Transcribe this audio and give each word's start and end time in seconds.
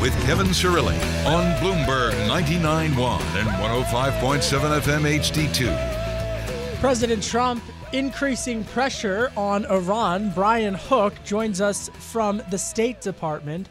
with 0.00 0.12
Kevin 0.26 0.46
Cirilli 0.46 0.96
on 1.26 1.42
Bloomberg 1.56 2.12
99.1 2.28 3.20
and 3.36 3.48
105.7 3.48 4.80
FM 4.80 5.18
HD2. 5.18 6.78
President 6.78 7.20
Trump 7.20 7.60
increasing 7.92 8.62
pressure 8.62 9.32
on 9.36 9.64
Iran. 9.66 10.30
Brian 10.36 10.74
Hook 10.74 11.14
joins 11.24 11.60
us 11.60 11.88
from 11.94 12.40
the 12.52 12.58
State 12.58 13.00
Department 13.00 13.68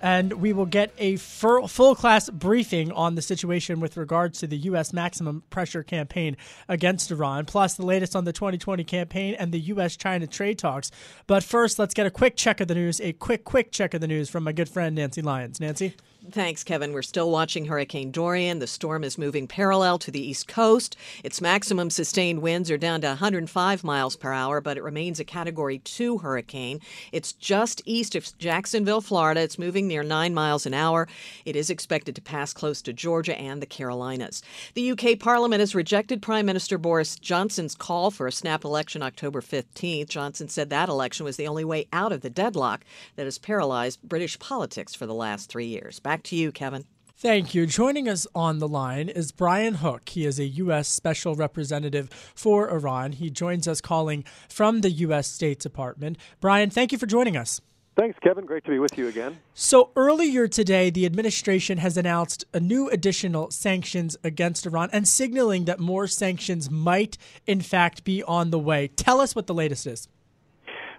and 0.00 0.32
we 0.34 0.52
will 0.52 0.66
get 0.66 0.92
a 0.98 1.16
full 1.16 1.94
class 1.94 2.30
briefing 2.30 2.92
on 2.92 3.14
the 3.14 3.22
situation 3.22 3.80
with 3.80 3.96
regards 3.96 4.38
to 4.40 4.46
the 4.46 4.56
U.S. 4.58 4.92
maximum 4.92 5.42
pressure 5.50 5.82
campaign 5.82 6.36
against 6.68 7.10
Iran, 7.10 7.44
plus 7.44 7.74
the 7.74 7.86
latest 7.86 8.14
on 8.14 8.24
the 8.24 8.32
2020 8.32 8.84
campaign 8.84 9.34
and 9.38 9.52
the 9.52 9.60
U.S. 9.60 9.96
China 9.96 10.26
trade 10.26 10.58
talks. 10.58 10.90
But 11.26 11.42
first, 11.42 11.78
let's 11.78 11.94
get 11.94 12.06
a 12.06 12.10
quick 12.10 12.36
check 12.36 12.60
of 12.60 12.68
the 12.68 12.74
news, 12.74 13.00
a 13.00 13.12
quick, 13.12 13.44
quick 13.44 13.72
check 13.72 13.94
of 13.94 14.00
the 14.00 14.08
news 14.08 14.28
from 14.28 14.44
my 14.44 14.52
good 14.52 14.68
friend 14.68 14.94
Nancy 14.94 15.22
Lyons. 15.22 15.60
Nancy? 15.60 15.94
Thanks, 16.32 16.64
Kevin. 16.64 16.92
We're 16.92 17.02
still 17.02 17.30
watching 17.30 17.66
Hurricane 17.66 18.10
Dorian. 18.10 18.58
The 18.58 18.66
storm 18.66 19.04
is 19.04 19.16
moving 19.16 19.46
parallel 19.46 19.98
to 20.00 20.10
the 20.10 20.20
east 20.20 20.48
coast. 20.48 20.96
Its 21.22 21.40
maximum 21.40 21.88
sustained 21.88 22.42
winds 22.42 22.68
are 22.68 22.78
down 22.78 23.00
to 23.02 23.08
105 23.08 23.84
miles 23.84 24.16
per 24.16 24.32
hour, 24.32 24.60
but 24.60 24.76
it 24.76 24.82
remains 24.82 25.20
a 25.20 25.24
Category 25.24 25.78
2 25.78 26.18
hurricane. 26.18 26.80
It's 27.12 27.32
just 27.32 27.80
east 27.84 28.16
of 28.16 28.36
Jacksonville, 28.38 29.00
Florida. 29.00 29.40
It's 29.42 29.58
moving 29.58 29.86
near 29.86 30.02
9 30.02 30.34
miles 30.34 30.66
an 30.66 30.74
hour. 30.74 31.06
It 31.44 31.54
is 31.54 31.70
expected 31.70 32.16
to 32.16 32.22
pass 32.22 32.52
close 32.52 32.82
to 32.82 32.92
Georgia 32.92 33.38
and 33.38 33.62
the 33.62 33.66
Carolinas. 33.66 34.42
The 34.74 34.90
UK 34.92 35.20
Parliament 35.20 35.60
has 35.60 35.76
rejected 35.76 36.22
Prime 36.22 36.46
Minister 36.46 36.76
Boris 36.76 37.16
Johnson's 37.16 37.76
call 37.76 38.10
for 38.10 38.26
a 38.26 38.32
snap 38.32 38.64
election 38.64 39.02
October 39.02 39.40
15th. 39.40 40.08
Johnson 40.08 40.48
said 40.48 40.70
that 40.70 40.88
election 40.88 41.24
was 41.24 41.36
the 41.36 41.46
only 41.46 41.64
way 41.64 41.86
out 41.92 42.10
of 42.10 42.22
the 42.22 42.30
deadlock 42.30 42.84
that 43.14 43.26
has 43.26 43.38
paralyzed 43.38 44.02
British 44.02 44.38
politics 44.38 44.94
for 44.94 45.06
the 45.06 45.14
last 45.14 45.48
three 45.48 45.66
years. 45.66 46.00
Back 46.00 46.15
Back 46.16 46.22
to 46.22 46.36
you, 46.36 46.50
Kevin. 46.50 46.86
Thank 47.14 47.54
you. 47.54 47.66
Joining 47.66 48.08
us 48.08 48.26
on 48.34 48.58
the 48.58 48.66
line 48.66 49.10
is 49.10 49.32
Brian 49.32 49.74
Hook. 49.74 50.08
He 50.08 50.24
is 50.24 50.38
a 50.38 50.46
U.S. 50.46 50.88
Special 50.88 51.34
Representative 51.34 52.08
for 52.34 52.70
Iran. 52.70 53.12
He 53.12 53.28
joins 53.28 53.68
us 53.68 53.82
calling 53.82 54.24
from 54.48 54.80
the 54.80 54.88
U.S. 54.90 55.26
State 55.26 55.60
Department. 55.60 56.16
Brian, 56.40 56.70
thank 56.70 56.90
you 56.90 56.96
for 56.96 57.04
joining 57.04 57.36
us. 57.36 57.60
Thanks, 57.98 58.18
Kevin. 58.22 58.46
Great 58.46 58.64
to 58.64 58.70
be 58.70 58.78
with 58.78 58.96
you 58.96 59.08
again. 59.08 59.40
So, 59.52 59.90
earlier 59.94 60.48
today, 60.48 60.88
the 60.88 61.04
administration 61.04 61.76
has 61.76 61.98
announced 61.98 62.46
a 62.54 62.60
new 62.60 62.88
additional 62.88 63.50
sanctions 63.50 64.16
against 64.24 64.64
Iran 64.64 64.88
and 64.90 65.06
signaling 65.06 65.66
that 65.66 65.78
more 65.78 66.06
sanctions 66.06 66.70
might, 66.70 67.18
in 67.46 67.60
fact, 67.60 68.04
be 68.04 68.22
on 68.22 68.48
the 68.48 68.58
way. 68.58 68.88
Tell 68.88 69.20
us 69.20 69.36
what 69.36 69.46
the 69.46 69.54
latest 69.54 69.86
is. 69.86 70.08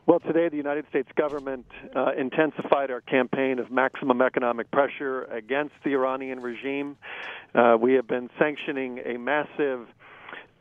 Well, 0.08 0.22
today 0.22 0.48
the 0.48 0.56
United 0.56 0.86
States 0.88 1.10
government 1.18 1.66
uh, 1.94 2.12
intensified 2.18 2.92
our 2.92 3.02
campaign 3.02 3.60
of 3.60 3.70
maximum 3.70 4.22
economic 4.22 4.72
pressure 4.72 5.24
against 5.26 5.74
the 5.84 5.90
Iranian 5.96 6.40
regime. 6.40 6.96
Uh, 7.54 7.76
we 7.78 7.96
have 7.96 8.08
been 8.08 8.30
sanctioning 8.40 9.00
a 9.00 9.18
massive 9.18 9.86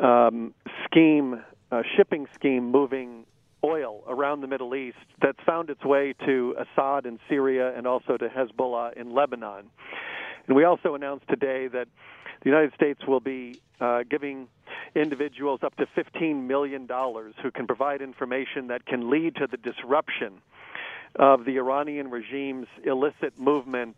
um, 0.00 0.52
scheme, 0.84 1.44
uh, 1.70 1.82
shipping 1.96 2.26
scheme, 2.34 2.72
moving 2.72 3.24
oil 3.62 4.02
around 4.08 4.40
the 4.40 4.48
Middle 4.48 4.74
East 4.74 4.98
that's 5.22 5.38
found 5.46 5.70
its 5.70 5.84
way 5.84 6.12
to 6.26 6.56
Assad 6.58 7.06
in 7.06 7.20
Syria 7.28 7.72
and 7.76 7.86
also 7.86 8.16
to 8.16 8.28
Hezbollah 8.28 8.94
in 8.96 9.14
Lebanon. 9.14 9.66
And 10.48 10.56
we 10.56 10.64
also 10.64 10.96
announced 10.96 11.28
today 11.28 11.68
that 11.68 11.86
the 12.46 12.50
United 12.52 12.74
States 12.74 13.00
will 13.08 13.18
be 13.18 13.60
uh, 13.80 14.04
giving 14.08 14.46
individuals 14.94 15.58
up 15.64 15.74
to 15.78 15.86
$15 15.96 16.46
million 16.46 16.86
who 17.42 17.50
can 17.50 17.66
provide 17.66 18.00
information 18.00 18.68
that 18.68 18.86
can 18.86 19.10
lead 19.10 19.34
to 19.34 19.48
the 19.48 19.56
disruption 19.56 20.34
of 21.16 21.44
the 21.44 21.56
Iranian 21.56 22.08
regime's 22.08 22.68
illicit 22.84 23.36
movement 23.36 23.96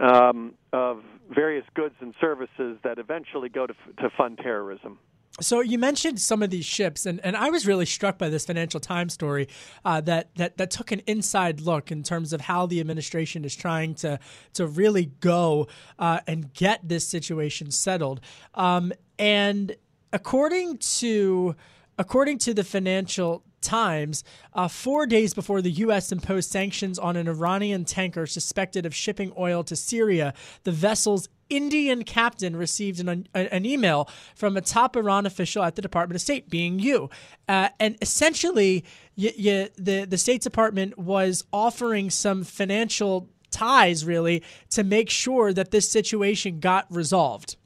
um, 0.00 0.54
of 0.72 1.04
various 1.30 1.64
goods 1.74 1.94
and 2.00 2.14
services 2.20 2.78
that 2.82 2.98
eventually 2.98 3.48
go 3.48 3.64
to, 3.64 3.74
to 3.98 4.10
fund 4.18 4.38
terrorism. 4.38 4.98
So 5.40 5.60
you 5.60 5.78
mentioned 5.78 6.20
some 6.20 6.44
of 6.44 6.50
these 6.50 6.64
ships, 6.64 7.06
and, 7.06 7.20
and 7.24 7.36
I 7.36 7.50
was 7.50 7.66
really 7.66 7.86
struck 7.86 8.18
by 8.18 8.28
this 8.28 8.46
Financial 8.46 8.78
Times 8.78 9.12
story 9.12 9.48
uh, 9.84 10.00
that, 10.02 10.32
that 10.36 10.58
that 10.58 10.70
took 10.70 10.92
an 10.92 11.00
inside 11.06 11.60
look 11.60 11.90
in 11.90 12.04
terms 12.04 12.32
of 12.32 12.42
how 12.42 12.66
the 12.66 12.78
administration 12.78 13.44
is 13.44 13.56
trying 13.56 13.96
to 13.96 14.20
to 14.52 14.66
really 14.66 15.06
go 15.18 15.66
uh, 15.98 16.20
and 16.28 16.54
get 16.54 16.88
this 16.88 17.06
situation 17.06 17.72
settled. 17.72 18.20
Um, 18.54 18.92
and 19.18 19.74
according 20.12 20.78
to 20.78 21.56
according 21.98 22.38
to 22.38 22.54
the 22.54 22.64
Financial 22.64 23.42
Times, 23.60 24.22
uh, 24.52 24.68
four 24.68 25.06
days 25.06 25.34
before 25.34 25.62
the 25.62 25.70
U.S. 25.70 26.12
imposed 26.12 26.50
sanctions 26.50 26.98
on 26.98 27.16
an 27.16 27.26
Iranian 27.26 27.84
tanker 27.84 28.26
suspected 28.26 28.86
of 28.86 28.94
shipping 28.94 29.32
oil 29.38 29.64
to 29.64 29.74
Syria, 29.74 30.34
the 30.64 30.70
vessel's 30.70 31.28
Indian 31.50 32.04
captain 32.04 32.56
received 32.56 33.00
an, 33.00 33.28
an 33.34 33.66
email 33.66 34.08
from 34.34 34.56
a 34.56 34.60
top 34.60 34.96
Iran 34.96 35.26
official 35.26 35.62
at 35.62 35.76
the 35.76 35.82
Department 35.82 36.16
of 36.16 36.22
State, 36.22 36.48
being 36.50 36.78
you. 36.78 37.10
Uh, 37.48 37.68
and 37.78 37.96
essentially, 38.00 38.84
y- 39.16 39.32
y- 39.38 39.70
the, 39.76 40.04
the 40.04 40.18
State 40.18 40.42
Department 40.42 40.98
was 40.98 41.44
offering 41.52 42.10
some 42.10 42.44
financial 42.44 43.28
ties, 43.50 44.04
really, 44.04 44.42
to 44.70 44.82
make 44.82 45.10
sure 45.10 45.52
that 45.52 45.70
this 45.70 45.88
situation 45.88 46.60
got 46.60 46.86
resolved. 46.90 47.56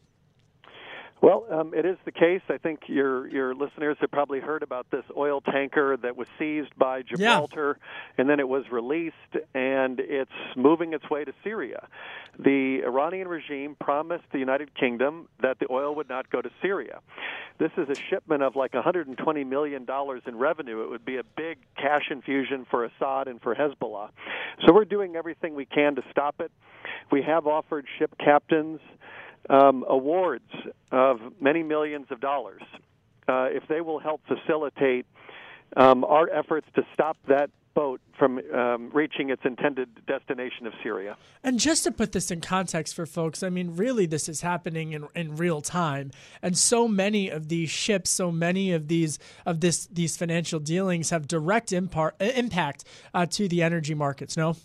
Well, 1.21 1.47
um, 1.51 1.75
it 1.75 1.85
is 1.85 1.97
the 2.05 2.13
case. 2.13 2.43
I 2.49 2.59
think 2.59 2.83
your 2.87 3.29
your 3.29 3.55
listeners 3.55 3.97
have 4.01 4.11
probably 4.11 4.39
heard 4.39 4.63
about 4.63 4.87
this 4.91 5.05
oil 5.17 5.41
tanker 5.41 5.97
that 5.97 6.17
was 6.17 6.29
seized 6.39 6.77
by 6.79 7.03
Gibraltar, 7.03 7.79
yeah. 7.81 8.21
and 8.21 8.31
then 8.31 8.39
it 8.39 8.49
was 8.49 8.65
released, 8.71 9.15
and 9.53 9.99
it's 9.99 10.31
moving 10.57 10.93
its 10.93 11.11
way 11.11 11.25
to 11.25 11.33
Syria. 11.43 11.89
The 12.39 12.83
Iranian 12.85 13.27
regime 13.27 13.77
promised 13.81 14.25
the 14.33 14.39
United 14.39 14.75
Kingdom 14.77 15.29
that 15.43 15.59
the 15.59 15.67
oil 15.71 15.95
would 15.97 16.09
not 16.09 16.31
go 16.31 16.41
to 16.41 16.51
Syria. 16.63 17.01
This 17.59 17.73
is 17.77 17.89
a 17.89 18.01
shipment 18.09 18.45
of 18.45 18.55
like 18.55 18.75
120 18.75 19.43
million 19.43 19.85
dollars 19.85 20.23
in 20.27 20.37
revenue. 20.37 20.83
It 20.85 20.91
would 20.91 21.05
be 21.05 21.17
a 21.17 21.25
big 21.37 21.59
cash 21.77 22.11
infusion 22.11 22.65
for 22.71 22.85
Assad 22.85 23.27
and 23.27 23.41
for 23.41 23.57
Hezbollah. 23.57 24.11
So 24.65 24.73
we're 24.73 24.85
doing 24.85 25.17
everything 25.17 25.57
we 25.57 25.67
can 25.67 25.97
to 25.97 26.03
stop 26.13 26.41
it. 26.41 26.53
We 27.11 27.23
have 27.23 27.49
offered 27.49 27.87
ship 27.99 28.15
captains 28.19 28.81
um, 29.49 29.85
awards 29.89 30.51
of 30.91 31.21
many 31.41 31.63
millions 31.63 32.07
of 32.11 32.21
dollars 32.21 32.63
uh, 33.29 33.49
if 33.51 33.67
they 33.69 33.81
will 33.81 33.99
help 33.99 34.21
facilitate 34.27 35.07
um, 35.77 36.05
our 36.05 36.31
efforts 36.31 36.67
to 36.75 36.83
stop 36.95 37.17
that 37.29 37.51
boat 37.75 38.01
from 38.19 38.41
um, 38.53 38.91
reaching 38.93 39.31
its 39.31 39.43
intended 39.45 39.89
destination 40.07 40.67
of 40.67 40.73
Syria. 40.83 41.17
And 41.45 41.61
just 41.61 41.85
to 41.85 41.93
put 41.93 42.11
this 42.11 42.31
in 42.31 42.41
context 42.41 42.97
for 42.97 43.07
folks, 43.07 43.43
I 43.45 43.51
mean, 43.51 43.77
really, 43.77 44.07
this 44.07 44.29
is 44.29 44.41
happening 44.41 44.95
in, 44.95 45.07
in 45.15 45.37
real 45.37 45.61
time, 45.61 46.11
and 46.43 46.59
so 46.59 46.89
many 46.89 47.29
of 47.29 47.49
these 47.49 47.71
ships, 47.71 48.11
so 48.11 48.33
many 48.33 48.73
of 48.73 48.89
these 48.89 49.21
of 49.47 49.61
this 49.61 49.87
these 49.87 50.17
financial 50.17 50.59
dealings 50.59 51.11
have 51.11 51.29
direct 51.29 51.71
impar- 51.71 52.21
impact 52.21 52.85
uh, 53.15 53.27
to 53.27 53.47
the 53.47 53.63
energy 53.63 53.95
markets. 53.95 54.37
No. 54.37 54.57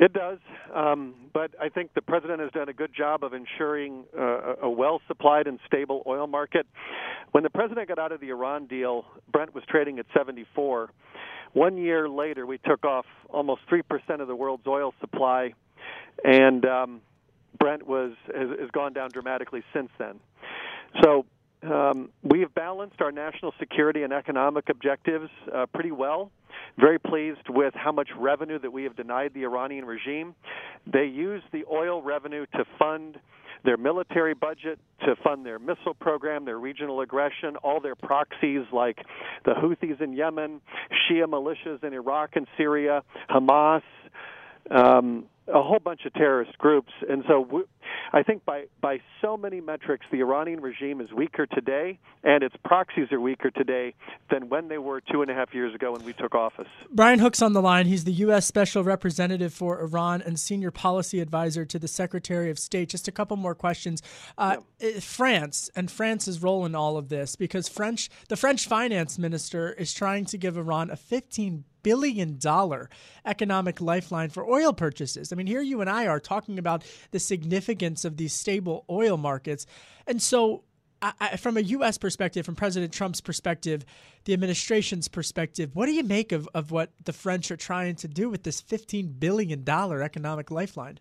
It 0.00 0.12
does, 0.12 0.38
um, 0.72 1.14
but 1.32 1.50
I 1.60 1.68
think 1.70 1.92
the 1.94 2.02
president 2.02 2.40
has 2.40 2.52
done 2.52 2.68
a 2.68 2.72
good 2.72 2.92
job 2.96 3.24
of 3.24 3.32
ensuring 3.32 4.04
uh, 4.16 4.54
a 4.62 4.70
well 4.70 5.00
supplied 5.08 5.48
and 5.48 5.58
stable 5.66 6.04
oil 6.06 6.28
market. 6.28 6.66
When 7.32 7.42
the 7.42 7.50
president 7.50 7.88
got 7.88 7.98
out 7.98 8.12
of 8.12 8.20
the 8.20 8.28
Iran 8.28 8.66
deal, 8.66 9.06
Brent 9.32 9.54
was 9.54 9.64
trading 9.68 9.98
at 9.98 10.06
74. 10.16 10.90
One 11.52 11.78
year 11.78 12.08
later, 12.08 12.46
we 12.46 12.58
took 12.58 12.84
off 12.84 13.06
almost 13.28 13.62
3% 13.70 13.82
of 14.20 14.28
the 14.28 14.36
world's 14.36 14.66
oil 14.66 14.94
supply 15.00 15.54
and 16.24 16.64
um, 16.64 17.00
Brent 17.58 17.86
was 17.86 18.12
has, 18.34 18.48
has 18.60 18.70
gone 18.70 18.92
down 18.92 19.10
dramatically 19.10 19.62
since 19.72 19.90
then. 19.98 20.20
So 21.02 21.26
um, 21.62 22.10
we 22.22 22.40
have 22.40 22.54
balanced 22.54 23.00
our 23.00 23.12
national 23.12 23.52
security 23.58 24.02
and 24.02 24.12
economic 24.12 24.68
objectives 24.68 25.30
uh, 25.54 25.66
pretty 25.66 25.90
well. 25.90 26.30
Very 26.78 26.98
pleased 26.98 27.48
with 27.48 27.74
how 27.74 27.92
much 27.92 28.08
revenue 28.16 28.58
that 28.60 28.72
we 28.72 28.84
have 28.84 28.96
denied 28.96 29.32
the 29.34 29.42
Iranian 29.42 29.84
regime. 29.84 30.34
They 30.90 31.06
use 31.06 31.42
the 31.52 31.64
oil 31.70 32.02
revenue 32.02 32.46
to 32.54 32.64
fund 32.78 33.18
their 33.64 33.76
military 33.76 34.34
budget, 34.34 34.78
to 35.00 35.16
fund 35.16 35.44
their 35.44 35.58
missile 35.58 35.94
program, 35.94 36.44
their 36.44 36.58
regional 36.58 37.00
aggression, 37.00 37.56
all 37.56 37.80
their 37.80 37.96
proxies 37.96 38.64
like 38.72 38.98
the 39.44 39.52
Houthis 39.52 40.00
in 40.00 40.12
Yemen, 40.12 40.60
Shia 41.10 41.24
militias 41.24 41.82
in 41.82 41.92
Iraq 41.92 42.36
and 42.36 42.46
Syria, 42.56 43.02
Hamas. 43.28 43.82
Um, 44.70 45.24
a 45.52 45.62
whole 45.62 45.78
bunch 45.78 46.04
of 46.04 46.12
terrorist 46.14 46.56
groups. 46.58 46.92
And 47.08 47.24
so 47.28 47.40
we, 47.40 47.62
I 48.12 48.22
think 48.22 48.44
by, 48.44 48.64
by 48.80 48.98
so 49.22 49.36
many 49.36 49.60
metrics, 49.60 50.06
the 50.10 50.20
Iranian 50.20 50.60
regime 50.60 51.00
is 51.00 51.12
weaker 51.12 51.46
today, 51.46 51.98
and 52.22 52.42
its 52.42 52.54
proxies 52.64 53.10
are 53.12 53.20
weaker 53.20 53.50
today 53.50 53.94
than 54.30 54.48
when 54.48 54.68
they 54.68 54.78
were 54.78 55.00
two 55.00 55.22
and 55.22 55.30
a 55.30 55.34
half 55.34 55.54
years 55.54 55.74
ago 55.74 55.92
when 55.92 56.04
we 56.04 56.12
took 56.12 56.34
office. 56.34 56.68
Brian 56.90 57.18
Hook's 57.18 57.42
on 57.42 57.52
the 57.52 57.62
line. 57.62 57.86
He's 57.86 58.04
the 58.04 58.12
U.S. 58.12 58.46
Special 58.46 58.84
Representative 58.84 59.52
for 59.52 59.80
Iran 59.80 60.22
and 60.22 60.38
Senior 60.38 60.70
Policy 60.70 61.20
Advisor 61.20 61.64
to 61.64 61.78
the 61.78 61.88
Secretary 61.88 62.50
of 62.50 62.58
State. 62.58 62.88
Just 62.88 63.08
a 63.08 63.12
couple 63.12 63.36
more 63.36 63.54
questions. 63.54 64.02
Uh, 64.36 64.56
yeah. 64.80 65.00
France 65.00 65.70
and 65.74 65.90
France's 65.90 66.42
role 66.42 66.64
in 66.66 66.74
all 66.74 66.96
of 66.96 67.08
this, 67.08 67.36
because 67.36 67.68
French, 67.68 68.10
the 68.28 68.36
French 68.36 68.66
finance 68.66 69.18
minister 69.18 69.72
is 69.72 69.92
trying 69.94 70.24
to 70.26 70.38
give 70.38 70.56
Iran 70.56 70.90
a 70.90 70.96
15 70.96 71.64
billion 71.88 72.36
dollar 72.36 72.90
economic 73.24 73.80
lifeline 73.80 74.28
for 74.28 74.46
oil 74.46 74.74
purchases. 74.74 75.32
I 75.32 75.36
mean, 75.36 75.46
here 75.46 75.62
you 75.62 75.80
and 75.80 75.88
I 75.88 76.06
are 76.06 76.20
talking 76.20 76.58
about 76.58 76.84
the 77.12 77.18
significance 77.18 78.04
of 78.04 78.18
these 78.18 78.34
stable 78.34 78.84
oil 78.90 79.16
markets. 79.16 79.64
And 80.06 80.20
so 80.20 80.64
I, 81.00 81.38
from 81.38 81.56
a 81.56 81.60
U.S. 81.60 81.96
perspective, 81.96 82.44
from 82.44 82.56
President 82.56 82.92
Trump's 82.92 83.22
perspective, 83.22 83.86
the 84.24 84.34
administration's 84.34 85.08
perspective, 85.08 85.70
what 85.74 85.86
do 85.86 85.92
you 85.92 86.04
make 86.04 86.30
of, 86.32 86.46
of 86.52 86.70
what 86.70 86.92
the 87.02 87.14
French 87.14 87.50
are 87.50 87.56
trying 87.56 87.94
to 87.96 88.08
do 88.08 88.28
with 88.28 88.42
this 88.42 88.60
$15 88.60 89.18
billion 89.18 89.66
economic 89.66 90.50
lifeline? 90.50 90.98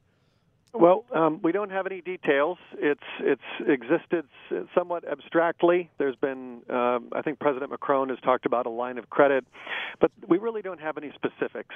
Well, 0.79 1.05
um, 1.15 1.39
we 1.43 1.51
don't 1.51 1.71
have 1.71 1.87
any 1.87 2.01
details. 2.01 2.59
It's 2.77 3.01
it's 3.19 3.41
existed 3.67 4.25
somewhat 4.75 5.05
abstractly. 5.09 5.89
There's 5.97 6.15
been, 6.15 6.61
um, 6.69 7.09
I 7.13 7.21
think, 7.23 7.39
President 7.39 7.71
Macron 7.71 8.09
has 8.09 8.19
talked 8.19 8.45
about 8.45 8.67
a 8.67 8.69
line 8.69 8.99
of 8.99 9.09
credit, 9.09 9.43
but 9.99 10.11
we 10.27 10.37
really 10.37 10.61
don't 10.61 10.79
have 10.79 10.97
any 10.97 11.11
specifics. 11.15 11.73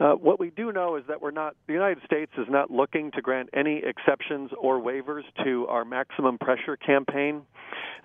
Uh, 0.00 0.12
what 0.12 0.40
we 0.40 0.50
do 0.50 0.72
know 0.72 0.96
is 0.96 1.04
that 1.06 1.22
we're 1.22 1.30
not. 1.30 1.54
The 1.68 1.72
United 1.72 2.02
States 2.04 2.32
is 2.36 2.46
not 2.48 2.68
looking 2.68 3.12
to 3.12 3.22
grant 3.22 3.48
any 3.54 3.82
exceptions 3.84 4.50
or 4.58 4.80
waivers 4.80 5.22
to 5.44 5.68
our 5.68 5.84
maximum 5.84 6.36
pressure 6.36 6.76
campaign. 6.76 7.42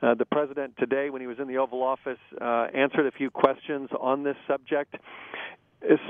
Uh, 0.04 0.14
the 0.14 0.26
president 0.26 0.76
today, 0.78 1.10
when 1.10 1.22
he 1.22 1.28
was 1.28 1.38
in 1.40 1.48
the 1.48 1.58
Oval 1.58 1.82
Office, 1.82 2.20
uh, 2.40 2.68
answered 2.76 3.08
a 3.08 3.12
few 3.12 3.32
questions 3.32 3.90
on 4.00 4.24
this 4.24 4.38
subject 4.48 4.96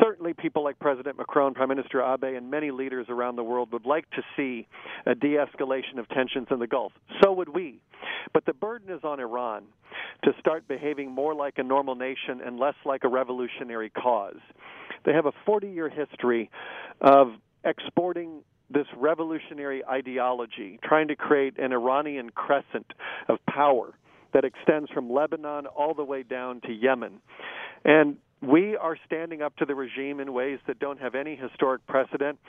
certainly 0.01 0.33
people 0.33 0.63
like 0.63 0.79
President 0.79 1.17
Macron, 1.17 1.53
Prime 1.53 1.69
Minister 1.69 2.01
Abe, 2.01 2.35
and 2.35 2.51
many 2.51 2.71
leaders 2.71 3.05
around 3.09 3.35
the 3.35 3.43
world 3.43 3.71
would 3.71 3.85
like 3.85 4.09
to 4.11 4.21
see 4.35 4.67
a 5.05 5.15
de 5.15 5.35
escalation 5.35 5.97
of 5.97 6.07
tensions 6.09 6.47
in 6.51 6.59
the 6.59 6.67
Gulf. 6.67 6.91
So 7.23 7.31
would 7.33 7.49
we. 7.49 7.81
But 8.33 8.45
the 8.45 8.53
burden 8.53 8.93
is 8.93 9.01
on 9.03 9.19
Iran 9.19 9.63
to 10.23 10.31
start 10.39 10.67
behaving 10.67 11.11
more 11.11 11.33
like 11.33 11.57
a 11.57 11.63
normal 11.63 11.95
nation 11.95 12.41
and 12.45 12.59
less 12.59 12.75
like 12.85 13.03
a 13.03 13.07
revolutionary 13.07 13.89
cause. 13.89 14.39
They 15.05 15.13
have 15.13 15.25
a 15.25 15.31
40 15.45 15.69
year 15.69 15.89
history 15.89 16.49
of 17.01 17.33
exporting 17.63 18.43
this 18.69 18.87
revolutionary 18.95 19.85
ideology, 19.85 20.79
trying 20.83 21.07
to 21.09 21.15
create 21.15 21.57
an 21.59 21.73
Iranian 21.73 22.29
crescent 22.29 22.93
of 23.27 23.37
power 23.49 23.93
that 24.33 24.45
extends 24.45 24.89
from 24.91 25.11
Lebanon 25.11 25.65
all 25.67 25.93
the 25.93 26.03
way 26.03 26.23
down 26.23 26.61
to 26.61 26.71
Yemen. 26.71 27.19
And 27.83 28.17
we 28.41 28.75
are 28.75 28.97
standing 29.05 29.41
up 29.41 29.55
to 29.57 29.65
the 29.65 29.75
regime 29.75 30.19
in 30.19 30.33
ways 30.33 30.59
that 30.67 30.79
don't 30.79 30.99
have 30.99 31.15
any 31.15 31.35
historic 31.35 31.85
precedent. 31.87 32.39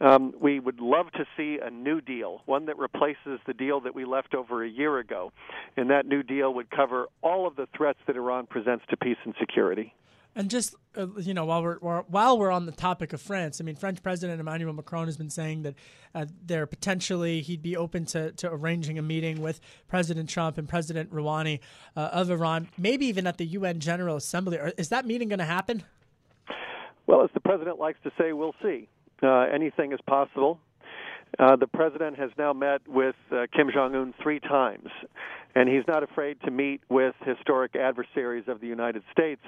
Um, 0.00 0.34
we 0.40 0.58
would 0.58 0.80
love 0.80 1.10
to 1.12 1.24
see 1.36 1.58
a 1.62 1.70
new 1.70 2.00
deal, 2.00 2.42
one 2.46 2.66
that 2.66 2.78
replaces 2.78 3.38
the 3.46 3.54
deal 3.54 3.80
that 3.80 3.94
we 3.94 4.04
left 4.04 4.34
over 4.34 4.64
a 4.64 4.68
year 4.68 4.98
ago. 4.98 5.32
And 5.76 5.90
that 5.90 6.06
new 6.06 6.22
deal 6.22 6.52
would 6.54 6.70
cover 6.70 7.06
all 7.22 7.46
of 7.46 7.56
the 7.56 7.68
threats 7.76 8.00
that 8.06 8.16
Iran 8.16 8.46
presents 8.46 8.84
to 8.90 8.96
peace 8.96 9.16
and 9.24 9.34
security. 9.38 9.94
And 10.36 10.50
just 10.50 10.74
uh, 10.96 11.06
you 11.18 11.34
know, 11.34 11.44
while 11.44 11.62
we're, 11.62 12.02
while 12.02 12.38
we're 12.38 12.50
on 12.50 12.66
the 12.66 12.72
topic 12.72 13.12
of 13.12 13.20
France, 13.20 13.60
I 13.60 13.64
mean, 13.64 13.76
French 13.76 14.02
President 14.02 14.40
Emmanuel 14.40 14.72
Macron 14.72 15.06
has 15.06 15.16
been 15.16 15.30
saying 15.30 15.62
that 15.62 15.74
uh, 16.14 16.26
there 16.44 16.66
potentially 16.66 17.40
he'd 17.40 17.62
be 17.62 17.76
open 17.76 18.04
to, 18.06 18.32
to 18.32 18.52
arranging 18.52 18.98
a 18.98 19.02
meeting 19.02 19.40
with 19.40 19.60
President 19.88 20.28
Trump 20.28 20.58
and 20.58 20.68
President 20.68 21.12
Rouhani 21.12 21.60
uh, 21.96 22.10
of 22.12 22.30
Iran, 22.30 22.68
maybe 22.78 23.06
even 23.06 23.26
at 23.26 23.38
the 23.38 23.46
UN 23.46 23.80
General 23.80 24.16
Assembly. 24.16 24.58
Is 24.76 24.88
that 24.90 25.06
meeting 25.06 25.28
going 25.28 25.38
to 25.38 25.44
happen? 25.44 25.82
Well, 27.06 27.22
as 27.22 27.30
the 27.34 27.40
president 27.40 27.78
likes 27.78 27.98
to 28.04 28.12
say, 28.18 28.32
we'll 28.32 28.54
see. 28.62 28.88
Uh, 29.22 29.46
anything 29.52 29.92
is 29.92 30.00
possible. 30.06 30.58
Uh, 31.38 31.56
the 31.56 31.66
president 31.66 32.18
has 32.18 32.30
now 32.38 32.52
met 32.52 32.80
with 32.86 33.16
uh, 33.32 33.46
Kim 33.54 33.70
Jong 33.72 33.94
Un 33.94 34.14
three 34.22 34.40
times, 34.40 34.88
and 35.54 35.68
he's 35.68 35.86
not 35.88 36.02
afraid 36.02 36.40
to 36.42 36.50
meet 36.50 36.80
with 36.88 37.14
historic 37.24 37.74
adversaries 37.76 38.44
of 38.48 38.60
the 38.60 38.66
United 38.66 39.02
States 39.12 39.42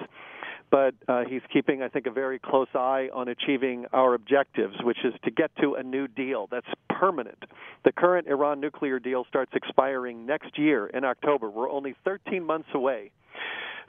but 0.69 0.95
uh, 1.07 1.23
he's 1.27 1.41
keeping, 1.51 1.81
I 1.81 1.87
think, 1.87 2.07
a 2.07 2.11
very 2.11 2.39
close 2.39 2.67
eye 2.75 3.09
on 3.13 3.29
achieving 3.29 3.85
our 3.93 4.13
objectives, 4.13 4.75
which 4.83 4.97
is 5.03 5.13
to 5.23 5.31
get 5.31 5.51
to 5.61 5.75
a 5.75 5.83
new 5.83 6.07
deal 6.07 6.47
that's 6.51 6.67
permanent. 6.89 7.43
The 7.85 7.91
current 7.91 8.27
Iran 8.27 8.59
nuclear 8.59 8.99
deal 8.99 9.25
starts 9.29 9.51
expiring 9.55 10.25
next 10.25 10.57
year 10.57 10.87
in 10.87 11.05
October. 11.05 11.49
We're 11.49 11.69
only 11.69 11.95
13 12.03 12.43
months 12.43 12.69
away 12.73 13.11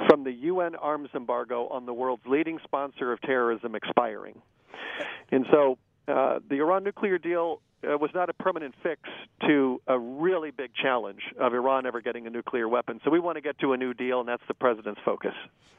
from 0.09 0.23
the 0.23 0.31
UN 0.33 0.77
arms 0.77 1.09
embargo 1.15 1.67
on 1.69 1.85
the 1.85 1.93
world's 1.93 2.27
leading 2.27 2.61
sponsor 2.63 3.13
of 3.13 3.21
terrorism 3.23 3.75
expiring. 3.75 4.41
And 5.33 5.47
so 5.51 5.79
uh, 6.07 6.39
the 6.49 6.57
Iran 6.57 6.85
nuclear 6.85 7.19
deal 7.19 7.61
uh, 7.85 7.97
was 7.99 8.11
not 8.15 8.29
a 8.31 8.33
permanent 8.33 8.75
fix 8.83 9.03
to 9.47 9.81
a 9.87 9.99
really 9.99 10.51
big 10.51 10.71
challenge 10.75 11.23
of 11.39 11.55
Iran 11.55 11.87
ever 11.87 12.01
getting 12.01 12.27
a 12.27 12.31
nuclear 12.31 12.69
weapon. 12.69 13.01
So 13.05 13.11
we 13.11 13.21
want 13.21 13.37
to 13.37 13.41
get 13.41 13.59
to 13.61 13.73
a 13.73 13.77
new 13.77 13.95
deal, 13.95 14.21
and 14.21 14.29
that's 14.29 14.43
the 14.49 14.55
president's 14.55 15.01
focus. 15.05 15.35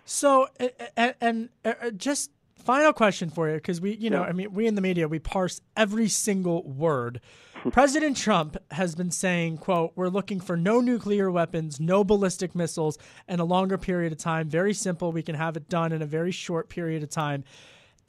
So, 0.06 0.48
and, 0.96 1.16
and 1.22 1.50
uh, 1.66 1.92
just 1.96 2.32
final 2.56 2.94
question 2.94 3.30
for 3.30 3.50
you, 3.50 3.56
because 3.56 3.80
we, 3.82 3.96
you 3.96 4.10
know, 4.10 4.22
yeah. 4.22 4.30
I 4.30 4.32
mean, 4.34 4.54
we 4.54 4.68
in 4.68 4.76
the 4.76 4.82
media 4.82 5.08
we 5.08 5.20
parse 5.20 5.62
every 5.76 6.08
single 6.08 6.64
word. 6.64 7.22
President 7.72 8.16
Trump 8.16 8.56
has 8.72 8.96
been 8.96 9.12
saying, 9.12 9.58
quote, 9.58 9.92
we're 9.96 10.08
looking 10.08 10.40
for 10.40 10.56
no 10.56 10.80
nuclear 10.80 11.30
weapons, 11.30 11.78
no 11.78 12.06
ballistic 12.06 12.56
missiles, 12.56 12.98
and 13.28 13.42
a 13.42 13.44
longer 13.44 13.78
period 13.78 14.14
of 14.14 14.18
time. 14.18 14.48
Very 14.48 14.74
simple. 14.74 15.12
We 15.12 15.24
can 15.24 15.36
have 15.36 15.58
it 15.58 15.68
done 15.68 15.92
in 15.92 16.02
a 16.02 16.06
very 16.06 16.32
short 16.32 16.70
period 16.70 17.04
of 17.04 17.10
time 17.10 17.44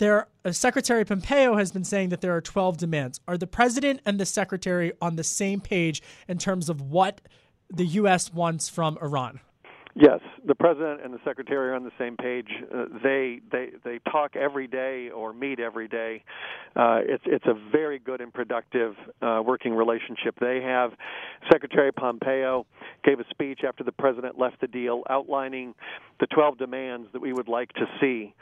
there 0.01 0.27
uh, 0.45 0.51
Secretary 0.51 1.05
Pompeo 1.05 1.57
has 1.57 1.71
been 1.71 1.85
saying 1.85 2.09
that 2.09 2.21
there 2.21 2.35
are 2.35 2.41
12 2.41 2.79
demands. 2.79 3.21
Are 3.29 3.39
the 3.39 3.47
president 3.47 4.01
and 4.05 4.19
the 4.19 4.27
secretary 4.27 4.93
on 5.01 5.15
the 5.15 5.23
same 5.23 5.61
page 5.61 6.03
in 6.27 6.39
terms 6.39 6.69
of 6.69 6.81
what 6.81 7.21
the 7.73 7.85
U.S. 7.87 8.33
wants 8.35 8.69
from 8.69 8.99
Iran? 9.01 9.39
Yes, 9.95 10.21
the 10.47 10.55
president 10.55 11.01
and 11.05 11.13
the 11.13 11.19
secretary 11.25 11.71
are 11.71 11.75
on 11.75 11.83
the 11.83 11.91
same 11.99 12.17
page. 12.17 12.47
Uh, 12.73 12.85
they 13.03 13.41
they 13.51 13.71
they 13.85 13.99
talk 14.11 14.37
every 14.37 14.69
day 14.69 15.11
or 15.11 15.33
meet 15.33 15.59
every 15.59 15.89
day. 15.89 16.23
Uh, 16.77 17.01
it's 17.03 17.25
it's 17.27 17.45
a 17.47 17.55
very 17.73 17.99
good 17.99 18.21
and 18.21 18.33
productive 18.33 18.95
uh, 19.21 19.43
working 19.45 19.75
relationship 19.75 20.37
they 20.41 20.61
have. 20.63 20.93
Secretary 21.53 21.93
Pompeo 21.93 22.67
gave 23.05 23.19
a 23.19 23.25
speech 23.31 23.61
after 23.67 23.83
the 23.83 23.93
president 23.93 24.39
left 24.39 24.61
the 24.61 24.69
deal, 24.69 25.03
outlining 25.11 25.75
the 26.21 26.27
12 26.29 26.57
demands 26.57 27.09
that 27.13 27.21
we 27.21 27.33
would 27.33 27.49
like 27.49 27.73
to 27.73 27.87
see 28.01 28.33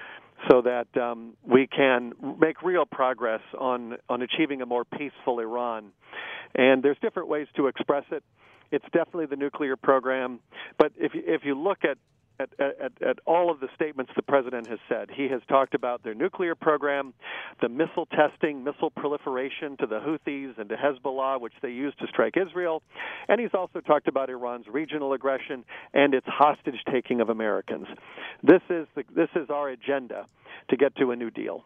so 0.50 0.62
that 0.62 0.86
um, 1.00 1.34
we 1.46 1.66
can 1.66 2.12
make 2.38 2.62
real 2.62 2.86
progress 2.86 3.40
on 3.58 3.96
on 4.08 4.22
achieving 4.22 4.62
a 4.62 4.66
more 4.66 4.84
peaceful 4.84 5.40
Iran. 5.40 5.90
And 6.54 6.82
there's 6.82 6.98
different 7.02 7.28
ways 7.28 7.46
to 7.56 7.66
express 7.66 8.04
it. 8.10 8.22
It's 8.70 8.84
definitely 8.92 9.26
the 9.26 9.36
nuclear 9.36 9.76
program, 9.76 10.40
but 10.78 10.92
if 10.96 11.14
you, 11.14 11.22
if 11.26 11.42
you 11.44 11.58
look 11.58 11.78
at 11.84 11.96
at, 12.38 12.48
at, 12.58 13.02
at, 13.02 13.18
all 13.26 13.50
of 13.50 13.60
the 13.60 13.68
statements 13.74 14.12
the 14.16 14.22
president 14.22 14.68
has 14.68 14.78
said. 14.88 15.10
He 15.14 15.28
has 15.28 15.40
talked 15.48 15.74
about 15.74 16.02
their 16.02 16.14
nuclear 16.14 16.54
program, 16.54 17.14
the 17.60 17.68
missile 17.68 18.06
testing, 18.06 18.64
missile 18.64 18.90
proliferation 18.90 19.76
to 19.78 19.86
the 19.86 20.00
Houthis 20.00 20.58
and 20.58 20.68
to 20.68 20.76
Hezbollah, 20.76 21.40
which 21.40 21.54
they 21.62 21.70
use 21.70 21.94
to 22.00 22.06
strike 22.06 22.36
Israel. 22.36 22.82
And 23.28 23.40
he's 23.40 23.54
also 23.54 23.80
talked 23.80 24.08
about 24.08 24.30
Iran's 24.30 24.66
regional 24.68 25.12
aggression 25.12 25.64
and 25.92 26.14
its 26.14 26.26
hostage 26.26 26.82
taking 26.90 27.20
of 27.20 27.28
Americans. 27.28 27.86
This 28.42 28.62
is, 28.70 28.86
the, 28.94 29.04
this 29.14 29.30
is 29.34 29.50
our 29.50 29.68
agenda 29.68 30.26
to 30.70 30.76
get 30.76 30.94
to 30.96 31.10
a 31.10 31.16
new 31.16 31.30
deal. 31.30 31.64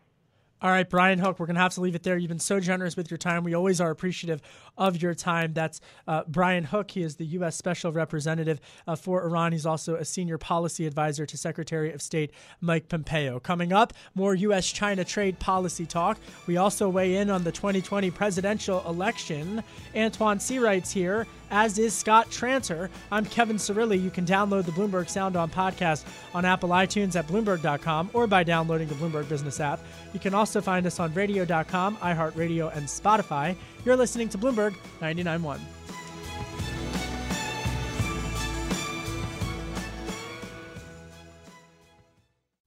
All 0.63 0.71
right, 0.71 0.89
Brian 0.89 1.19
Hook, 1.19 1.41
we're 1.41 1.47
going 1.47 1.57
to 1.57 1.61
have 1.61 1.75
to 1.75 1.81
leave 1.81 1.97
it 1.97 2.05
there. 2.05 2.17
You've 2.17 2.29
been 2.29 2.39
so 2.39 2.61
generous 2.61 2.97
with 2.97 3.11
your 3.11 3.19
time. 3.19 3.43
We 3.43 3.53
always 3.53 3.81
are 3.81 3.91
appreciative 3.91 4.41
of 4.79 5.03
your 5.03 5.13
time. 5.13 5.55
That's 5.55 5.81
uh, 6.07 6.23
Brian 6.29 6.63
Hook. 6.63 6.93
He 6.93 7.03
is 7.03 7.17
the 7.17 7.25
U.S. 7.27 7.57
Special 7.57 7.91
Representative 7.91 8.61
uh, 8.87 8.95
for 8.95 9.25
Iran. 9.25 9.51
He's 9.51 9.67
also 9.67 9.97
a 9.97 10.05
senior 10.05 10.39
policy 10.39 10.87
advisor 10.87 11.27
to 11.27 11.37
Secretary 11.37 11.93
of 11.93 12.01
State 12.01 12.31
Mike 12.61 12.89
Pompeo. 12.89 13.41
Coming 13.41 13.73
up, 13.73 13.93
more 14.15 14.37
U.S. 14.37 14.71
China 14.71 15.05
trade 15.05 15.41
policy 15.41 15.85
talk. 15.85 16.21
We 16.47 16.59
also 16.59 16.89
weigh 16.89 17.17
in 17.17 17.29
on 17.29 17.43
the 17.43 17.51
2020 17.51 18.13
presidential 18.13 18.85
election. 18.87 19.65
Antjuan 19.97 20.41
Seawright's 20.41 20.93
here 20.93 21.27
as 21.53 21.79
is 21.79 21.95
Scott 21.95 22.31
Tranter. 22.31 22.91
I'm 23.13 23.25
Kevin 23.25 23.57
Cirilli. 23.57 24.03
You 24.03 24.11
can 24.11 24.25
download 24.27 24.65
the 24.65 24.73
Bloomberg 24.73 25.09
Sound 25.09 25.37
On 25.37 25.49
podcast 25.49 26.05
on 26.35 26.45
Apple 26.45 26.71
iTunes 26.71 27.15
at 27.15 27.29
Bloomberg.com 27.29 28.11
or 28.13 28.27
by 28.27 28.43
downloading 28.43 28.89
the 28.89 28.95
Bloomberg 28.95 29.29
Business 29.29 29.61
app. 29.61 29.79
You 30.13 30.19
can 30.19 30.35
also 30.35 30.61
find 30.61 30.87
us 30.87 30.99
on 30.99 31.15
radio.com, 31.15 31.99
iHeartRadio, 31.99 32.75
and 32.77 32.87
Spotify. 32.87 33.55
You're 33.85 33.97
listening 33.97 34.29
to 34.31 34.39
Bloomberg 34.39 34.75
99.1. 35.01 35.61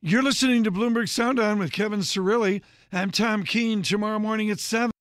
You're 0.02 0.22
listening 0.22 0.64
to 0.66 0.72
Bloomberg 0.72 1.10
Sound 1.10 1.40
On 1.40 1.58
with 1.58 1.72
Kevin 1.72 2.02
Cirilli. 2.02 2.62
I'm 2.94 3.10
Tom 3.10 3.44
Keene. 3.44 3.82
Tomorrow 3.82 4.20
morning 4.20 4.52
at 4.52 4.60
7. 4.60 4.95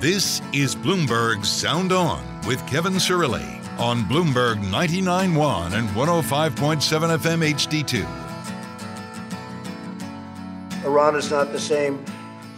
This 0.00 0.40
is 0.54 0.74
Bloomberg 0.74 1.44
Sound 1.44 1.92
On 1.92 2.24
with 2.46 2.66
Kevin 2.66 2.94
Cirilli 2.94 3.44
on 3.78 4.04
Bloomberg 4.04 4.56
99.1 4.64 5.74
and 5.74 5.86
105.7 5.90 7.18
FM 7.18 7.44
HD2. 7.52 8.06
Iran 10.86 11.16
is 11.16 11.30
not 11.30 11.52
the 11.52 11.60
same 11.60 12.02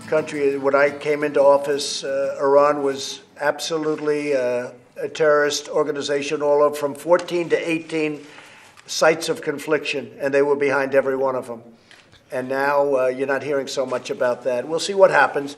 country. 0.06 0.56
When 0.56 0.76
I 0.76 0.90
came 0.90 1.24
into 1.24 1.42
office, 1.42 2.04
uh, 2.04 2.36
Iran 2.40 2.84
was 2.84 3.22
absolutely 3.40 4.36
uh, 4.36 4.70
a 4.96 5.08
terrorist 5.08 5.68
organization, 5.68 6.42
all 6.42 6.62
of 6.62 6.78
from 6.78 6.94
14 6.94 7.48
to 7.48 7.70
18 7.70 8.24
sites 8.86 9.28
of 9.28 9.42
confliction, 9.42 10.16
and 10.20 10.32
they 10.32 10.42
were 10.42 10.54
behind 10.54 10.94
every 10.94 11.16
one 11.16 11.34
of 11.34 11.48
them. 11.48 11.64
And 12.30 12.48
now 12.48 12.94
uh, 12.94 13.06
you're 13.08 13.26
not 13.26 13.42
hearing 13.42 13.66
so 13.66 13.84
much 13.84 14.10
about 14.10 14.44
that. 14.44 14.68
We'll 14.68 14.78
see 14.78 14.94
what 14.94 15.10
happens 15.10 15.56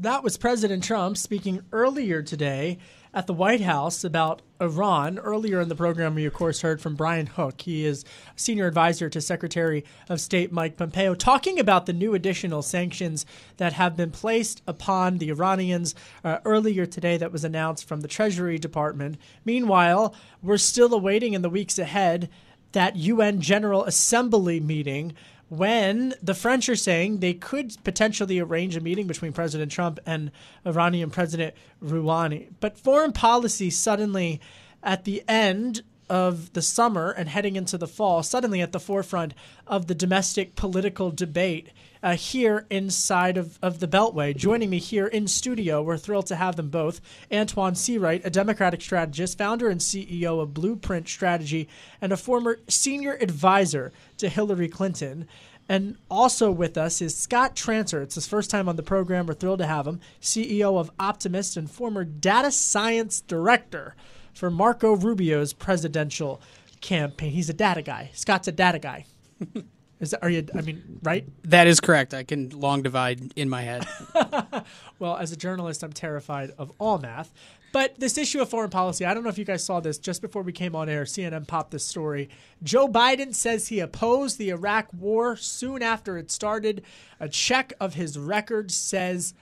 that 0.00 0.22
was 0.22 0.36
President 0.36 0.84
Trump 0.84 1.16
speaking 1.16 1.62
earlier 1.72 2.22
today 2.22 2.78
at 3.14 3.26
the 3.26 3.32
White 3.32 3.62
House 3.62 4.04
about 4.04 4.42
Iran. 4.60 5.18
Earlier 5.18 5.60
in 5.62 5.70
the 5.70 5.74
program, 5.74 6.14
we 6.14 6.26
of 6.26 6.34
course 6.34 6.60
heard 6.60 6.82
from 6.82 6.96
Brian 6.96 7.26
Hook. 7.26 7.62
He 7.62 7.86
is 7.86 8.04
senior 8.34 8.66
advisor 8.66 9.08
to 9.08 9.20
Secretary 9.22 9.84
of 10.10 10.20
State 10.20 10.52
Mike 10.52 10.76
Pompeo, 10.76 11.14
talking 11.14 11.58
about 11.58 11.86
the 11.86 11.94
new 11.94 12.14
additional 12.14 12.60
sanctions 12.60 13.24
that 13.56 13.72
have 13.72 13.96
been 13.96 14.10
placed 14.10 14.60
upon 14.66 15.16
the 15.16 15.30
Iranians 15.30 15.94
uh, 16.22 16.38
earlier 16.44 16.84
today, 16.84 17.16
that 17.16 17.32
was 17.32 17.44
announced 17.44 17.88
from 17.88 18.02
the 18.02 18.08
Treasury 18.08 18.58
Department. 18.58 19.16
Meanwhile, 19.46 20.14
we're 20.42 20.58
still 20.58 20.92
awaiting 20.92 21.32
in 21.32 21.40
the 21.40 21.50
weeks 21.50 21.78
ahead 21.78 22.28
that 22.72 22.96
UN 22.96 23.40
General 23.40 23.84
Assembly 23.84 24.60
meeting 24.60 25.14
when 25.48 26.14
the 26.22 26.34
French 26.34 26.68
are 26.68 26.76
saying 26.76 27.18
they 27.18 27.34
could 27.34 27.76
potentially 27.84 28.38
arrange 28.38 28.76
a 28.76 28.80
meeting 28.80 29.06
between 29.06 29.32
President 29.32 29.70
Trump 29.70 30.00
and 30.04 30.30
Iranian 30.66 31.10
President 31.10 31.54
Rouhani. 31.82 32.48
But 32.60 32.78
foreign 32.78 33.12
policy 33.12 33.70
suddenly, 33.70 34.40
at 34.82 35.04
the 35.04 35.22
end 35.28 35.82
of 36.08 36.52
the 36.52 36.62
summer 36.62 37.10
and 37.10 37.28
heading 37.28 37.56
into 37.56 37.78
the 37.78 37.88
fall, 37.88 38.22
suddenly 38.22 38.60
at 38.60 38.72
the 38.72 38.80
forefront 38.80 39.34
of 39.66 39.86
the 39.86 39.94
domestic 39.94 40.54
political 40.54 41.10
debate 41.10 41.70
uh, 42.02 42.14
here 42.14 42.66
inside 42.70 43.36
of, 43.36 43.58
of 43.62 43.80
the 43.80 43.88
Beltway. 43.88 44.36
Joining 44.36 44.70
me 44.70 44.78
here 44.78 45.06
in 45.06 45.26
studio, 45.26 45.82
we're 45.82 45.96
thrilled 45.96 46.26
to 46.26 46.36
have 46.36 46.56
them 46.56 46.68
both. 46.68 47.00
Antjuan 47.30 47.72
Seawright, 47.72 48.24
a 48.24 48.30
Democratic 48.30 48.80
strategist, 48.80 49.38
founder 49.38 49.68
and 49.68 49.80
CEO 49.80 50.40
of 50.40 50.54
Blueprint 50.54 51.08
Strategy, 51.08 51.68
and 52.00 52.12
a 52.12 52.16
former 52.16 52.58
senior 52.68 53.16
advisor 53.20 53.92
to 54.18 54.28
Hillary 54.28 54.68
Clinton. 54.68 55.26
And 55.68 55.96
also 56.08 56.50
with 56.50 56.78
us 56.78 57.02
is 57.02 57.16
Scott 57.16 57.56
Tranter. 57.56 58.00
It's 58.02 58.14
his 58.14 58.28
first 58.28 58.50
time 58.50 58.68
on 58.68 58.76
the 58.76 58.84
program. 58.84 59.26
We're 59.26 59.34
thrilled 59.34 59.58
to 59.58 59.66
have 59.66 59.86
him. 59.86 60.00
CEO 60.20 60.78
of 60.78 60.92
Optimus 61.00 61.56
and 61.56 61.68
former 61.68 62.04
data 62.04 62.52
science 62.52 63.20
director 63.20 63.96
for 64.36 64.50
Marco 64.50 64.94
Rubio's 64.94 65.52
presidential 65.52 66.40
campaign. 66.80 67.32
He's 67.32 67.48
a 67.48 67.54
data 67.54 67.82
guy. 67.82 68.10
Scott's 68.12 68.48
a 68.48 68.52
data 68.52 68.78
guy. 68.78 69.06
Is 69.98 70.10
that, 70.10 70.22
are 70.22 70.28
you? 70.28 70.46
I 70.54 70.60
mean, 70.60 71.00
right? 71.02 71.26
That 71.44 71.66
is 71.66 71.80
correct. 71.80 72.12
I 72.12 72.22
can 72.22 72.50
long 72.50 72.82
divide 72.82 73.32
in 73.34 73.48
my 73.48 73.62
head. 73.62 73.86
well, 74.98 75.16
as 75.16 75.32
a 75.32 75.36
journalist, 75.36 75.82
I'm 75.82 75.92
terrified 75.92 76.52
of 76.58 76.70
all 76.78 76.98
math. 76.98 77.32
But 77.72 77.98
this 77.98 78.18
issue 78.18 78.42
of 78.42 78.50
foreign 78.50 78.68
policy, 78.68 79.06
I 79.06 79.14
don't 79.14 79.22
know 79.22 79.30
if 79.30 79.38
you 79.38 79.46
guys 79.46 79.64
saw 79.64 79.80
this 79.80 79.98
just 79.98 80.20
before 80.20 80.42
we 80.42 80.52
came 80.52 80.76
on 80.76 80.90
air. 80.90 81.04
CNN 81.04 81.46
popped 81.46 81.70
this 81.70 81.84
story. 81.84 82.28
Joe 82.62 82.88
Biden 82.88 83.34
says 83.34 83.68
he 83.68 83.80
opposed 83.80 84.36
the 84.36 84.50
Iraq 84.50 84.88
war 84.92 85.34
soon 85.34 85.82
after 85.82 86.18
it 86.18 86.30
started. 86.30 86.82
A 87.18 87.28
check 87.28 87.72
of 87.80 87.94
his 87.94 88.18
record 88.18 88.70
says 88.70 89.32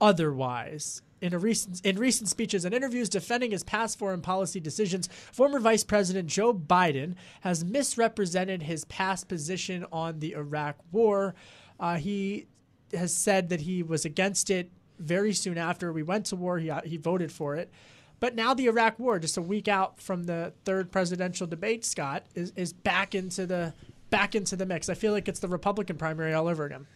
otherwise. 0.00 1.02
In, 1.24 1.38
recent, 1.40 1.80
in 1.86 1.98
recent 1.98 2.28
speeches 2.28 2.66
and 2.66 2.74
interviews 2.74 3.08
defending 3.08 3.50
his 3.50 3.64
past 3.64 3.98
foreign 3.98 4.20
policy 4.20 4.60
decisions, 4.60 5.08
former 5.32 5.58
Vice 5.58 5.82
President 5.82 6.28
Joe 6.28 6.52
Biden 6.52 7.14
has 7.40 7.64
misrepresented 7.64 8.62
his 8.62 8.84
past 8.84 9.26
position 9.26 9.86
on 9.90 10.18
the 10.18 10.32
Iraq 10.34 10.76
war. 10.92 11.34
Uh, 11.80 11.96
he 11.96 12.46
has 12.92 13.14
said 13.14 13.48
that 13.48 13.62
he 13.62 13.82
was 13.82 14.04
against 14.04 14.50
it 14.50 14.70
very 14.98 15.32
soon 15.32 15.56
after 15.56 15.94
we 15.94 16.02
went 16.02 16.26
to 16.26 16.36
war. 16.36 16.58
He, 16.58 16.68
uh, 16.68 16.82
he 16.84 16.98
voted 16.98 17.32
for 17.32 17.56
it. 17.56 17.70
But 18.20 18.34
now 18.34 18.52
the 18.52 18.66
Iraq 18.66 18.98
war, 18.98 19.18
just 19.18 19.38
a 19.38 19.42
week 19.42 19.66
out 19.66 20.00
from 20.00 20.24
the 20.24 20.52
third 20.66 20.92
presidential 20.92 21.46
debate, 21.46 21.86
Scott, 21.86 22.24
is, 22.34 22.52
is 22.54 22.74
back 22.74 23.14
into 23.14 23.46
the 23.46 23.72
back 24.10 24.34
into 24.34 24.56
the 24.56 24.66
mix. 24.66 24.90
I 24.90 24.94
feel 24.94 25.12
like 25.12 25.26
it's 25.26 25.40
the 25.40 25.48
Republican 25.48 25.96
primary 25.96 26.34
all 26.34 26.48
over 26.48 26.66
again. 26.66 26.86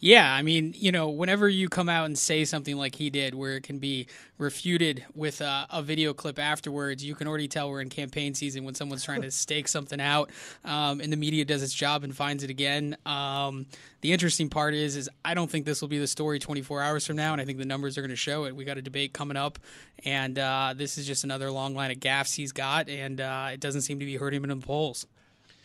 Yeah, 0.00 0.30
I 0.30 0.42
mean, 0.42 0.74
you 0.76 0.92
know, 0.92 1.08
whenever 1.08 1.48
you 1.48 1.70
come 1.70 1.88
out 1.88 2.04
and 2.04 2.18
say 2.18 2.44
something 2.44 2.76
like 2.76 2.94
he 2.94 3.08
did, 3.08 3.34
where 3.34 3.56
it 3.56 3.62
can 3.62 3.78
be 3.78 4.06
refuted 4.36 5.02
with 5.14 5.40
a, 5.40 5.66
a 5.70 5.82
video 5.82 6.12
clip 6.12 6.38
afterwards, 6.38 7.02
you 7.02 7.14
can 7.14 7.26
already 7.26 7.48
tell 7.48 7.70
we're 7.70 7.80
in 7.80 7.88
campaign 7.88 8.34
season 8.34 8.64
when 8.64 8.74
someone's 8.74 9.02
trying 9.02 9.22
to 9.22 9.30
stake 9.30 9.66
something 9.66 10.00
out, 10.00 10.30
um, 10.64 11.00
and 11.00 11.10
the 11.10 11.16
media 11.16 11.44
does 11.44 11.62
its 11.62 11.72
job 11.72 12.04
and 12.04 12.14
finds 12.14 12.44
it 12.44 12.50
again. 12.50 12.96
Um, 13.06 13.64
the 14.02 14.12
interesting 14.12 14.50
part 14.50 14.74
is, 14.74 14.94
is 14.96 15.08
I 15.24 15.32
don't 15.32 15.50
think 15.50 15.64
this 15.64 15.80
will 15.80 15.88
be 15.88 15.98
the 15.98 16.06
story 16.06 16.38
24 16.38 16.82
hours 16.82 17.06
from 17.06 17.16
now, 17.16 17.32
and 17.32 17.40
I 17.40 17.46
think 17.46 17.56
the 17.58 17.64
numbers 17.64 17.96
are 17.96 18.02
going 18.02 18.10
to 18.10 18.16
show 18.16 18.44
it. 18.44 18.54
We 18.54 18.64
got 18.64 18.76
a 18.76 18.82
debate 18.82 19.14
coming 19.14 19.38
up, 19.38 19.58
and 20.04 20.38
uh, 20.38 20.74
this 20.76 20.98
is 20.98 21.06
just 21.06 21.24
another 21.24 21.50
long 21.50 21.74
line 21.74 21.90
of 21.90 21.98
gaffes 21.98 22.34
he's 22.34 22.52
got, 22.52 22.90
and 22.90 23.22
uh, 23.22 23.50
it 23.52 23.60
doesn't 23.60 23.82
seem 23.82 24.00
to 24.00 24.04
be 24.04 24.16
hurting 24.16 24.42
him 24.42 24.50
in 24.50 24.60
the 24.60 24.66
polls. 24.66 25.06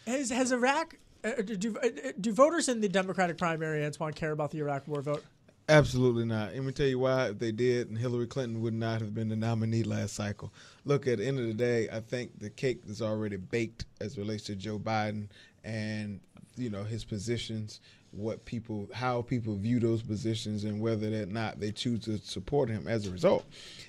Has, 0.07 0.29
has 0.29 0.53
Iraq 0.53 0.95
Uh, 1.23 1.27
uh, 1.27 1.41
do, 1.41 1.77
uh, 1.77 1.87
uh, 1.87 2.11
do 2.19 2.31
voters 2.31 2.69
in 2.69 2.81
the 2.81 2.89
Democratic 2.89 3.37
primary, 3.37 3.81
Antjuan, 3.81 4.15
care 4.15 4.31
about 4.31 4.51
the 4.51 4.59
Iraq 4.59 4.87
War 4.87 5.01
vote? 5.01 5.23
Absolutely 5.67 6.25
not. 6.25 6.53
Let 6.53 6.63
me 6.63 6.71
tell 6.71 6.87
you 6.87 6.99
why. 6.99 7.27
If 7.27 7.39
they 7.39 7.51
did, 7.51 7.89
and 7.89 7.97
Hillary 7.97 8.25
Clinton 8.25 8.61
would 8.61 8.73
not 8.73 9.01
have 9.01 9.13
been 9.13 9.29
the 9.29 9.35
nominee 9.35 9.83
last 9.83 10.15
cycle. 10.15 10.51
Look, 10.83 11.05
at 11.07 11.19
the 11.19 11.27
end 11.27 11.39
of 11.39 11.45
the 11.45 11.53
day, 11.53 11.87
I 11.91 11.99
think 11.99 12.39
the 12.39 12.49
cake 12.49 12.81
is 12.87 13.01
already 13.01 13.35
baked 13.35 13.85
as 14.01 14.17
relates 14.17 14.45
to 14.45 14.55
Joe 14.55 14.79
Biden 14.79 15.27
and 15.63 16.21
you 16.55 16.69
know 16.69 16.83
his 16.83 17.03
positions 17.03 17.81
what 18.11 18.43
people 18.45 18.89
how 18.93 19.21
people 19.21 19.55
view 19.55 19.79
those 19.79 20.01
positions 20.01 20.63
and 20.63 20.81
whether 20.81 21.07
or 21.07 21.25
not 21.25 21.59
they 21.59 21.71
choose 21.71 21.99
to 22.05 22.17
support 22.17 22.69
him 22.69 22.87
as 22.87 23.05
a 23.07 23.11
result. 23.11 23.45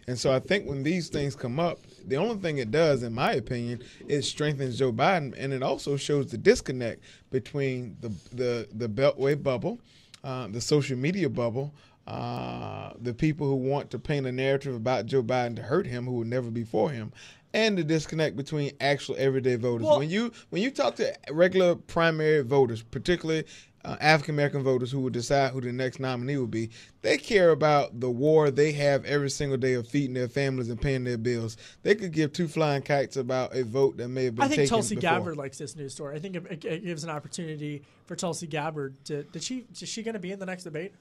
And 0.07 0.19
so 0.19 0.33
I 0.33 0.41
think 0.41 0.67
when 0.67 0.83
these 0.83 1.09
things 1.09 1.35
come 1.35 1.59
up, 1.59 1.79
the 2.07 2.17
only 2.17 2.37
thing 2.37 2.59
it 2.59 2.71
does, 2.71 3.03
in 3.03 3.15
my 3.15 3.33
opinion, 3.33 3.83
is 4.09 4.29
strengthens 4.29 4.79
Joe 4.79 4.93
Biden 4.93 5.35
and 5.39 5.53
it 5.53 5.63
also 5.63 5.97
shows 5.97 6.31
the 6.31 6.39
disconnect 6.39 7.03
between 7.31 7.97
the 8.01 8.11
the, 8.33 8.69
the 8.75 8.89
Beltway 8.89 9.41
bubble, 9.43 9.81
uh, 10.23 10.49
the 10.49 10.61
social 10.61 10.99
media 10.99 11.29
bubble, 11.29 11.73
uh, 12.07 12.93
the 13.01 13.15
people 13.15 13.47
who 13.47 13.57
want 13.57 13.91
to 13.91 13.99
paint 13.99 14.27
a 14.27 14.33
narrative 14.33 14.75
about 14.75 15.07
Joe 15.07 15.23
Biden 15.23 15.57
to 15.57 15.63
hurt 15.63 15.87
him, 15.87 16.05
who 16.05 16.13
will 16.13 16.25
never 16.25 16.51
be 16.51 16.65
for 16.65 16.91
him, 16.91 17.13
and 17.55 17.77
the 17.77 17.85
disconnect 17.85 18.37
between 18.37 18.73
actual 18.81 19.17
everyday 19.19 19.57
voters. 19.57 19.87
Well, 19.87 19.99
when 19.99 20.11
you 20.11 20.33
when 20.51 20.63
you 20.63 20.71
talk 20.71 20.97
to 20.97 21.15
regular 21.31 21.75
primary 21.75 22.43
voters, 22.43 22.83
particularly 22.83 23.45
uh, 23.85 23.97
African 24.01 24.35
American 24.35 24.63
voters 24.63 24.91
who 24.91 25.01
will 25.01 25.11
decide 25.11 25.53
who 25.53 25.61
the 25.61 25.73
next 25.73 26.01
nominee 26.01 26.37
will 26.37 26.47
be, 26.47 26.71
they 27.03 27.17
care 27.17 27.51
about 27.51 27.99
the 28.01 28.11
war 28.11 28.51
they 28.51 28.73
have 28.73 29.05
every 29.05 29.31
single 29.31 29.57
day 29.57 29.75
of 29.75 29.89
feeding 29.89 30.15
their 30.15 30.29
families 30.29 30.69
and 30.69 30.81
paying 30.81 31.05
their 31.05 31.17
bills. 31.17 31.57
They 31.83 31.95
could 31.95 32.13
give 32.13 32.33
two 32.33 32.49
flying 32.49 32.83
kites 32.83 33.17
about 33.17 33.55
a 33.55 33.65
vote 33.65 33.97
that 33.97 34.09
may 34.09 34.25
have 34.25 34.37
been. 34.37 34.45
I 34.45 34.49
think 34.49 34.69
Tulsi 34.69 34.97
before. 34.97 35.11
Gabbard 35.11 35.37
likes 35.37 35.59
this 35.59 35.77
news 35.77 35.95
story. 35.95 36.17
I 36.17 36.19
think 36.19 36.37
it, 36.37 36.65
it, 36.65 36.85
gives 36.85 37.05
an 37.05 37.11
opportunity 37.11 37.83
for 38.05 38.17
Tulsi 38.17 38.47
Gabbard 38.47 39.03
to. 39.07 39.23
Did 39.25 39.43
she? 39.43 39.67
Is 39.73 39.89
she 39.89 40.03
going 40.03 40.15
to 40.15 40.21
be 40.21 40.33
in 40.33 40.39
the 40.39 40.47
next 40.47 40.65
debate? 40.65 40.93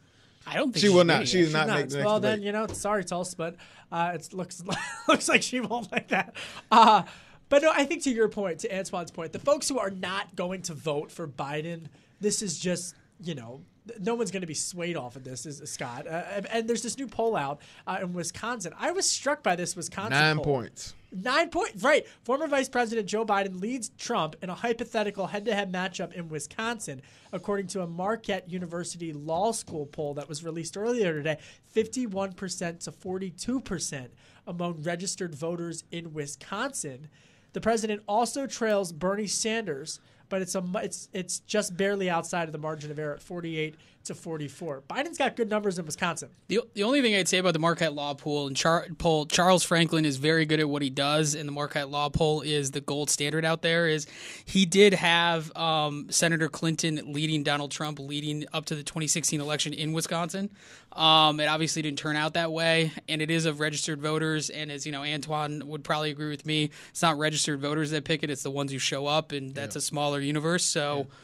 I 0.48 0.56
don't 0.56 0.72
think 0.72 0.82
she 0.82 0.90
will 0.90 1.04
not. 1.04 1.28
She's 1.28 1.52
not, 1.52 1.68
not. 1.68 1.92
well, 1.92 2.20
debate. 2.20 2.22
then 2.22 2.42
you 2.44 2.52
know, 2.54 2.68
sorry, 2.68 3.04
Tulsi, 3.04 3.36
but 3.38 3.56
uh, 3.92 4.12
it 4.16 4.34
looks 4.34 4.64
looks 5.08 5.28
like 5.28 5.44
she 5.44 5.60
won't 5.60 5.92
like 5.92 6.10
that. 6.10 6.36
Uh, 6.72 7.04
but 7.50 7.64
no, 7.64 7.72
I 7.76 7.84
think 7.84 8.04
to 8.04 8.12
your 8.12 8.30
point, 8.30 8.60
to 8.60 8.70
Antjuan's 8.70 9.12
point, 9.12 9.34
the 9.34 9.40
folks 9.40 9.68
who 9.68 9.80
are 9.80 9.90
not 9.90 10.36
going 10.36 10.62
to 10.64 10.74
vote 10.74 11.12
for 11.12 11.28
Biden, 11.28 11.88
this 12.20 12.42
is 12.42 12.60
just 12.60 12.96
you 13.22 13.36
know, 13.36 13.62
no 14.00 14.16
one's 14.16 14.32
going 14.32 14.42
to 14.42 14.48
be 14.48 14.54
swayed 14.54 14.96
off 14.96 15.18
of 15.18 15.26
this, 15.26 15.46
is 15.46 15.62
Scott. 15.70 16.08
Uh, 16.08 16.42
and 16.54 16.70
there's 16.70 16.84
this 16.84 16.98
new 16.98 17.08
poll 17.08 17.36
out 17.36 17.60
uh, 17.86 18.00
in 18.02 18.14
Wisconsin. 18.14 18.74
I 18.80 18.92
was 18.92 19.10
struck 19.10 19.44
by 19.44 19.58
this 19.58 19.76
Wisconsin 19.76 20.12
nine 20.12 20.36
poll. 20.38 20.46
points. 20.46 20.96
Nine 21.12 21.50
points, 21.50 21.84
right? 21.84 22.08
Former 22.24 22.48
Vice 22.48 22.70
President 22.70 23.08
Joe 23.08 23.26
Biden 23.26 23.60
leads 23.60 23.90
Trump 23.98 24.36
in 24.42 24.50
a 24.50 24.54
hypothetical 24.54 25.28
head-to-head 25.28 25.74
matchup 25.74 26.14
in 26.14 26.30
Wisconsin, 26.30 27.02
according 27.34 27.68
to 27.68 27.82
a 27.82 27.88
Marquette 27.88 28.50
University 28.50 29.12
Law 29.12 29.52
School 29.52 29.88
poll 29.88 30.14
that 30.14 30.30
was 30.30 30.44
released 30.44 30.78
earlier 30.78 31.12
today. 31.12 31.40
Fifty-one 31.66 32.34
percent 32.34 32.80
to 32.82 32.92
forty-two 32.92 33.60
percent 33.60 34.14
among 34.48 34.82
registered 34.84 35.36
voters 35.36 35.84
in 35.92 36.14
Wisconsin. 36.14 37.10
The 37.52 37.62
president 37.62 38.04
also 38.08 38.46
trails 38.46 38.94
Bernie 38.94 39.28
Sanders, 39.28 40.00
but 40.30 40.42
it's 40.42 40.56
a 40.56 40.64
it's 40.76 41.10
it's 41.14 41.40
just 41.40 41.76
barely 41.76 42.10
outside 42.10 42.48
of 42.48 42.52
the 42.52 42.58
margin 42.60 42.92
of 42.92 43.00
error 43.00 43.14
at 43.14 43.22
48 43.22 43.76
to 44.06 44.15
44. 44.15 44.84
Biden's 44.89 45.18
got 45.18 45.36
good 45.36 45.50
numbers 45.50 45.77
in 45.79 45.86
Wisconsin. 45.86 46.29
The, 46.48 46.62
the 46.74 46.84
only 46.84 47.01
thing 47.01 47.15
I'd 47.15 47.27
say 47.27 47.38
about 47.38 47.53
the 47.53 47.60
Marquette 47.60 47.94
Law 47.94 48.13
poll 48.13 48.48
and 48.48 48.56
Char, 48.56 48.88
poll, 48.98 49.25
Charles 49.25 49.63
Franklin 49.63 50.06
is 50.06 50.18
very 50.18 50.46
good 50.46 50.60
at 50.60 50.70
what 50.70 50.82
he 50.82 50.89
does, 50.89 51.36
and 51.36 51.48
the 51.48 51.51
Marquette 51.51 51.89
Law 51.89 52.10
poll 52.10 52.41
is 52.41 52.72
the 52.72 52.82
gold 52.82 53.10
standard 53.10 53.46
out 53.46 53.62
there. 53.62 53.88
Is 53.88 54.08
he 54.46 54.65
did 54.65 54.94
have 54.94 55.56
um, 55.56 56.08
Senator 56.10 56.50
Clinton 56.50 57.13
leading 57.13 57.44
Donald 57.44 57.72
Trump 57.72 58.00
leading 58.00 58.46
up 58.53 58.65
to 58.65 58.75
the 58.75 58.84
2016 58.84 59.39
election 59.41 59.74
in 59.74 59.94
Wisconsin. 59.94 60.50
Um, 60.91 61.39
it 61.39 61.46
obviously 61.46 61.82
didn't 61.82 62.00
turn 62.00 62.15
out 62.15 62.34
that 62.34 62.51
way, 62.51 62.91
and 63.08 63.22
it 63.22 63.29
is 63.29 63.46
of 63.46 63.60
registered 63.60 64.01
voters. 64.01 64.50
And 64.50 64.72
as 64.72 64.86
you 64.86 64.91
know, 64.91 65.01
Antjuan 65.01 65.63
would 65.63 65.84
probably 65.84 66.10
agree 66.10 66.29
with 66.29 66.46
me. 66.46 66.72
It's 66.89 67.01
not 67.01 67.18
registered 67.18 67.62
voters 67.62 67.91
that 67.91 68.06
pick 68.06 68.24
it; 68.24 68.29
it's 68.29 68.44
the 68.44 68.51
ones 68.51 68.72
who 68.72 68.79
show 68.79 69.06
up, 69.06 69.32
and 69.32 69.53
that's 69.53 69.75
yeah. 69.75 69.79
a 69.79 69.82
smaller 69.82 70.20
universe. 70.20 70.65
So. 70.65 71.08
Yeah 71.10 71.15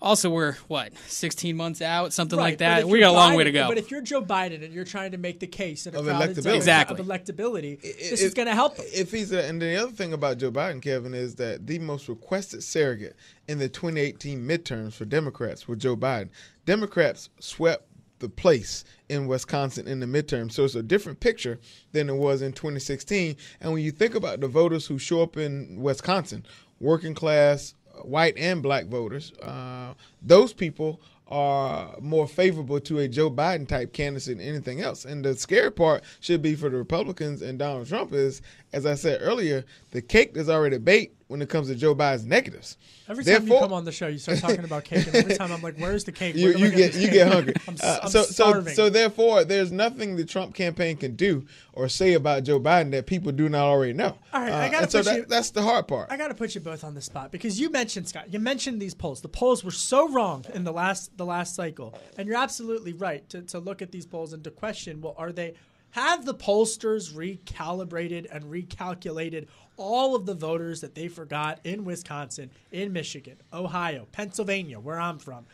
also, 0.00 0.28
we're 0.28 0.54
what 0.68 0.92
16 1.06 1.56
months 1.56 1.80
out, 1.80 2.12
something 2.12 2.38
right, 2.38 2.44
like 2.44 2.58
that. 2.58 2.86
We 2.86 3.00
got 3.00 3.10
a 3.10 3.12
long 3.12 3.32
Biden, 3.32 3.36
way 3.36 3.44
to 3.44 3.52
go. 3.52 3.68
But 3.68 3.78
if 3.78 3.90
you're 3.90 4.02
Joe 4.02 4.22
Biden 4.22 4.62
and 4.62 4.72
you're 4.72 4.84
trying 4.84 5.12
to 5.12 5.18
make 5.18 5.40
the 5.40 5.46
case 5.46 5.86
of 5.86 5.94
electability, 5.94 6.56
exactly. 6.56 6.98
of 6.98 7.06
electability, 7.06 7.74
it, 7.82 7.98
this 7.98 8.20
it, 8.20 8.26
is 8.26 8.34
going 8.34 8.48
to 8.48 8.54
help. 8.54 8.76
Him. 8.76 8.84
If 8.92 9.10
he's 9.10 9.32
a, 9.32 9.44
and 9.44 9.62
the 9.62 9.76
other 9.76 9.92
thing 9.92 10.12
about 10.12 10.38
Joe 10.38 10.50
Biden, 10.50 10.82
Kevin, 10.82 11.14
is 11.14 11.36
that 11.36 11.66
the 11.66 11.78
most 11.78 12.08
requested 12.08 12.62
surrogate 12.62 13.16
in 13.48 13.58
the 13.58 13.68
2018 13.68 14.46
midterms 14.46 14.92
for 14.92 15.06
Democrats 15.06 15.66
was 15.66 15.78
Joe 15.78 15.96
Biden. 15.96 16.28
Democrats 16.66 17.30
swept 17.40 17.88
the 18.18 18.28
place 18.28 18.84
in 19.08 19.26
Wisconsin 19.26 19.86
in 19.86 20.00
the 20.00 20.06
midterm. 20.06 20.50
So 20.50 20.64
it's 20.64 20.74
a 20.74 20.82
different 20.82 21.20
picture 21.20 21.60
than 21.92 22.08
it 22.08 22.14
was 22.14 22.42
in 22.42 22.52
2016. 22.52 23.36
And 23.60 23.72
when 23.72 23.82
you 23.82 23.90
think 23.90 24.14
about 24.14 24.40
the 24.40 24.48
voters 24.48 24.86
who 24.86 24.98
show 24.98 25.22
up 25.22 25.36
in 25.36 25.80
Wisconsin, 25.80 26.44
working 26.80 27.14
class, 27.14 27.74
white 28.02 28.36
and 28.36 28.62
black 28.62 28.86
voters, 28.86 29.32
uh, 29.42 29.94
those 30.22 30.52
people 30.52 31.00
are 31.28 31.96
more 32.00 32.26
favorable 32.28 32.78
to 32.78 32.98
a 32.98 33.08
Joe 33.08 33.30
Biden 33.30 33.66
type 33.66 33.92
candidate 33.92 34.38
than 34.38 34.46
anything 34.46 34.82
else. 34.82 35.04
And 35.04 35.24
the 35.24 35.34
scary 35.34 35.72
part 35.72 36.04
should 36.20 36.42
be 36.42 36.54
for 36.54 36.68
the 36.68 36.76
Republicans 36.76 37.40
and 37.40 37.58
Donald 37.58 37.88
Trump 37.88 38.12
is, 38.12 38.42
as 38.72 38.84
I 38.84 38.94
said 38.94 39.20
earlier, 39.22 39.64
the 39.90 40.02
cake 40.02 40.36
is 40.36 40.50
already 40.50 40.78
baked 40.78 41.16
when 41.28 41.40
it 41.40 41.48
comes 41.48 41.68
to 41.68 41.74
Joe 41.74 41.94
Biden's 41.94 42.24
negatives. 42.24 42.76
Every 43.08 43.24
time 43.24 43.32
Therefore, 43.32 43.56
you 43.56 43.60
come 43.62 43.72
on 43.72 43.84
the 43.84 43.92
show, 43.92 44.08
you 44.08 44.18
start 44.18 44.38
talking 44.38 44.64
about 44.64 44.84
cake, 44.84 45.06
and 45.06 45.16
every 45.16 45.36
time 45.36 45.52
I'm 45.52 45.62
like, 45.62 45.76
"Where's 45.78 46.04
the 46.04 46.12
cake?" 46.12 46.36
You, 46.36 46.56
you 46.56 46.70
get 46.70 46.94
you 46.94 47.10
get 47.10 47.32
hungry. 47.32 47.54
I'm, 47.68 47.76
uh, 47.82 47.98
I'm 48.02 48.10
so 48.10 48.22
starving. 48.22 48.74
so 48.74 48.86
so 48.86 48.90
therefore, 48.90 49.44
there's 49.44 49.72
nothing 49.72 50.16
the 50.16 50.24
Trump 50.24 50.54
campaign 50.54 50.96
can 50.96 51.16
do 51.16 51.46
or 51.72 51.88
say 51.88 52.14
about 52.14 52.44
Joe 52.44 52.60
Biden 52.60 52.90
that 52.92 53.06
people 53.06 53.32
do 53.32 53.48
not 53.48 53.64
already 53.64 53.92
know. 53.92 54.16
All 54.32 54.40
right, 54.40 54.52
uh, 54.52 54.56
I 54.56 54.68
gotta 54.68 54.90
so 54.90 54.98
put 54.98 55.04
that, 55.06 55.16
you, 55.16 55.24
that's 55.26 55.50
the 55.50 55.62
hard 55.62 55.88
part. 55.88 56.10
I 56.10 56.16
got 56.16 56.28
to 56.28 56.34
put 56.34 56.54
you 56.54 56.60
both 56.60 56.84
on 56.84 56.94
the 56.94 57.02
spot 57.02 57.32
because 57.32 57.58
you 57.58 57.70
mentioned 57.70 58.08
Scott. 58.08 58.32
You 58.32 58.38
mentioned 58.38 58.80
these 58.80 58.94
polls. 58.94 59.20
The 59.20 59.28
polls 59.28 59.64
were 59.64 59.70
so 59.70 60.08
wrong 60.10 60.44
in 60.54 60.64
the 60.64 60.72
last 60.72 61.16
the 61.16 61.26
last 61.26 61.54
cycle, 61.54 61.98
and 62.16 62.28
you're 62.28 62.38
absolutely 62.38 62.92
right 62.92 63.28
to 63.30 63.42
to 63.42 63.58
look 63.58 63.82
at 63.82 63.92
these 63.92 64.06
polls 64.06 64.32
and 64.32 64.44
to 64.44 64.50
question, 64.50 65.00
well, 65.00 65.14
are 65.18 65.32
they 65.32 65.54
have 65.94 66.24
the 66.24 66.34
pollsters 66.34 67.12
recalibrated 67.12 68.26
and 68.28 68.46
recalculated 68.46 69.46
all 69.76 70.16
of 70.16 70.26
the 70.26 70.34
voters 70.34 70.80
that 70.80 70.96
they 70.96 71.06
forgot 71.06 71.60
in 71.62 71.84
Wisconsin, 71.84 72.50
in 72.72 72.92
Michigan, 72.92 73.36
Ohio, 73.52 74.08
Pennsylvania, 74.10 74.80
where 74.80 74.98
I'm 74.98 75.18
from? 75.20 75.46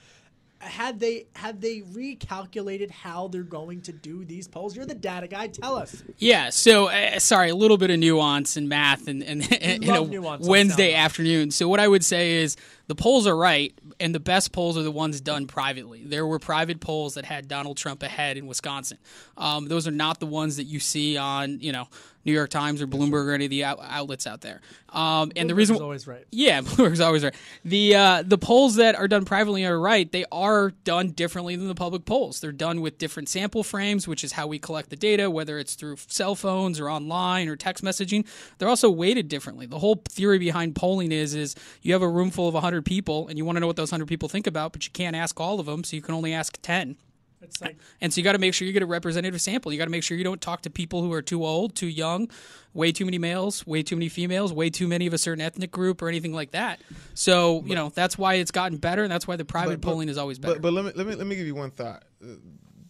had 0.60 1.00
they 1.00 1.26
had 1.34 1.60
they 1.60 1.80
recalculated 1.80 2.90
how 2.90 3.28
they're 3.28 3.42
going 3.42 3.80
to 3.80 3.92
do 3.92 4.24
these 4.24 4.46
polls? 4.46 4.76
You're 4.76 4.84
the 4.84 4.94
data 4.94 5.26
guy. 5.26 5.46
Tell 5.46 5.76
us. 5.76 6.02
Yeah. 6.18 6.50
So 6.50 6.88
uh, 6.88 7.18
sorry, 7.18 7.50
a 7.50 7.54
little 7.54 7.78
bit 7.78 7.90
of 7.90 7.98
nuance 7.98 8.56
and 8.56 8.68
math 8.68 9.08
and 9.08 9.22
and, 9.22 9.50
and 9.62 9.88
a 9.88 10.38
Wednesday 10.40 10.94
afternoon. 10.94 11.50
So 11.50 11.66
what 11.68 11.80
I 11.80 11.88
would 11.88 12.04
say 12.04 12.32
is 12.32 12.56
the 12.90 12.96
polls 12.96 13.24
are 13.24 13.36
right, 13.36 13.72
and 14.00 14.12
the 14.12 14.18
best 14.18 14.50
polls 14.50 14.76
are 14.76 14.82
the 14.82 14.90
ones 14.90 15.20
done 15.20 15.46
privately. 15.46 16.02
There 16.04 16.26
were 16.26 16.40
private 16.40 16.80
polls 16.80 17.14
that 17.14 17.24
had 17.24 17.46
Donald 17.46 17.76
Trump 17.76 18.02
ahead 18.02 18.36
in 18.36 18.48
Wisconsin. 18.48 18.98
Um, 19.36 19.68
those 19.68 19.86
are 19.86 19.92
not 19.92 20.18
the 20.18 20.26
ones 20.26 20.56
that 20.56 20.64
you 20.64 20.80
see 20.80 21.16
on 21.16 21.60
you 21.60 21.70
know 21.70 21.86
New 22.24 22.32
York 22.32 22.50
Times 22.50 22.82
or 22.82 22.86
Bloomberg 22.86 23.26
or 23.26 23.32
any 23.32 23.46
of 23.46 23.50
the 23.50 23.64
out- 23.64 23.78
outlets 23.82 24.26
out 24.26 24.42
there. 24.42 24.60
Um, 24.90 25.32
and 25.36 25.48
the 25.48 25.54
reason 25.54 25.76
Bloomberg's 25.76 25.82
always 25.82 26.06
right. 26.06 26.26
Yeah, 26.30 26.60
Bloomberg's 26.62 27.00
always 27.00 27.24
right. 27.24 27.34
The 27.64 27.94
uh, 27.94 28.22
the 28.26 28.38
polls 28.38 28.76
that 28.76 28.94
are 28.96 29.08
done 29.08 29.24
privately 29.24 29.64
are 29.64 29.78
right. 29.78 30.10
They 30.10 30.24
are 30.30 30.70
done 30.70 31.10
differently 31.10 31.56
than 31.56 31.68
the 31.68 31.74
public 31.74 32.04
polls. 32.04 32.40
They're 32.40 32.52
done 32.52 32.80
with 32.80 32.98
different 32.98 33.28
sample 33.28 33.62
frames, 33.62 34.06
which 34.06 34.24
is 34.24 34.32
how 34.32 34.46
we 34.46 34.58
collect 34.58 34.90
the 34.90 34.96
data, 34.96 35.30
whether 35.30 35.58
it's 35.58 35.74
through 35.74 35.96
cell 36.08 36.34
phones 36.34 36.80
or 36.80 36.90
online 36.90 37.48
or 37.48 37.56
text 37.56 37.84
messaging. 37.84 38.26
They're 38.58 38.68
also 38.68 38.90
weighted 38.90 39.28
differently. 39.28 39.66
The 39.66 39.78
whole 39.78 40.02
theory 40.08 40.38
behind 40.38 40.74
polling 40.74 41.12
is 41.12 41.34
is 41.34 41.54
you 41.82 41.92
have 41.92 42.02
a 42.02 42.08
room 42.08 42.30
full 42.30 42.48
of 42.48 42.54
100 42.54 42.79
people 42.82 43.28
and 43.28 43.38
you 43.38 43.44
want 43.44 43.56
to 43.56 43.60
know 43.60 43.66
what 43.66 43.76
those 43.76 43.92
100 43.92 44.06
people 44.06 44.28
think 44.28 44.46
about, 44.46 44.72
but 44.72 44.84
you 44.84 44.92
can't 44.92 45.16
ask 45.16 45.38
all 45.40 45.60
of 45.60 45.66
them, 45.66 45.84
so 45.84 45.96
you 45.96 46.02
can 46.02 46.14
only 46.14 46.32
ask 46.32 46.58
10. 46.62 46.96
It's 47.42 47.60
like, 47.60 47.78
and 48.00 48.12
so 48.12 48.20
you 48.20 48.24
got 48.24 48.32
to 48.32 48.38
make 48.38 48.52
sure 48.52 48.66
you 48.66 48.72
get 48.72 48.82
a 48.82 48.86
representative 48.86 49.40
sample. 49.40 49.72
You 49.72 49.78
got 49.78 49.86
to 49.86 49.90
make 49.90 50.02
sure 50.02 50.16
you 50.16 50.24
don't 50.24 50.40
talk 50.40 50.62
to 50.62 50.70
people 50.70 51.02
who 51.02 51.12
are 51.12 51.22
too 51.22 51.44
old, 51.44 51.74
too 51.74 51.86
young, 51.86 52.30
way 52.74 52.92
too 52.92 53.06
many 53.06 53.18
males, 53.18 53.66
way 53.66 53.82
too 53.82 53.96
many 53.96 54.08
females, 54.10 54.52
way 54.52 54.68
too 54.68 54.86
many 54.86 55.06
of 55.06 55.14
a 55.14 55.18
certain 55.18 55.40
ethnic 55.40 55.70
group 55.70 56.02
or 56.02 56.08
anything 56.08 56.34
like 56.34 56.50
that. 56.50 56.80
So 57.14 57.62
you 57.64 57.74
know 57.74 57.90
that's 57.94 58.18
why 58.18 58.34
it's 58.34 58.50
gotten 58.50 58.76
better, 58.76 59.02
and 59.02 59.10
that's 59.10 59.26
why 59.26 59.36
the 59.36 59.44
private 59.46 59.80
but, 59.80 59.88
polling 59.88 60.08
is 60.10 60.18
always 60.18 60.38
better. 60.38 60.54
But, 60.54 60.62
but 60.62 60.72
let 60.74 60.84
me 60.84 60.92
let 60.94 61.06
me 61.06 61.14
let 61.14 61.26
me 61.26 61.36
give 61.36 61.46
you 61.46 61.54
one 61.54 61.70
thought. 61.70 62.04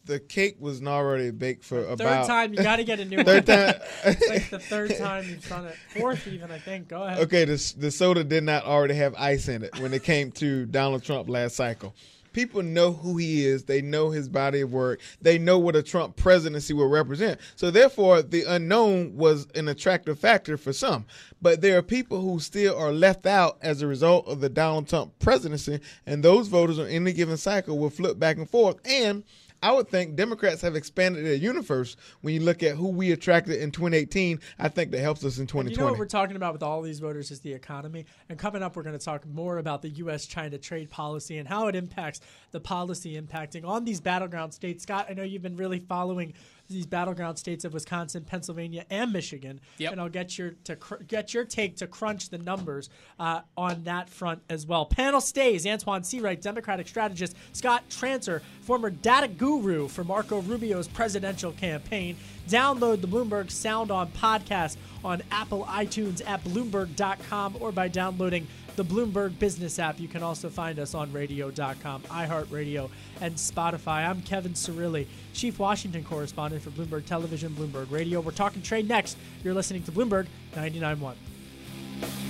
The 0.05 0.19
cake 0.19 0.57
was 0.59 0.81
not 0.81 0.95
already 0.95 1.31
baked 1.31 1.65
for 1.65 1.83
third 1.83 1.93
about 2.01 2.27
third 2.27 2.27
time. 2.27 2.55
You 2.55 2.63
got 2.63 2.77
to 2.77 2.85
get 2.85 3.01
a 3.01 3.05
new 3.05 3.17
third 3.25 3.47
one. 3.47 3.57
time. 3.59 3.81
it's 4.05 4.29
like 4.29 4.51
the 4.51 4.59
third 4.59 4.97
time 4.97 5.29
you've 5.29 5.49
done 5.49 5.67
it. 5.67 5.77
Fourth, 5.97 6.27
even 6.27 6.51
I 6.51 6.59
think. 6.59 6.89
Go 6.89 7.03
ahead. 7.03 7.19
Okay, 7.21 7.45
the 7.45 7.75
the 7.79 7.91
soda 7.91 8.25
did 8.25 8.45
not 8.45 8.65
already 8.65 8.95
have 8.95 9.15
ice 9.17 9.49
in 9.49 9.63
it 9.63 9.79
when 9.81 9.93
it 9.93 10.03
came 10.03 10.33
to 10.33 10.67
Donald 10.67 11.03
Trump 11.03 11.29
last 11.29 11.57
cycle 11.57 11.95
people 12.33 12.63
know 12.63 12.93
who 12.93 13.17
he 13.17 13.45
is. 13.47 13.65
They 13.65 13.83
know 13.83 14.11
his 14.11 14.29
body 14.29 14.61
of 14.61 14.73
work. 14.73 15.01
They 15.21 15.39
know 15.39 15.59
what 15.59 15.77
a 15.77 15.83
Trump 15.83 16.17
presidency 16.17 16.75
will 16.75 16.89
represent. 16.89 17.41
So 17.57 17.71
therefore, 17.71 18.23
the 18.23 18.45
unknown 18.45 19.17
was 19.17 19.47
an 19.55 19.69
attractive 19.69 20.19
factor 20.19 20.57
for 20.57 20.73
some. 20.73 21.07
But 21.43 21.61
there 21.61 21.79
are 21.79 21.83
people 21.83 22.21
who 22.21 22.41
still 22.41 22.77
are 22.77 22.93
left 22.93 23.27
out 23.27 23.59
as 23.63 23.83
a 23.83 23.87
result 23.87 24.27
of 24.29 24.41
the 24.41 24.49
Donald 24.49 24.89
Trump 24.89 25.19
presidency, 25.19 25.81
and 26.07 26.23
those 26.23 26.49
voters 26.49 26.79
on 26.79 26.87
any 26.87 27.13
given 27.13 27.37
cycle 27.37 27.79
will 27.79 27.91
flip 27.91 28.19
back 28.19 28.37
and 28.37 28.49
forth. 28.49 28.77
And 28.85 29.25
I 29.63 29.73
would 29.73 29.89
think 29.89 30.17
Democrats 30.17 30.63
have 30.63 30.75
expanded 30.75 31.25
their 31.25 31.35
universe 31.35 31.97
when 32.23 32.35
you 32.35 32.41
look 32.41 32.63
at 32.63 32.77
who 32.77 32.89
we 32.89 33.13
attracted 33.13 33.61
in 33.61 33.71
2018. 33.71 34.41
I 34.59 34.69
think 34.69 34.91
that 34.93 35.01
helps 35.01 35.25
us 35.25 35.39
in 35.39 35.47
2020. 35.47 35.69
And 35.69 35.77
you 35.77 35.79
know 35.79 35.91
what 35.91 35.99
we're 35.99 36.07
talking 36.07 36.37
about 36.37 36.53
with 36.55 36.63
all 36.63 36.81
these 36.83 36.99
voters 36.99 37.31
is 37.31 37.41
the 37.41 37.53
economy. 37.53 38.07
And 38.29 38.39
coming 38.39 38.63
up, 38.63 38.77
we're 38.77 38.83
going 38.83 38.99
to 38.99 39.05
talk 39.05 39.27
more 39.27 39.59
about 39.59 39.83
the 39.83 39.91
U.S. 39.91 40.27
China 40.27 40.57
trade 40.57 40.91
policy 40.91 41.39
and 41.39 41.47
how 41.47 41.69
it 41.69 41.77
impacts 41.77 42.21
the 42.53 42.61
policy 42.61 43.21
impacting 43.21 43.67
on 43.67 43.85
these 43.85 44.01
battleground 44.01 44.55
states. 44.55 44.83
Scott, 44.83 45.07
I 45.11 45.15
know 45.15 45.23
you've 45.23 45.43
been 45.43 45.57
really 45.57 45.81
following 45.81 46.35
these 46.75 46.87
battleground 46.87 47.39
states 47.39 47.65
of 47.65 47.75
Wisconsin, 47.75 48.25
Pennsylvania, 48.25 48.85
and 48.91 49.13
Michigan. 49.13 49.61
Yep. 49.79 49.93
And 49.93 50.01
I'll 50.01 50.09
get 50.09 50.39
your 50.39 50.53
to 50.65 50.77
cr- 50.77 51.03
get 51.07 51.35
your 51.35 51.45
take 51.45 51.77
to 51.77 51.87
crunch 51.87 52.31
the 52.31 52.39
numbers 52.39 52.89
uh, 53.19 53.43
on 53.57 53.85
that 53.85 54.09
front 54.09 54.43
as 54.49 54.67
well. 54.67 54.87
Panel 54.87 55.21
stays: 55.21 55.65
Antjuan 55.65 56.01
Seawright, 56.01 56.41
Democratic 56.41 56.89
strategist; 56.89 57.37
Scott 57.53 57.85
Tranter, 57.91 58.43
former 58.63 58.91
data 58.91 59.29
guru 59.29 59.89
for 59.89 60.05
Marco 60.05 60.41
Rubio's 60.41 60.89
presidential 60.89 61.53
campaign. 61.53 62.17
Download 62.49 63.01
the 63.01 63.07
Bloomberg 63.07 63.51
Sound 63.51 63.91
On 63.91 64.11
podcast 64.11 64.77
on 65.05 65.23
Apple 65.31 65.65
iTunes 65.65 66.21
at 66.27 66.43
Bloomberg.com 66.45 67.57
or 67.61 67.71
by 67.71 67.89
downloading 67.89 68.47
the 68.77 68.85
Bloomberg 68.85 69.39
Business 69.39 69.79
app. 69.79 70.01
You 70.01 70.09
can 70.09 70.23
also 70.23 70.49
find 70.49 70.79
us 70.79 70.95
on 70.95 71.13
radio.com, 71.13 72.03
iHeartRadio, 72.03 72.91
and 73.21 73.35
Spotify. 73.35 74.09
I'm 74.09 74.23
Kevin 74.23 74.53
Cirilli, 74.53 75.07
Chief 75.33 75.59
Washington 75.59 76.05
Correspondent 76.05 76.63
for 76.63 76.71
Bloomberg 76.71 77.07
Television, 77.07 77.53
Bloomberg 77.53 77.91
Radio. 77.91 78.21
We're 78.21 78.33
talking 78.33 78.63
trade 78.63 78.89
next. 78.89 79.17
You're 79.45 79.55
listening 79.55 79.83
to 79.85 79.93
Bloomberg 79.93 80.27
99.1. 80.55 82.30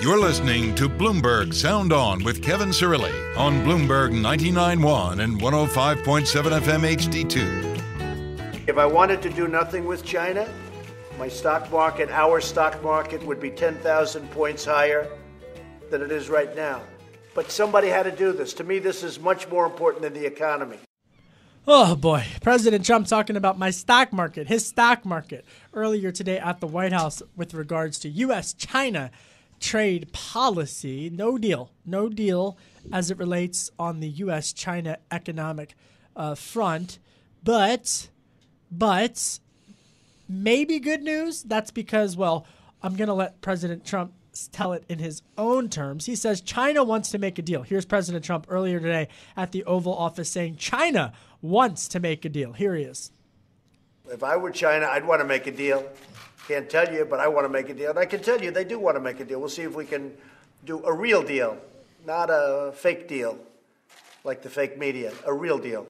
You're 0.00 0.18
listening 0.18 0.74
to 0.74 0.88
Bloomberg 0.88 1.54
Sound 1.54 1.92
On 1.92 2.24
with 2.24 2.42
Kevin 2.42 2.70
Cirilli 2.70 3.38
on 3.38 3.62
Bloomberg 3.62 4.10
99.1 4.10 5.22
and 5.22 5.40
105.7 5.40 6.60
FM 6.60 6.96
HD2. 6.96 8.68
If 8.68 8.76
I 8.76 8.86
wanted 8.86 9.22
to 9.22 9.30
do 9.30 9.46
nothing 9.46 9.84
with 9.84 10.04
China, 10.04 10.48
my 11.16 11.28
stock 11.28 11.70
market, 11.70 12.10
our 12.10 12.40
stock 12.40 12.82
market, 12.82 13.24
would 13.24 13.38
be 13.38 13.50
10,000 13.50 14.28
points 14.32 14.64
higher 14.64 15.08
than 15.92 16.02
it 16.02 16.10
is 16.10 16.28
right 16.28 16.54
now. 16.56 16.82
But 17.32 17.52
somebody 17.52 17.86
had 17.86 18.02
to 18.02 18.10
do 18.10 18.32
this. 18.32 18.52
To 18.54 18.64
me, 18.64 18.80
this 18.80 19.04
is 19.04 19.20
much 19.20 19.48
more 19.48 19.64
important 19.64 20.02
than 20.02 20.12
the 20.12 20.26
economy. 20.26 20.78
Oh 21.68 21.94
boy, 21.94 22.26
President 22.42 22.84
Trump 22.84 23.06
talking 23.06 23.36
about 23.36 23.60
my 23.60 23.70
stock 23.70 24.12
market, 24.12 24.48
his 24.48 24.66
stock 24.66 25.04
market, 25.04 25.44
earlier 25.72 26.10
today 26.10 26.38
at 26.38 26.58
the 26.58 26.66
White 26.66 26.92
House 26.92 27.22
with 27.36 27.54
regards 27.54 28.00
to 28.00 28.08
U.S. 28.08 28.52
China 28.52 29.12
trade 29.64 30.12
policy. 30.12 31.08
No 31.08 31.38
deal. 31.38 31.70
No 31.86 32.08
deal 32.10 32.58
as 32.92 33.10
it 33.10 33.16
relates 33.16 33.70
on 33.78 34.00
the 34.00 34.08
U.S. 34.08 34.52
China 34.52 34.98
economic 35.10 35.74
uh, 36.14 36.34
front. 36.34 36.98
But, 37.42 38.08
but, 38.70 39.38
maybe 40.28 40.78
good 40.78 41.02
news. 41.02 41.42
That's 41.42 41.70
because, 41.70 42.14
well, 42.14 42.46
I'm 42.82 42.94
going 42.94 43.08
to 43.08 43.14
let 43.14 43.40
President 43.40 43.86
Trump 43.86 44.12
tell 44.52 44.74
it 44.74 44.84
in 44.88 44.98
his 44.98 45.22
own 45.38 45.70
terms. 45.70 46.04
He 46.04 46.14
says 46.14 46.42
China 46.42 46.84
wants 46.84 47.10
to 47.12 47.18
make 47.18 47.38
a 47.38 47.42
deal. 47.42 47.62
Here's 47.62 47.86
President 47.86 48.22
Trump 48.22 48.46
earlier 48.50 48.80
today 48.80 49.08
at 49.34 49.52
the 49.52 49.64
Oval 49.64 49.94
Office 49.94 50.28
saying 50.28 50.56
China 50.56 51.14
wants 51.40 51.88
to 51.88 52.00
make 52.00 52.26
a 52.26 52.28
deal. 52.28 52.52
Here 52.52 52.74
he 52.74 52.84
is. 52.84 53.10
If 54.10 54.22
I 54.22 54.36
were 54.36 54.50
China, 54.50 54.86
I'd 54.86 55.06
want 55.06 55.22
to 55.22 55.26
make 55.26 55.46
a 55.46 55.52
deal. 55.52 55.88
Can't 56.46 56.68
tell 56.68 56.92
you, 56.92 57.06
but 57.06 57.20
I 57.20 57.28
want 57.28 57.46
to 57.46 57.48
make 57.48 57.70
a 57.70 57.74
deal. 57.74 57.90
And 57.90 57.98
I 57.98 58.04
can 58.04 58.22
tell 58.22 58.40
you 58.40 58.50
they 58.50 58.64
do 58.64 58.78
want 58.78 58.96
to 58.96 59.00
make 59.00 59.18
a 59.20 59.24
deal. 59.24 59.40
We'll 59.40 59.48
see 59.48 59.62
if 59.62 59.74
we 59.74 59.86
can 59.86 60.12
do 60.64 60.84
a 60.84 60.92
real 60.92 61.22
deal, 61.22 61.56
not 62.06 62.28
a 62.30 62.72
fake 62.74 63.08
deal 63.08 63.38
like 64.24 64.42
the 64.42 64.50
fake 64.50 64.78
media, 64.78 65.12
a 65.26 65.32
real 65.32 65.58
deal. 65.58 65.86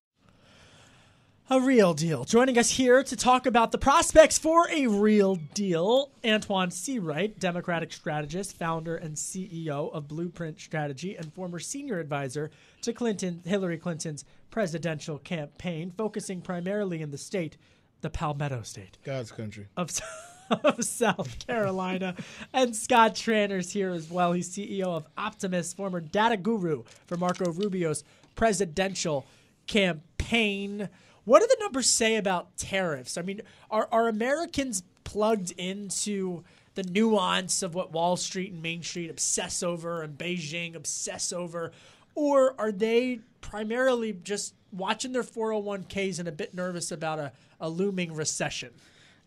A 1.51 1.61
real 1.61 1.93
deal. 1.93 2.25
Joining 2.25 2.57
us 2.57 2.71
here 2.71 3.03
to 3.03 3.17
talk 3.17 3.45
about 3.47 3.71
the 3.71 3.79
prospects 3.79 4.39
for 4.39 4.67
a 4.71 4.87
real 4.87 5.37
deal, 5.37 6.11
Antjuan 6.25 6.69
Seawright, 6.73 7.39
Democratic 7.39 7.93
strategist, 7.93 8.57
founder 8.57 8.97
and 8.97 9.15
CEO 9.15 9.93
of 9.93 10.09
Blueprint 10.09 10.59
Strategy, 10.59 11.17
and 11.17 11.35
former 11.35 11.59
senior 11.59 12.01
advisor 12.01 12.51
to 12.81 12.95
Clinton, 12.95 13.43
Hillary 13.45 13.77
Clinton's 13.77 14.25
presidential 14.51 15.19
campaign, 15.19 15.93
focusing 15.95 16.41
primarily 16.41 17.03
in 17.03 17.11
the 17.11 17.19
state, 17.19 17.59
the 18.01 18.09
Palmetto 18.09 18.63
State, 18.63 18.97
God's 19.05 19.31
country 19.31 19.67
of. 19.77 19.91
of 20.65 20.85
South 20.85 21.47
Carolina. 21.47 22.15
and 22.53 22.75
Scott 22.75 23.15
Tranter's 23.15 23.73
here 23.73 23.91
as 23.91 24.11
well. 24.11 24.33
He's 24.33 24.51
CEO 24.51 24.87
of 24.87 25.07
Optimus, 25.17 25.73
former 25.73 26.01
data 26.01 26.37
guru 26.37 26.85
for 27.07 27.17
Marco 27.17 27.51
Rubio's 27.53 28.05
presidential 28.35 29.27
campaign. 29.67 30.89
What 31.25 31.41
do 31.41 31.47
the 31.47 31.57
numbers 31.61 31.89
say 31.89 32.17
about 32.17 32.57
tariffs? 32.57 33.17
I 33.17 33.23
mean, 33.23 33.41
are, 33.71 33.89
are 33.91 34.09
Americans 34.09 34.83
plugged 35.05 35.53
into 35.53 36.45
the 36.75 36.83
nuance 36.83 37.63
of 37.63 37.75
what 37.75 37.93
Wall 37.93 38.17
Street 38.17 38.53
and 38.53 38.63
Main 38.63 38.83
Street 38.83 39.11
obsess 39.11 39.63
over 39.63 40.03
and 40.03 40.19
Beijing 40.19 40.75
obsess 40.75 41.33
over? 41.33 41.73
Or 42.15 42.55
are 42.59 42.73
they 42.73 43.21
primarily 43.41 44.13
just 44.13 44.55
watching 44.73 45.13
their 45.13 45.23
401ks 45.23 46.19
and 46.19 46.29
a 46.29 46.33
bit 46.33 46.55
nervous 46.55 46.91
about 46.91 47.19
a, 47.19 47.33
a 47.61 47.69
looming 47.69 48.13
recession? 48.13 48.71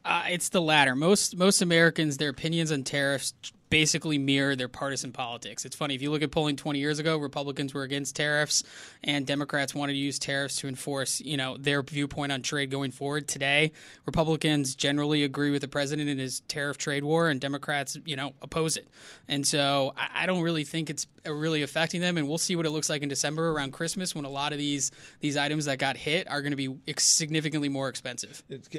Uh, 0.08 0.24
it's 0.30 0.50
the 0.50 0.62
latter. 0.62 0.96
Most 0.96 1.36
most 1.36 1.62
Americans, 1.62 2.16
their 2.16 2.30
opinions 2.30 2.72
on 2.72 2.84
tariffs 2.84 3.34
basically 3.70 4.18
mirror 4.18 4.56
their 4.56 4.68
partisan 4.68 5.12
politics. 5.12 5.66
It's 5.66 5.76
funny 5.76 5.96
if 5.96 6.02
you 6.02 6.12
look 6.12 6.22
at 6.22 6.32
polling 6.32 6.56
20 6.56 6.80
years 6.80 7.00
ago, 7.00 7.18
Republicans 7.18 7.74
were 7.74 7.84
against 7.84 8.16
tariffs 8.16 8.64
and 9.04 9.26
Democrats 9.26 9.76
wanted 9.76 9.94
to 9.94 10.00
use 10.00 10.20
tariffs 10.20 10.58
to 10.58 10.68
enforce, 10.68 11.22
you 11.22 11.38
know, 11.38 11.58
their 11.58 11.82
viewpoint 11.82 12.32
on 12.32 12.42
trade 12.42 12.72
going 12.72 12.92
forward. 12.92 13.28
Today, 13.28 13.72
Republicans 14.06 14.76
generally 14.76 15.24
agree 15.24 15.52
with 15.52 15.62
the 15.62 15.68
president 15.68 16.10
in 16.10 16.18
his 16.18 16.42
tariff 16.42 16.78
trade 16.78 17.04
war 17.04 17.30
and 17.30 17.42
Democrats, 17.42 17.98
you 18.06 18.16
know, 18.16 18.34
oppose 18.42 18.78
it. 18.78 18.88
And 19.28 19.46
so 19.46 19.94
I, 19.98 20.24
I 20.24 20.26
don't 20.26 20.42
really 20.42 20.64
think 20.64 20.90
it's 20.90 21.08
uh, 21.26 21.34
really 21.34 21.62
affecting 21.62 22.02
them 22.02 22.18
and 22.18 22.28
we'll 22.28 22.38
see 22.38 22.56
what 22.56 22.66
it 22.66 22.72
looks 22.72 22.90
like 22.90 23.02
in 23.02 23.10
December 23.10 23.52
around 23.52 23.72
Christmas 23.72 24.16
when 24.16 24.26
a 24.26 24.30
lot 24.30 24.54
of 24.54 24.58
these 24.58 24.92
these 25.20 25.38
items 25.38 25.66
that 25.66 25.78
got 25.78 25.98
hit 25.98 26.30
are 26.30 26.42
going 26.42 26.52
to 26.52 26.58
be 26.58 26.78
significantly 26.98 27.70
more 27.70 27.90
expensive. 27.90 28.44
It's, 28.50 28.70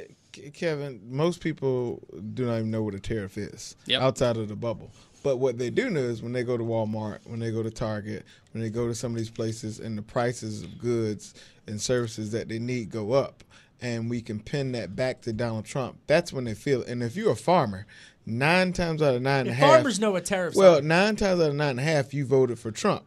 Kevin, 0.54 1.00
most 1.04 1.40
people 1.40 2.02
do 2.34 2.46
not 2.46 2.58
even 2.58 2.70
know 2.70 2.82
what 2.82 2.94
a 2.94 3.00
tariff 3.00 3.36
is 3.36 3.76
yep. 3.86 4.02
outside 4.02 4.36
of 4.36 4.48
the 4.48 4.56
bubble. 4.56 4.87
But 5.22 5.36
what 5.36 5.58
they 5.58 5.70
do 5.70 5.90
know 5.90 6.00
is 6.00 6.22
when 6.22 6.32
they 6.32 6.44
go 6.44 6.56
to 6.56 6.64
Walmart, 6.64 7.18
when 7.24 7.40
they 7.40 7.50
go 7.50 7.62
to 7.62 7.70
Target, 7.70 8.24
when 8.52 8.62
they 8.62 8.70
go 8.70 8.86
to 8.86 8.94
some 8.94 9.12
of 9.12 9.18
these 9.18 9.30
places, 9.30 9.80
and 9.80 9.96
the 9.98 10.02
prices 10.02 10.62
of 10.62 10.78
goods 10.78 11.34
and 11.66 11.80
services 11.80 12.30
that 12.32 12.48
they 12.48 12.58
need 12.58 12.90
go 12.90 13.12
up, 13.12 13.44
and 13.80 14.08
we 14.10 14.20
can 14.20 14.40
pin 14.40 14.72
that 14.72 14.96
back 14.96 15.20
to 15.22 15.32
Donald 15.32 15.64
Trump. 15.64 15.98
That's 16.06 16.32
when 16.32 16.44
they 16.44 16.54
feel 16.54 16.82
it. 16.82 16.88
And 16.88 17.02
if 17.02 17.16
you're 17.16 17.32
a 17.32 17.36
farmer, 17.36 17.86
nine 18.26 18.72
times 18.72 19.02
out 19.02 19.14
of 19.14 19.22
nine 19.22 19.42
and 19.42 19.50
a 19.50 19.54
half, 19.54 19.70
farmers 19.70 20.00
know 20.00 20.12
what 20.12 20.24
tariffs. 20.24 20.56
Well, 20.56 20.78
are. 20.78 20.82
nine 20.82 21.16
times 21.16 21.40
out 21.40 21.50
of 21.50 21.56
nine 21.56 21.70
and 21.70 21.80
a 21.80 21.84
half, 21.84 22.14
you 22.14 22.24
voted 22.24 22.58
for 22.58 22.70
Trump 22.70 23.04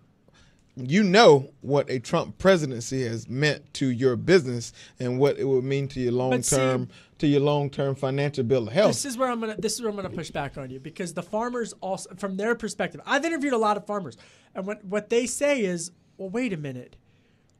you 0.75 1.03
know 1.03 1.51
what 1.61 1.89
a 1.89 1.99
Trump 1.99 2.37
presidency 2.37 3.03
has 3.03 3.27
meant 3.27 3.73
to 3.75 3.87
your 3.87 4.15
business 4.15 4.71
and 4.99 5.19
what 5.19 5.37
it 5.37 5.43
would 5.43 5.63
mean 5.63 5.87
to 5.89 5.99
your 5.99 6.13
long 6.13 6.41
term 6.41 6.89
to 7.17 7.27
your 7.27 7.41
long 7.41 7.69
term 7.69 7.93
financial 7.93 8.43
bill 8.43 8.67
of 8.67 8.73
health. 8.73 8.91
This 8.91 9.05
is 9.05 9.17
where 9.17 9.29
I'm 9.29 9.39
gonna 9.39 9.55
this 9.57 9.73
is 9.73 9.81
where 9.81 9.89
I'm 9.89 9.95
gonna 9.95 10.09
push 10.09 10.31
back 10.31 10.57
on 10.57 10.69
you 10.69 10.79
because 10.79 11.13
the 11.13 11.23
farmers 11.23 11.73
also 11.81 12.13
from 12.15 12.37
their 12.37 12.55
perspective, 12.55 13.01
I've 13.05 13.25
interviewed 13.25 13.53
a 13.53 13.57
lot 13.57 13.77
of 13.77 13.85
farmers, 13.85 14.17
and 14.55 14.65
what 14.65 14.83
what 14.85 15.09
they 15.09 15.25
say 15.25 15.61
is, 15.61 15.91
well, 16.17 16.29
wait 16.29 16.53
a 16.53 16.57
minute, 16.57 16.95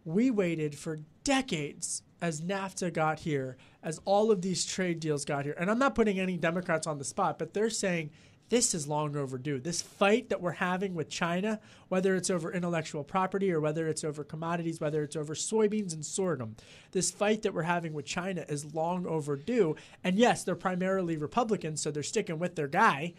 we 0.06 0.32
waited 0.32 0.78
for 0.78 1.00
decades 1.24 2.04
as 2.22 2.42
NAFTA 2.42 2.94
got 2.94 3.20
here, 3.20 3.58
as 3.84 4.00
all 4.06 4.32
of 4.32 4.42
these 4.42 4.66
trade 4.66 5.00
deals 5.00 5.26
got 5.26 5.44
here, 5.44 5.56
and 5.60 5.70
I'm 5.70 5.80
not 5.80 5.96
putting 5.96 6.20
any 6.20 6.38
Democrats 6.38 6.88
on 6.88 6.98
the 6.98 7.04
spot, 7.04 7.38
but 7.38 7.54
they're 7.54 7.70
saying 7.70 8.12
this 8.52 8.76
is 8.76 8.86
long 8.86 9.16
overdue. 9.16 9.62
This 9.62 9.82
fight 9.82 10.28
that 10.28 10.42
we're 10.42 10.52
having 10.52 10.94
with 10.94 11.10
China, 11.10 11.62
whether 11.88 12.18
it's 12.18 12.30
over 12.30 12.52
intellectual 12.52 13.02
property 13.02 13.50
or 13.50 13.62
whether 13.62 13.88
it's 13.88 14.04
over 14.04 14.26
commodities, 14.26 14.82
whether 14.82 15.04
it's 15.04 15.16
over 15.16 15.34
soybeans 15.34 15.94
and 15.94 16.06
sorghum, 16.06 16.58
this 16.92 17.12
fight 17.12 17.44
that 17.44 17.54
we're 17.54 17.62
having 17.62 17.94
with 17.94 18.06
China 18.06 18.44
is 18.50 18.76
long 18.76 19.08
overdue. 19.08 19.78
And 20.04 20.20
yes, 20.20 20.44
they're 20.44 20.56
primarily 20.56 21.16
Republicans, 21.16 21.82
so 21.82 21.92
they're 21.92 22.04
sticking 22.04 22.40
with 22.40 22.56
their 22.56 22.68
guy. 22.68 23.14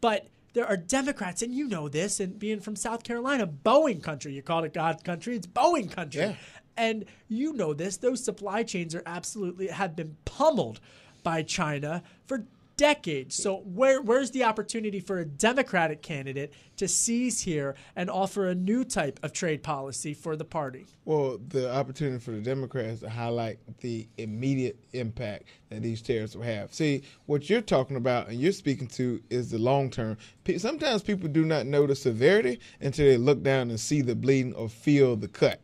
But 0.00 0.26
there 0.54 0.66
are 0.66 0.76
Democrats, 0.76 1.40
and 1.40 1.54
you 1.54 1.68
know 1.68 1.88
this, 1.88 2.18
and 2.18 2.36
being 2.36 2.58
from 2.58 2.74
South 2.74 3.04
Carolina, 3.04 3.46
Boeing 3.46 4.02
country. 4.02 4.32
You 4.32 4.42
call 4.42 4.64
it 4.64 4.74
God's 4.74 5.04
country, 5.04 5.36
it's 5.36 5.46
Boeing 5.46 5.88
country. 5.88 6.22
Yeah. 6.22 6.34
And 6.76 7.04
you 7.28 7.52
know 7.52 7.74
this, 7.74 7.98
those 7.98 8.24
supply 8.24 8.64
chains 8.64 8.96
are 8.96 9.04
absolutely 9.06 9.68
have 9.68 9.94
been 9.94 10.16
pummeled 10.24 10.80
by 11.22 11.42
China 11.42 12.02
for 12.26 12.44
decades. 12.76 13.36
So 13.36 13.56
where 13.58 14.00
where's 14.00 14.30
the 14.30 14.44
opportunity 14.44 15.00
for 15.00 15.18
a 15.18 15.24
Democratic 15.24 16.02
candidate 16.02 16.52
to 16.76 16.88
seize 16.88 17.40
here 17.40 17.74
and 17.96 18.10
offer 18.10 18.48
a 18.48 18.54
new 18.54 18.84
type 18.84 19.20
of 19.22 19.32
trade 19.32 19.62
policy 19.62 20.14
for 20.14 20.36
the 20.36 20.44
party? 20.44 20.86
Well, 21.04 21.38
the 21.48 21.72
opportunity 21.72 22.18
for 22.18 22.32
the 22.32 22.40
Democrats 22.40 23.00
to 23.00 23.08
highlight 23.08 23.58
the 23.78 24.08
immediate 24.18 24.78
impact 24.92 25.44
that 25.70 25.82
these 25.82 26.02
tariffs 26.02 26.34
will 26.34 26.44
have. 26.44 26.72
See, 26.72 27.02
what 27.26 27.48
you're 27.48 27.60
talking 27.60 27.96
about 27.96 28.28
and 28.28 28.40
you're 28.40 28.52
speaking 28.52 28.88
to 28.88 29.20
is 29.30 29.50
the 29.50 29.58
long 29.58 29.90
term. 29.90 30.16
Sometimes 30.58 31.02
people 31.02 31.28
do 31.28 31.44
not 31.44 31.66
know 31.66 31.86
the 31.86 31.94
severity 31.94 32.60
until 32.80 33.06
they 33.06 33.16
look 33.16 33.42
down 33.42 33.70
and 33.70 33.78
see 33.78 34.02
the 34.02 34.14
bleeding 34.14 34.54
or 34.54 34.68
feel 34.68 35.16
the 35.16 35.28
cut 35.28 35.60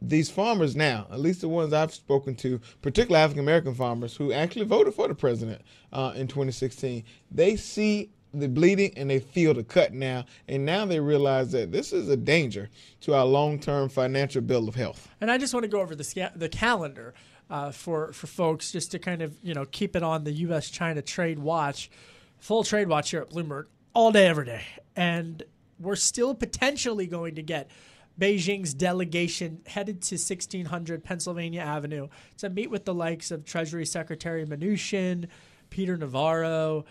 these 0.00 0.30
farmers 0.30 0.76
now, 0.76 1.06
at 1.10 1.20
least 1.20 1.40
the 1.40 1.48
ones 1.48 1.72
I've 1.72 1.92
spoken 1.92 2.34
to, 2.36 2.60
particularly 2.82 3.22
African 3.22 3.42
American 3.42 3.74
farmers 3.74 4.16
who 4.16 4.32
actually 4.32 4.64
voted 4.64 4.94
for 4.94 5.08
the 5.08 5.14
president 5.14 5.62
uh, 5.92 6.12
in 6.14 6.28
2016, 6.28 7.04
they 7.30 7.56
see 7.56 8.10
the 8.34 8.48
bleeding 8.48 8.92
and 8.96 9.10
they 9.10 9.18
feel 9.18 9.54
the 9.54 9.64
cut 9.64 9.92
now. 9.92 10.24
And 10.46 10.64
now 10.64 10.84
they 10.84 11.00
realize 11.00 11.50
that 11.52 11.72
this 11.72 11.92
is 11.92 12.08
a 12.08 12.16
danger 12.16 12.68
to 13.02 13.14
our 13.14 13.24
long 13.24 13.58
term 13.58 13.88
financial 13.88 14.42
bill 14.42 14.68
of 14.68 14.74
health. 14.74 15.08
And 15.20 15.30
I 15.30 15.38
just 15.38 15.52
want 15.54 15.64
to 15.64 15.68
go 15.68 15.80
over 15.80 15.94
the, 15.94 16.30
the 16.36 16.48
calendar 16.48 17.14
uh, 17.50 17.72
for, 17.72 18.12
for 18.12 18.26
folks 18.26 18.70
just 18.70 18.90
to 18.92 18.98
kind 18.98 19.22
of 19.22 19.36
you 19.42 19.54
know 19.54 19.64
keep 19.64 19.96
it 19.96 20.02
on 20.02 20.24
the 20.24 20.32
U.S. 20.32 20.70
China 20.70 21.02
trade 21.02 21.38
watch, 21.38 21.90
full 22.38 22.62
trade 22.62 22.88
watch 22.88 23.10
here 23.10 23.22
at 23.22 23.30
Bloomberg 23.30 23.64
all 23.94 24.12
day, 24.12 24.26
every 24.26 24.44
day. 24.44 24.62
And 24.94 25.42
we're 25.80 25.96
still 25.96 26.34
potentially 26.34 27.06
going 27.06 27.36
to 27.36 27.42
get 27.42 27.70
Beijing's 28.18 28.74
delegation 28.74 29.60
headed 29.66 30.02
to 30.02 30.16
1600 30.16 31.04
Pennsylvania 31.04 31.60
Avenue 31.60 32.08
to 32.38 32.50
meet 32.50 32.70
with 32.70 32.84
the 32.84 32.94
likes 32.94 33.30
of 33.30 33.44
Treasury 33.44 33.86
Secretary 33.86 34.44
Mnuchin, 34.44 35.28
Peter 35.70 35.96
Navarro, 35.96 36.84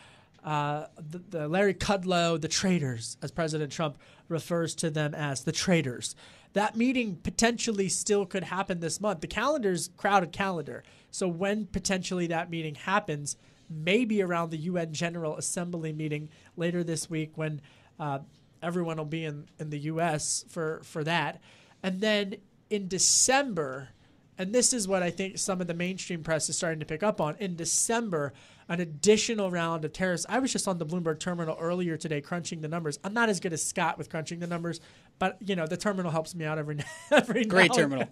uh, 0.43 0.85
the, 0.97 1.17
the 1.29 1.47
Larry 1.47 1.73
Kudlow, 1.73 2.39
the 2.39 2.47
traitors, 2.47 3.17
as 3.21 3.31
President 3.31 3.71
Trump 3.71 3.97
refers 4.29 4.73
to 4.75 4.89
them 4.89 5.13
as 5.13 5.43
the 5.43 5.51
traitors. 5.51 6.15
That 6.53 6.77
meeting 6.77 7.17
potentially 7.17 7.89
still 7.89 8.25
could 8.25 8.45
happen 8.45 8.79
this 8.79 9.01
month. 9.01 9.19
The 9.19 9.27
calendar's 9.27 9.89
crowded 9.97 10.31
calendar. 10.31 10.83
So 11.11 11.27
when 11.27 11.65
potentially 11.65 12.27
that 12.27 12.49
meeting 12.49 12.75
happens, 12.75 13.35
maybe 13.69 14.21
around 14.21 14.51
the 14.51 14.57
UN 14.57 14.93
General 14.93 15.35
Assembly 15.35 15.91
meeting 15.91 16.29
later 16.55 16.83
this 16.83 17.09
week 17.09 17.31
when 17.35 17.61
uh, 17.99 18.19
everyone 18.61 18.97
will 18.97 19.05
be 19.05 19.25
in, 19.25 19.47
in 19.59 19.69
the 19.69 19.79
U.S. 19.79 20.45
for 20.49 20.81
for 20.83 21.03
that, 21.03 21.41
and 21.83 22.01
then 22.01 22.35
in 22.69 22.87
December, 22.87 23.89
and 24.37 24.53
this 24.53 24.73
is 24.73 24.87
what 24.87 25.03
I 25.03 25.09
think 25.09 25.37
some 25.37 25.61
of 25.61 25.67
the 25.67 25.73
mainstream 25.73 26.23
press 26.23 26.49
is 26.49 26.57
starting 26.57 26.79
to 26.79 26.85
pick 26.85 27.03
up 27.03 27.21
on. 27.21 27.35
In 27.39 27.55
December, 27.55 28.33
an 28.69 28.81
additional 28.81 29.49
round 29.49 29.85
of 29.85 29.93
tariffs. 29.93 30.25
I 30.27 30.39
was 30.39 30.51
just 30.51 30.67
on 30.67 30.77
the 30.77 30.85
Bloomberg 30.85 31.19
terminal 31.19 31.57
earlier 31.59 31.97
today 31.97 32.21
crunching 32.21 32.61
the 32.61 32.67
numbers. 32.67 32.99
I'm 33.03 33.13
not 33.13 33.29
as 33.29 33.39
good 33.39 33.53
as 33.53 33.63
Scott 33.63 33.97
with 33.97 34.09
crunching 34.09 34.39
the 34.39 34.47
numbers, 34.47 34.81
but 35.19 35.37
you 35.41 35.55
know 35.55 35.67
the 35.67 35.77
terminal 35.77 36.11
helps 36.11 36.35
me 36.35 36.45
out 36.45 36.57
every 36.57 36.79
every 37.11 37.45
great 37.45 37.73
terminal. 37.73 38.07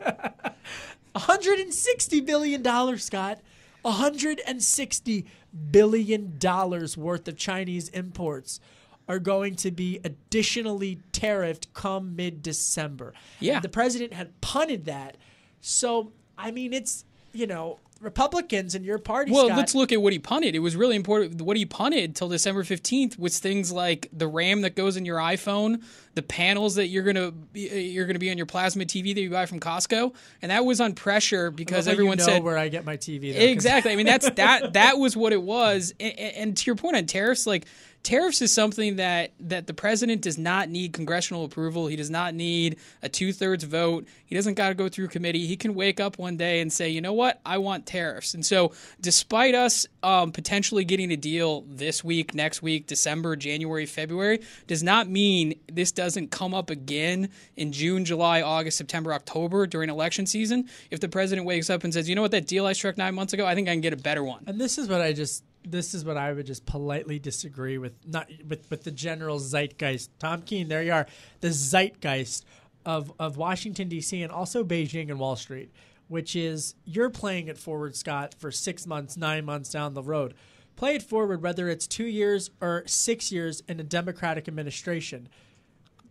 160 1.14 2.22
billion 2.22 2.62
dollars, 2.62 3.04
Scott. 3.04 3.42
160 3.82 5.26
billion 5.70 6.38
dollars 6.40 6.98
worth 6.98 7.28
of 7.28 7.38
Chinese 7.38 7.90
imports 7.90 8.60
are 9.08 9.20
going 9.20 9.56
to 9.56 9.72
be 9.72 10.00
additionally 10.04 11.00
tariffed 11.12 11.68
come 11.74 12.16
mid 12.16 12.42
December. 12.42 13.14
Yeah. 13.40 13.56
And 13.56 13.64
the 13.64 13.70
president 13.70 14.14
had 14.14 14.40
punted 14.42 14.86
that. 14.86 15.18
So, 15.62 16.12
I 16.38 16.52
mean, 16.52 16.74
it's, 16.74 17.06
you 17.34 17.48
know, 17.48 17.80
Republicans 18.02 18.76
in 18.76 18.84
your 18.84 19.00
party. 19.00 19.32
Well, 19.32 19.48
Scott, 19.48 19.58
let's 19.58 19.76
look 19.76 19.92
at 19.92 20.02
what 20.02 20.12
he 20.12 20.20
punted. 20.20 20.54
It 20.54 20.60
was 20.60 20.76
really 20.76 20.96
important. 20.96 21.42
What 21.42 21.56
he 21.56 21.66
punted 21.66 22.16
till 22.16 22.28
December 22.28 22.64
15th 22.64 23.18
was 23.18 23.40
things 23.40 23.72
like 23.72 24.10
the 24.12 24.28
RAM 24.28 24.62
that 24.62 24.76
goes 24.76 24.98
in 24.98 25.06
your 25.06 25.18
iPhone, 25.18 25.82
the 26.14 26.22
panels 26.22 26.76
that 26.76 26.88
you're 26.88 27.04
gonna 27.04 27.32
be, 27.32 27.70
uh, 27.72 27.76
you're 27.76 28.06
gonna 28.06 28.20
be 28.20 28.30
on 28.30 28.38
your 28.38 28.46
plasma 28.46 28.84
TV 28.84 29.16
that 29.16 29.22
you 29.22 29.30
buy 29.30 29.46
from 29.46 29.60
Costco, 29.60 30.14
and 30.42 30.52
that 30.52 30.66
was 30.66 30.82
on 30.82 30.94
pressure 30.94 31.52
because 31.52 31.88
everyone 31.88 32.20
you 32.20 32.26
know 32.26 32.34
said 32.34 32.44
where 32.44 32.58
I 32.58 32.68
get 32.68 32.86
my 32.86 32.98
TV. 32.98 33.34
Though, 33.34 33.40
exactly. 33.40 33.94
I 33.94 33.96
mean, 33.96 34.06
that's 34.06 34.30
that 34.32 34.74
that 34.74 34.98
was 34.98 35.16
what 35.16 35.32
it 35.32 35.42
was. 35.42 35.94
And, 36.00 36.20
and 36.20 36.58
to 36.58 36.66
your 36.66 36.76
point 36.76 36.98
on 36.98 37.06
tariffs, 37.06 37.48
like 37.48 37.66
tariffs 38.06 38.42
is 38.42 38.54
something 38.54 38.98
that 38.98 39.32
that 39.40 39.68
the 39.68 39.74
president 39.74 40.22
does 40.22 40.38
not 40.38 40.70
need 40.70 40.94
congressional 40.94 41.44
approval. 41.44 41.88
He 41.88 41.96
does 41.96 42.10
not 42.10 42.34
need 42.34 42.78
a 43.02 43.10
two 43.10 43.34
thirds 43.34 43.64
vote. 43.64 44.08
He 44.26 44.36
doesn't 44.36 44.54
got 44.54 44.70
to 44.70 44.76
go 44.76 44.88
through 44.88 45.10
committee. 45.10 45.48
He 45.48 45.58
can 45.58 45.74
wake 45.74 46.00
up 46.00 46.18
one 46.18 46.38
day 46.38 46.62
and 46.62 46.72
say, 46.72 46.90
you 46.90 47.02
know 47.02 47.14
what, 47.14 47.42
I 47.46 47.58
want 47.58 47.86
tariffs. 47.86 48.34
And 48.34 48.46
so, 48.46 48.72
despite 49.02 49.56
us 49.56 49.88
um, 50.04 50.32
potentially 50.32 50.86
getting 50.86 51.12
a 51.12 51.18
deal 51.18 51.66
this 51.68 52.04
week, 52.04 52.34
next 52.34 52.62
week, 52.62 52.88
December, 52.88 53.36
January, 53.36 53.86
February, 53.86 54.42
does 54.68 54.84
not 54.84 55.10
mean 55.10 55.60
this 55.72 55.92
doesn't 55.92 56.32
come 56.32 56.54
up 56.54 56.70
again 56.70 57.30
in 57.58 57.72
June, 57.72 58.06
July, 58.06 58.42
August, 58.42 58.78
September, 58.78 59.14
October 59.14 59.66
during 59.66 59.90
election 59.90 60.26
season. 60.26 60.70
If 60.92 61.00
the 61.00 61.10
president 61.10 61.48
wakes 61.48 61.70
up 61.70 61.84
and 61.84 61.94
says, 61.94 62.08
you 62.08 62.16
know 62.16 62.22
what, 62.22 62.32
that 62.32 62.48
deal 62.48 62.66
I 62.68 62.74
struck 62.74 62.98
nine 62.98 63.16
months 63.16 63.34
ago, 63.34 63.46
I 63.46 63.56
think 63.56 63.68
I 63.68 63.74
can 63.74 63.82
get 63.82 63.94
a 63.94 63.98
better 63.98 64.24
one. 64.24 64.44
And 64.46 64.62
this 64.62 64.78
is 64.78 64.88
what 64.88 65.02
I 65.02 65.12
just 65.12 65.44
this 65.68 65.94
is 65.94 66.06
what 66.06 66.18
I 66.18 66.34
would 66.34 66.46
just 66.46 66.66
politely 66.66 67.20
disagree 67.20 67.78
with 67.78 67.94
not 68.06 68.30
with, 68.48 68.70
with 68.70 68.84
the 68.84 68.92
general 68.92 69.40
zeitgeist. 69.40 70.10
Tom 70.20 70.42
Keene, 70.42 70.68
there 70.68 70.84
you 70.84 70.94
are. 70.94 71.08
The 71.42 71.50
zeitgeist 71.50 72.46
of, 72.86 73.12
of 73.20 73.38
Washington 73.38 73.90
DC 73.90 74.22
and 74.22 74.32
also 74.32 74.64
Beijing 74.64 75.10
and 75.10 75.20
Wall 75.20 75.36
Street, 75.36 75.72
which 76.08 76.36
is 76.36 76.76
you're 76.86 77.10
playing 77.10 77.48
it 77.48 77.58
forward, 77.58 77.96
Scott, 77.96 78.36
for 78.38 78.52
six 78.52 78.86
months, 78.86 79.18
nine 79.18 79.46
months 79.46 79.72
down 79.72 79.94
the 79.94 80.04
road. 80.04 80.36
Play 80.76 80.96
it 80.96 81.04
forward 81.04 81.42
whether 81.42 81.70
it's 81.70 81.88
two 81.88 82.06
years 82.06 82.52
or 82.62 82.84
six 82.86 83.32
years 83.32 83.64
in 83.68 83.80
a 83.80 83.84
Democratic 83.84 84.48
administration. 84.48 85.30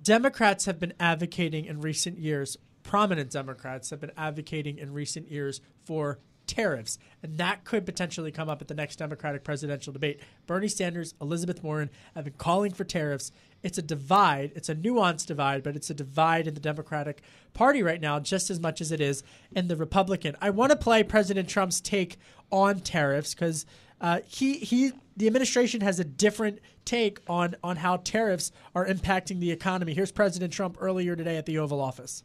Democrats 0.03 0.65
have 0.65 0.79
been 0.79 0.95
advocating 0.99 1.65
in 1.67 1.81
recent 1.81 2.19
years, 2.19 2.57
prominent 2.83 3.31
Democrats 3.31 3.91
have 3.91 4.01
been 4.01 4.13
advocating 4.17 4.79
in 4.79 4.93
recent 4.93 5.31
years 5.31 5.61
for 5.85 6.19
tariffs, 6.47 6.99
and 7.23 7.39
that 7.39 7.65
could 7.65 7.87
potentially 7.87 8.31
come 8.31 8.49
up 8.49 8.61
at 8.61 8.69
the 8.69 8.75
next 8.75 8.97
Democratic 8.97 9.45
presidential 9.45 9.93
debate. 9.93 10.21
Bernie 10.47 10.69
Sanders, 10.69 11.15
Elizabeth 11.21 11.63
Warren 11.63 11.91
have 12.15 12.25
been 12.25 12.35
calling 12.35 12.73
for 12.73 12.85
tariffs. 12.85 13.33
It's 13.63 13.79
a 13.79 13.83
divide. 13.83 14.53
It's 14.55 14.69
a 14.69 14.75
nuanced 14.75 15.27
divide, 15.27 15.63
but 15.63 15.77
it's 15.77 15.91
a 15.91 15.95
divide 15.95 16.47
in 16.47 16.55
the 16.55 16.61
Democratic 16.61 17.23
Party 17.55 17.83
right 17.83 18.01
now, 18.01 18.21
just 18.21 18.51
as 18.51 18.61
much 18.61 18.81
as 18.81 18.93
it 18.93 19.01
is 19.01 19.23
in 19.53 19.69
the 19.69 19.77
Republican. 19.77 20.37
I 20.41 20.51
want 20.51 20.71
to 20.71 20.77
play 20.77 21.03
President 21.03 21.49
Trump's 21.49 21.81
take 21.81 22.19
on 22.51 22.81
tariffs 22.81 23.35
because 23.35 23.67
uh, 24.01 24.21
he 24.27 24.59
he 24.59 24.93
the 25.17 25.27
administration 25.27 25.81
has 25.81 25.99
a 25.99 26.05
different 26.05 26.59
take 26.85 27.21
on 27.29 27.55
on 27.63 27.77
how 27.77 27.97
tariffs 27.99 28.53
are 28.75 28.87
impacting 28.87 29.41
the 29.41 29.51
economy. 29.51 29.95
Here's 29.95 30.13
President 30.13 30.53
Trump 30.53 30.77
earlier 30.81 31.17
today 31.17 31.37
at 31.37 31.47
the 31.47 31.59
Oval 31.59 31.81
Office. 31.81 32.23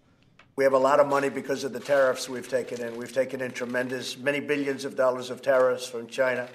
We 0.60 0.66
have 0.66 0.74
a 0.74 0.78
lot 0.78 1.00
of 1.00 1.08
money 1.08 1.30
because 1.30 1.64
of 1.64 1.72
the 1.72 1.80
tariffs 1.80 2.28
we've 2.28 2.50
taken 2.50 2.82
in. 2.82 2.98
We've 2.98 3.14
taken 3.14 3.40
in 3.40 3.52
tremendous, 3.52 4.18
many 4.18 4.42
billions 4.42 4.84
of 4.84 4.94
dollars 4.94 5.30
of 5.30 5.42
tariffs 5.42 5.88
from 5.88 6.08
China, 6.08 6.50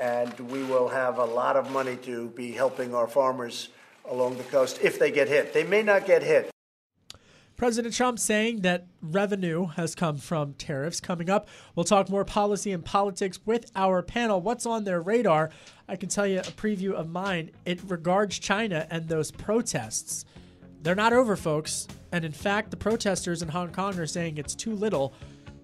and 0.00 0.32
we 0.50 0.62
will 0.62 0.88
have 0.88 1.18
a 1.18 1.24
lot 1.26 1.54
of 1.54 1.70
money 1.70 1.96
to 2.04 2.30
be 2.30 2.52
helping 2.52 2.94
our 2.94 3.06
farmers 3.06 3.68
along 4.08 4.38
the 4.38 4.44
coast 4.44 4.78
if 4.80 4.98
they 4.98 5.10
get 5.10 5.28
hit. 5.28 5.52
They 5.52 5.62
may 5.62 5.82
not 5.82 6.06
get 6.06 6.22
hit. 6.22 6.50
President 7.54 7.94
Trump 7.94 8.18
saying 8.18 8.62
that 8.62 8.86
revenue 9.02 9.66
has 9.66 9.94
come 9.94 10.16
from 10.16 10.54
tariffs. 10.54 10.98
Coming 11.02 11.28
up, 11.28 11.46
we'll 11.74 11.84
talk 11.84 12.08
more 12.08 12.24
policy 12.24 12.72
and 12.72 12.82
politics 12.82 13.40
with 13.44 13.70
our 13.76 14.00
panel. 14.00 14.40
What's 14.40 14.64
on 14.64 14.84
their 14.84 15.02
radar? 15.02 15.50
I 15.86 15.96
can 15.96 16.08
tell 16.08 16.26
you 16.26 16.38
a 16.38 16.44
preview 16.44 16.92
of 16.92 17.10
mine. 17.10 17.50
It 17.66 17.82
regards 17.86 18.38
China 18.38 18.86
and 18.90 19.10
those 19.10 19.30
protests. 19.30 20.24
They're 20.84 20.94
not 20.94 21.14
over, 21.14 21.34
folks. 21.34 21.88
And 22.12 22.26
in 22.26 22.32
fact, 22.32 22.70
the 22.70 22.76
protesters 22.76 23.40
in 23.40 23.48
Hong 23.48 23.72
Kong 23.72 23.98
are 23.98 24.06
saying 24.06 24.36
it's 24.36 24.54
too 24.54 24.74
little, 24.74 25.14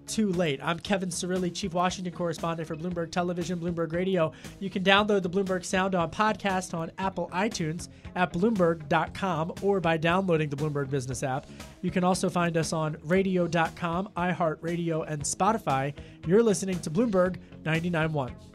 too 0.07 0.31
late. 0.31 0.59
I'm 0.63 0.79
Kevin 0.79 1.09
Cirilli, 1.09 1.53
Chief 1.53 1.75
Washington 1.75 2.11
Correspondent 2.11 2.67
for 2.67 2.75
Bloomberg 2.75 3.11
Television, 3.11 3.59
Bloomberg 3.59 3.93
Radio. 3.93 4.31
You 4.59 4.71
can 4.71 4.83
download 4.83 5.21
the 5.21 5.29
Bloomberg 5.29 5.63
Sound 5.63 5.93
on 5.93 6.09
podcast 6.09 6.73
on 6.73 6.91
Apple 6.97 7.29
iTunes 7.31 7.87
at 8.15 8.33
Bloomberg.com 8.33 9.53
or 9.61 9.79
by 9.79 9.95
downloading 9.95 10.49
the 10.49 10.55
Bloomberg 10.55 10.89
Business 10.89 11.21
app. 11.21 11.45
You 11.83 11.91
can 11.91 12.03
also 12.03 12.27
find 12.27 12.57
us 12.57 12.73
on 12.73 12.97
Radio.com, 13.03 14.09
iHeartRadio, 14.17 15.05
and 15.07 15.21
Spotify. 15.21 15.93
You're 16.25 16.41
listening 16.41 16.79
to 16.79 16.89
Bloomberg 16.89 17.37
99.1. 17.61 18.50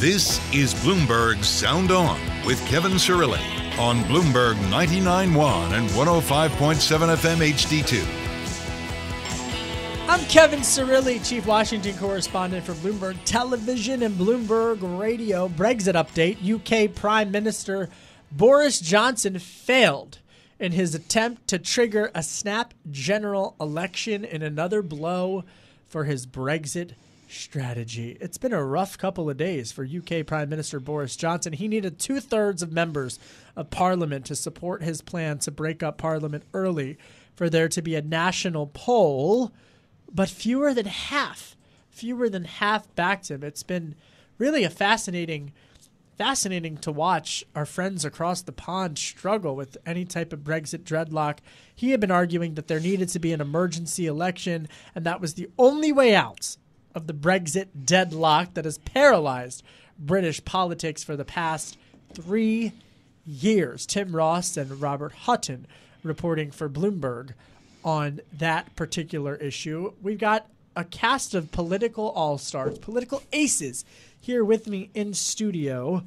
This 0.00 0.40
is 0.54 0.72
Bloomberg 0.72 1.44
Sound 1.44 1.90
On 1.90 2.18
with 2.46 2.58
Kevin 2.68 2.92
Cirilli 2.92 3.38
on 3.78 3.98
Bloomberg 4.04 4.54
99.1 4.70 5.72
and 5.76 5.90
105.7 5.90 7.16
FM 7.16 7.46
HD2. 7.52 8.02
I'm 10.08 10.24
Kevin 10.24 10.60
Cirilli, 10.60 11.22
Chief 11.22 11.44
Washington 11.44 11.94
Correspondent 11.98 12.64
for 12.64 12.72
Bloomberg 12.72 13.18
Television 13.26 14.02
and 14.02 14.14
Bloomberg 14.14 14.78
Radio. 14.98 15.50
Brexit 15.50 16.02
update 16.02 16.40
UK 16.50 16.94
Prime 16.94 17.30
Minister 17.30 17.90
Boris 18.32 18.80
Johnson 18.80 19.38
failed 19.38 20.20
in 20.58 20.72
his 20.72 20.94
attempt 20.94 21.46
to 21.48 21.58
trigger 21.58 22.10
a 22.14 22.22
snap 22.22 22.72
general 22.90 23.54
election 23.60 24.24
in 24.24 24.40
another 24.40 24.80
blow 24.80 25.44
for 25.86 26.04
his 26.04 26.26
Brexit 26.26 26.92
strategy. 27.30 28.16
It's 28.20 28.38
been 28.38 28.52
a 28.52 28.64
rough 28.64 28.98
couple 28.98 29.30
of 29.30 29.36
days 29.36 29.72
for 29.72 29.84
UK 29.84 30.26
Prime 30.26 30.48
Minister 30.48 30.80
Boris 30.80 31.16
Johnson. 31.16 31.52
He 31.52 31.68
needed 31.68 31.98
two 31.98 32.20
thirds 32.20 32.62
of 32.62 32.72
members 32.72 33.18
of 33.56 33.70
Parliament 33.70 34.26
to 34.26 34.36
support 34.36 34.82
his 34.82 35.00
plan 35.00 35.38
to 35.40 35.50
break 35.50 35.82
up 35.82 35.98
Parliament 35.98 36.44
early 36.52 36.98
for 37.34 37.48
there 37.48 37.68
to 37.68 37.82
be 37.82 37.94
a 37.94 38.02
national 38.02 38.66
poll, 38.74 39.52
but 40.12 40.28
fewer 40.28 40.74
than 40.74 40.86
half, 40.86 41.56
fewer 41.88 42.28
than 42.28 42.44
half 42.44 42.94
backed 42.94 43.30
him. 43.30 43.42
It's 43.42 43.62
been 43.62 43.94
really 44.38 44.64
a 44.64 44.70
fascinating. 44.70 45.52
Fascinating 46.18 46.76
to 46.76 46.92
watch 46.92 47.42
our 47.54 47.64
friends 47.64 48.04
across 48.04 48.42
the 48.42 48.52
pond 48.52 48.98
struggle 48.98 49.56
with 49.56 49.78
any 49.86 50.04
type 50.04 50.34
of 50.34 50.40
Brexit 50.40 50.82
dreadlock. 50.82 51.38
He 51.74 51.92
had 51.92 52.00
been 52.00 52.10
arguing 52.10 52.56
that 52.56 52.68
there 52.68 52.78
needed 52.78 53.08
to 53.08 53.18
be 53.18 53.32
an 53.32 53.40
emergency 53.40 54.04
election, 54.04 54.68
and 54.94 55.06
that 55.06 55.22
was 55.22 55.32
the 55.32 55.48
only 55.58 55.92
way 55.92 56.14
out 56.14 56.58
of 56.94 57.06
the 57.06 57.14
Brexit 57.14 57.68
deadlock 57.84 58.54
that 58.54 58.64
has 58.64 58.78
paralyzed 58.78 59.62
British 59.98 60.44
politics 60.44 61.04
for 61.04 61.16
the 61.16 61.24
past 61.24 61.76
three 62.14 62.72
years. 63.26 63.86
Tim 63.86 64.14
Ross 64.14 64.56
and 64.56 64.80
Robert 64.80 65.12
Hutton 65.12 65.66
reporting 66.02 66.50
for 66.50 66.68
Bloomberg 66.68 67.34
on 67.84 68.20
that 68.32 68.74
particular 68.76 69.36
issue. 69.36 69.92
We've 70.02 70.18
got 70.18 70.46
a 70.76 70.84
cast 70.84 71.34
of 71.34 71.52
political 71.52 72.10
all 72.10 72.38
stars, 72.38 72.78
political 72.78 73.22
aces, 73.32 73.84
here 74.18 74.44
with 74.44 74.66
me 74.66 74.90
in 74.94 75.14
studio 75.14 76.04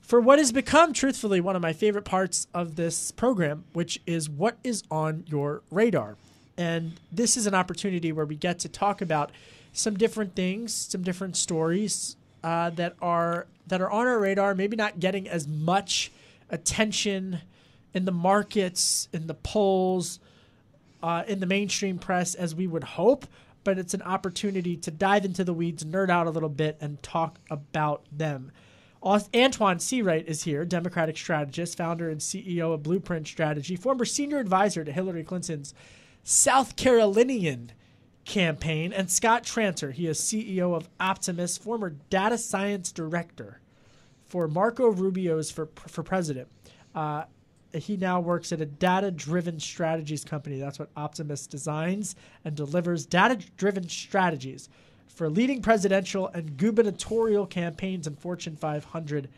for 0.00 0.20
what 0.20 0.38
has 0.38 0.52
become, 0.52 0.92
truthfully, 0.92 1.40
one 1.40 1.56
of 1.56 1.62
my 1.62 1.72
favorite 1.72 2.04
parts 2.04 2.46
of 2.52 2.76
this 2.76 3.10
program, 3.12 3.64
which 3.72 4.00
is 4.06 4.28
what 4.28 4.58
is 4.62 4.82
on 4.90 5.24
your 5.26 5.62
radar. 5.70 6.16
And 6.58 7.00
this 7.10 7.36
is 7.36 7.46
an 7.46 7.54
opportunity 7.54 8.12
where 8.12 8.26
we 8.26 8.36
get 8.36 8.58
to 8.60 8.68
talk 8.68 9.00
about 9.00 9.30
some 9.72 9.96
different 9.96 10.34
things, 10.34 10.74
some 10.74 11.02
different 11.02 11.36
stories 11.36 12.16
uh, 12.44 12.70
that 12.70 12.94
are 13.00 13.46
that 13.66 13.80
are 13.80 13.90
on 13.90 14.06
our 14.06 14.18
radar, 14.18 14.54
maybe 14.54 14.76
not 14.76 15.00
getting 15.00 15.28
as 15.28 15.46
much 15.46 16.10
attention 16.50 17.40
in 17.94 18.04
the 18.04 18.12
markets, 18.12 19.08
in 19.12 19.26
the 19.26 19.34
polls, 19.34 20.18
uh, 21.02 21.22
in 21.26 21.40
the 21.40 21.46
mainstream 21.46 21.98
press 21.98 22.34
as 22.34 22.54
we 22.54 22.66
would 22.66 22.84
hope. 22.84 23.26
But 23.64 23.78
it's 23.78 23.94
an 23.94 24.02
opportunity 24.02 24.76
to 24.78 24.90
dive 24.90 25.24
into 25.24 25.44
the 25.44 25.54
weeds, 25.54 25.84
nerd 25.84 26.10
out 26.10 26.26
a 26.26 26.30
little 26.30 26.48
bit, 26.48 26.76
and 26.80 27.00
talk 27.02 27.38
about 27.48 28.02
them. 28.10 28.50
Antjuan 29.02 29.76
Seawright 29.76 30.26
is 30.26 30.44
here, 30.44 30.64
Democratic 30.64 31.16
strategist, 31.16 31.76
founder 31.76 32.08
and 32.08 32.20
CEO 32.20 32.72
of 32.72 32.82
Blueprint 32.82 33.26
Strategy, 33.26 33.76
former 33.76 34.04
senior 34.04 34.38
advisor 34.38 34.84
to 34.84 34.92
Hillary 34.92 35.24
Clinton's 35.24 35.74
South 36.24 36.76
Carolinian 36.76 37.72
campaign, 38.24 38.92
and 38.92 39.10
Scott 39.10 39.44
Tranter. 39.44 39.92
He 39.92 40.06
is 40.06 40.18
CEO 40.20 40.74
of 40.74 40.88
Optimus, 41.00 41.58
former 41.58 41.90
data 42.10 42.38
science 42.38 42.92
director 42.92 43.60
for 44.26 44.48
Marco 44.48 44.88
Rubio's 44.88 45.50
for 45.50 45.68
for 45.76 46.02
president. 46.02 46.48
Uh, 46.94 47.24
he 47.74 47.96
now 47.96 48.20
works 48.20 48.52
at 48.52 48.60
a 48.60 48.66
data-driven 48.66 49.58
strategies 49.58 50.24
company. 50.24 50.60
That's 50.60 50.78
what 50.78 50.90
Optimus 50.96 51.46
designs 51.46 52.14
and 52.44 52.54
delivers 52.54 53.06
data-driven 53.06 53.88
strategies 53.88 54.68
for 55.06 55.28
leading 55.28 55.62
presidential 55.62 56.28
and 56.28 56.56
gubernatorial 56.56 57.46
campaigns 57.46 58.06
in 58.06 58.16
Fortune 58.16 58.56
500 58.56 59.28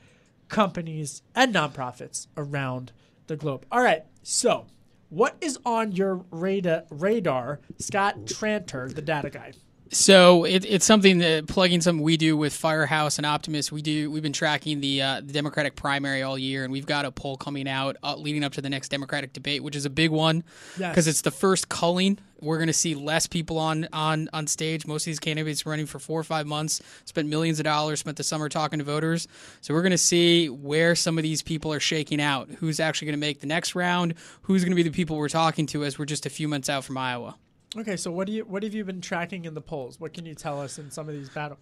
companies 0.48 1.22
and 1.34 1.54
nonprofits 1.54 2.26
around 2.36 2.92
the 3.26 3.36
globe. 3.36 3.66
All 3.72 3.82
right, 3.82 4.04
so 4.22 4.66
what 5.14 5.36
is 5.40 5.60
on 5.64 5.92
your 5.92 6.24
radar, 6.32 6.82
radar 6.90 7.60
Scott 7.78 8.26
Tranter, 8.26 8.92
the 8.92 9.00
data 9.00 9.30
guy? 9.30 9.52
So 9.94 10.42
it, 10.42 10.64
it's 10.64 10.84
something 10.84 11.18
that 11.18 11.46
plugging 11.46 11.80
something 11.80 12.02
we 12.02 12.16
do 12.16 12.36
with 12.36 12.52
Firehouse 12.52 13.18
and 13.18 13.24
Optimus. 13.24 13.70
We 13.70 13.80
do. 13.80 14.10
We've 14.10 14.24
been 14.24 14.32
tracking 14.32 14.80
the, 14.80 15.00
uh, 15.00 15.20
the 15.20 15.32
Democratic 15.32 15.76
primary 15.76 16.22
all 16.22 16.36
year, 16.36 16.64
and 16.64 16.72
we've 16.72 16.84
got 16.84 17.04
a 17.04 17.12
poll 17.12 17.36
coming 17.36 17.68
out 17.68 17.96
uh, 18.02 18.16
leading 18.16 18.42
up 18.42 18.54
to 18.54 18.60
the 18.60 18.68
next 18.68 18.88
Democratic 18.88 19.32
debate, 19.32 19.62
which 19.62 19.76
is 19.76 19.84
a 19.84 19.90
big 19.90 20.10
one 20.10 20.42
because 20.76 20.96
yes. 20.96 21.06
it's 21.06 21.20
the 21.20 21.30
first 21.30 21.68
culling. 21.68 22.18
We're 22.40 22.58
going 22.58 22.66
to 22.66 22.72
see 22.72 22.96
less 22.96 23.28
people 23.28 23.56
on 23.56 23.86
on 23.92 24.28
on 24.32 24.48
stage. 24.48 24.84
Most 24.84 25.02
of 25.02 25.06
these 25.06 25.20
candidates 25.20 25.64
running 25.64 25.86
for 25.86 26.00
four 26.00 26.18
or 26.18 26.24
five 26.24 26.46
months, 26.48 26.82
spent 27.04 27.28
millions 27.28 27.60
of 27.60 27.64
dollars, 27.64 28.00
spent 28.00 28.16
the 28.16 28.24
summer 28.24 28.48
talking 28.48 28.80
to 28.80 28.84
voters. 28.84 29.28
So 29.60 29.74
we're 29.74 29.82
going 29.82 29.92
to 29.92 29.98
see 29.98 30.48
where 30.48 30.96
some 30.96 31.18
of 31.18 31.22
these 31.22 31.40
people 31.40 31.72
are 31.72 31.80
shaking 31.80 32.20
out. 32.20 32.50
Who's 32.50 32.80
actually 32.80 33.06
going 33.06 33.20
to 33.20 33.26
make 33.26 33.40
the 33.40 33.46
next 33.46 33.76
round? 33.76 34.14
Who's 34.42 34.64
going 34.64 34.72
to 34.72 34.76
be 34.76 34.82
the 34.82 34.90
people 34.90 35.16
we're 35.16 35.28
talking 35.28 35.66
to 35.66 35.84
as 35.84 36.00
we're 36.00 36.04
just 36.04 36.26
a 36.26 36.30
few 36.30 36.48
months 36.48 36.68
out 36.68 36.84
from 36.84 36.98
Iowa? 36.98 37.36
Okay, 37.76 37.96
so 37.96 38.10
what 38.10 38.26
do 38.26 38.32
you 38.32 38.44
what 38.44 38.62
have 38.62 38.74
you 38.74 38.84
been 38.84 39.00
tracking 39.00 39.44
in 39.44 39.54
the 39.54 39.60
polls? 39.60 39.98
What 39.98 40.12
can 40.12 40.26
you 40.26 40.34
tell 40.34 40.60
us 40.60 40.78
in 40.78 40.90
some 40.90 41.08
of 41.08 41.14
these 41.14 41.28
battle 41.28 41.58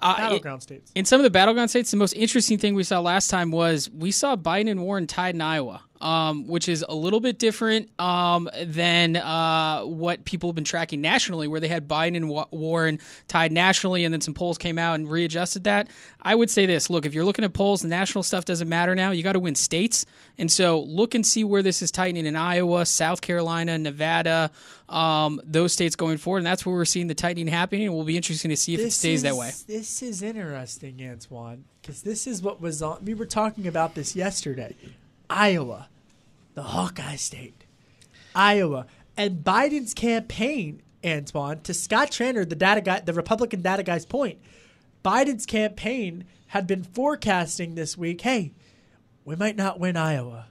uh, 0.00 0.16
battleground 0.16 0.62
states? 0.62 0.92
In 0.94 1.04
some 1.04 1.20
of 1.20 1.24
the 1.24 1.30
battleground 1.30 1.70
states, 1.70 1.90
the 1.90 1.96
most 1.96 2.12
interesting 2.12 2.58
thing 2.58 2.74
we 2.74 2.84
saw 2.84 3.00
last 3.00 3.28
time 3.28 3.50
was 3.50 3.90
we 3.90 4.10
saw 4.10 4.36
Biden 4.36 4.70
and 4.70 4.82
Warren 4.82 5.06
tied 5.06 5.34
in 5.34 5.40
Iowa 5.40 5.82
um, 6.00 6.46
which 6.46 6.68
is 6.68 6.84
a 6.88 6.94
little 6.94 7.20
bit 7.20 7.38
different 7.38 7.88
um, 8.00 8.48
than 8.64 9.16
uh, 9.16 9.82
what 9.82 10.24
people 10.24 10.48
have 10.50 10.54
been 10.54 10.64
tracking 10.64 11.00
nationally, 11.00 11.48
where 11.48 11.60
they 11.60 11.68
had 11.68 11.88
Biden 11.88 12.16
and 12.16 12.28
Warren 12.50 12.98
tied 13.28 13.52
nationally, 13.52 14.04
and 14.04 14.12
then 14.12 14.20
some 14.20 14.34
polls 14.34 14.58
came 14.58 14.78
out 14.78 14.94
and 14.94 15.10
readjusted 15.10 15.64
that. 15.64 15.88
I 16.20 16.34
would 16.34 16.50
say 16.50 16.66
this: 16.66 16.90
look, 16.90 17.06
if 17.06 17.14
you're 17.14 17.24
looking 17.24 17.44
at 17.44 17.52
polls, 17.52 17.82
the 17.82 17.88
national 17.88 18.22
stuff 18.22 18.44
doesn't 18.44 18.68
matter 18.68 18.94
now. 18.94 19.12
You 19.12 19.22
got 19.22 19.32
to 19.32 19.40
win 19.40 19.54
states, 19.54 20.04
and 20.36 20.50
so 20.50 20.80
look 20.80 21.14
and 21.14 21.24
see 21.24 21.44
where 21.44 21.62
this 21.62 21.80
is 21.80 21.90
tightening 21.90 22.26
in 22.26 22.36
Iowa, 22.36 22.86
South 22.86 23.20
Carolina, 23.20 23.78
Nevada, 23.78 24.50
um, 24.88 25.40
those 25.44 25.72
states 25.72 25.96
going 25.96 26.18
forward, 26.18 26.38
and 26.38 26.46
that's 26.46 26.66
where 26.66 26.74
we're 26.74 26.84
seeing 26.84 27.06
the 27.06 27.14
tightening 27.14 27.46
happening. 27.46 27.86
And 27.86 27.94
we'll 27.94 28.04
be 28.04 28.16
interesting 28.16 28.50
to 28.50 28.56
see 28.56 28.74
if 28.74 28.80
this 28.80 28.94
it 28.94 28.98
stays 28.98 29.18
is, 29.18 29.22
that 29.22 29.36
way. 29.36 29.52
This 29.66 30.02
is 30.02 30.22
interesting, 30.22 30.96
Antjuan, 30.96 31.62
because 31.80 32.02
this 32.02 32.26
is 32.26 32.42
what 32.42 32.60
was 32.60 32.82
on. 32.82 33.04
We 33.04 33.14
were 33.14 33.26
talking 33.26 33.66
about 33.66 33.94
this 33.94 34.16
yesterday. 34.16 34.74
Iowa 35.34 35.88
the 36.54 36.62
Hawkeye 36.62 37.16
State, 37.16 37.64
Iowa, 38.34 38.86
and 39.16 39.44
Biden's 39.44 39.94
campaign, 39.94 40.82
Antjuan, 41.02 41.62
to 41.64 41.74
Scott 41.74 42.10
Tranter, 42.10 42.44
the 42.44 42.56
data 42.56 42.80
guy, 42.80 43.00
the 43.00 43.12
Republican 43.12 43.60
data 43.60 43.82
guy's 43.82 44.06
point, 44.06 44.38
Biden's 45.04 45.46
campaign 45.46 46.24
had 46.48 46.66
been 46.66 46.82
forecasting 46.82 47.74
this 47.74 47.98
week, 47.98 48.22
hey, 48.22 48.52
we 49.24 49.36
might 49.36 49.56
not 49.56 49.80
win 49.80 49.96
Iowa. 49.96 50.46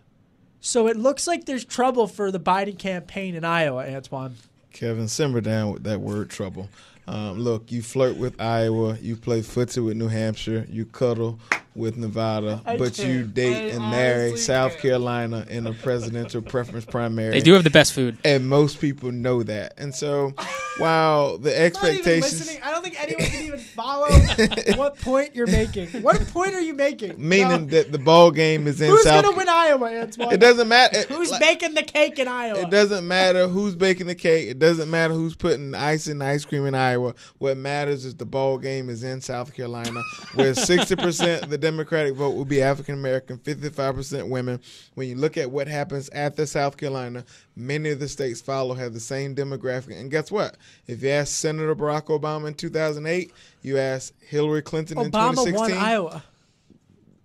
So 0.60 0.88
it 0.88 0.98
looks 0.98 1.28
like 1.28 1.46
there's 1.46 1.65
trouble 1.65 2.08
for 2.08 2.32
the 2.32 2.39
Biden 2.39 2.78
campaign 2.78 3.36
in 3.36 3.43
Iowa, 3.43 3.84
Antjuan. 3.86 4.34
Kevin, 4.72 5.08
simmer 5.08 5.41
down 5.41 5.74
with 5.74 5.84
that 5.84 6.00
word 6.00 6.30
trouble. 6.30 6.69
Um, 7.08 7.39
look, 7.39 7.72
you 7.72 7.82
flirt 7.82 8.15
with 8.15 8.39
Iowa, 8.39 8.98
you 9.02 9.15
play 9.15 9.41
footsie 9.41 9.84
with 9.84 9.98
New 9.98 10.08
Hampshire, 10.08 10.65
you 10.69 10.86
cuddle 10.86 11.39
with 11.75 11.97
Nevada, 11.97 12.62
I 12.65 12.77
but 12.77 12.93
can't. 12.93 13.09
you 13.09 13.23
date 13.23 13.71
I 13.71 13.75
and 13.75 13.79
marry 13.89 14.38
South 14.38 14.71
can't. 14.73 14.81
Carolina 14.81 15.45
in 15.49 15.65
a 15.65 15.73
presidential 15.73 16.41
preference 16.41 16.86
primary. 16.86 17.31
They 17.31 17.41
do 17.41 17.53
have 17.53 17.63
the 17.63 17.69
best 17.69 17.93
food, 17.93 18.17
and 18.23 18.47
most 18.47 18.79
people 18.79 19.12
know 19.12 19.43
that. 19.43 19.73
And 19.77 19.93
so, 19.93 20.33
while 20.77 21.38
the 21.38 21.57
expectations, 21.57 22.57
I 22.63 22.71
don't 22.71 22.83
think 22.83 23.01
anyone 23.01 23.25
can 23.25 23.45
even 23.45 23.59
follow 23.59 24.09
what 24.75 24.99
point 24.99 25.36
you're 25.36 25.47
making. 25.47 25.89
What 26.03 26.19
point 26.27 26.53
are 26.53 26.62
you 26.62 26.73
making? 26.73 27.15
Meaning 27.17 27.67
no. 27.67 27.71
that 27.71 27.91
the 27.91 27.97
ball 27.97 28.31
game 28.31 28.67
is 28.67 28.79
in 28.79 28.89
who's 28.89 29.03
South. 29.03 29.25
Who's 29.25 29.31
gonna 29.31 29.38
win 29.38 29.49
Iowa, 29.49 29.89
Antjuan? 29.89 30.33
It 30.33 30.39
doesn't 30.39 30.67
matter. 30.67 31.01
Who's 31.03 31.31
like, 31.31 31.41
baking 31.41 31.73
the 31.73 31.83
cake 31.83 32.19
in 32.19 32.27
Iowa? 32.27 32.59
It 32.59 32.69
doesn't 32.69 33.07
matter 33.07 33.47
who's 33.47 33.75
baking 33.75 34.07
the 34.07 34.15
cake. 34.15 34.49
It 34.49 34.59
doesn't 34.59 34.89
matter 34.89 35.13
who's 35.13 35.36
putting 35.36 35.73
ice 35.73 36.07
in 36.07 36.21
ice 36.21 36.45
cream 36.45 36.65
in 36.65 36.75
Iowa. 36.75 37.15
What 37.39 37.57
matters 37.57 38.05
is 38.05 38.15
the 38.15 38.25
ball 38.25 38.57
game 38.57 38.89
is 38.89 39.03
in 39.03 39.21
South 39.21 39.53
Carolina, 39.53 40.01
where 40.36 40.53
sixty 40.53 40.95
percent 40.95 41.43
of 41.43 41.49
the 41.49 41.62
Democratic 41.63 42.13
vote 42.15 42.36
will 42.36 42.45
be 42.45 42.62
African 42.62 42.95
American, 42.95 43.38
55% 43.38 44.28
women. 44.28 44.60
When 44.95 45.08
you 45.08 45.15
look 45.15 45.38
at 45.38 45.49
what 45.49 45.67
happens 45.67 46.10
after 46.10 46.45
South 46.45 46.76
Carolina, 46.76 47.23
many 47.56 47.89
of 47.89 47.99
the 47.99 48.10
states 48.10 48.41
follow 48.41 48.76
have 48.76 48.93
the 48.93 48.99
same 48.99 49.34
demographic. 49.34 49.99
And 49.99 50.12
guess 50.12 50.30
what? 50.30 50.58
If 50.88 51.02
you 51.02 51.10
ask 51.10 51.30
Senator 51.34 51.73
Barack 51.73 52.08
Obama 52.08 52.49
in 52.49 52.54
2008, 52.54 53.32
you 53.62 53.78
ask 53.78 54.13
Hillary 54.19 54.62
Clinton 54.62 54.97
Obama 54.97 55.06
in 55.06 55.12
2016. 55.36 55.56
won 55.56 55.71
Iowa. 55.71 56.23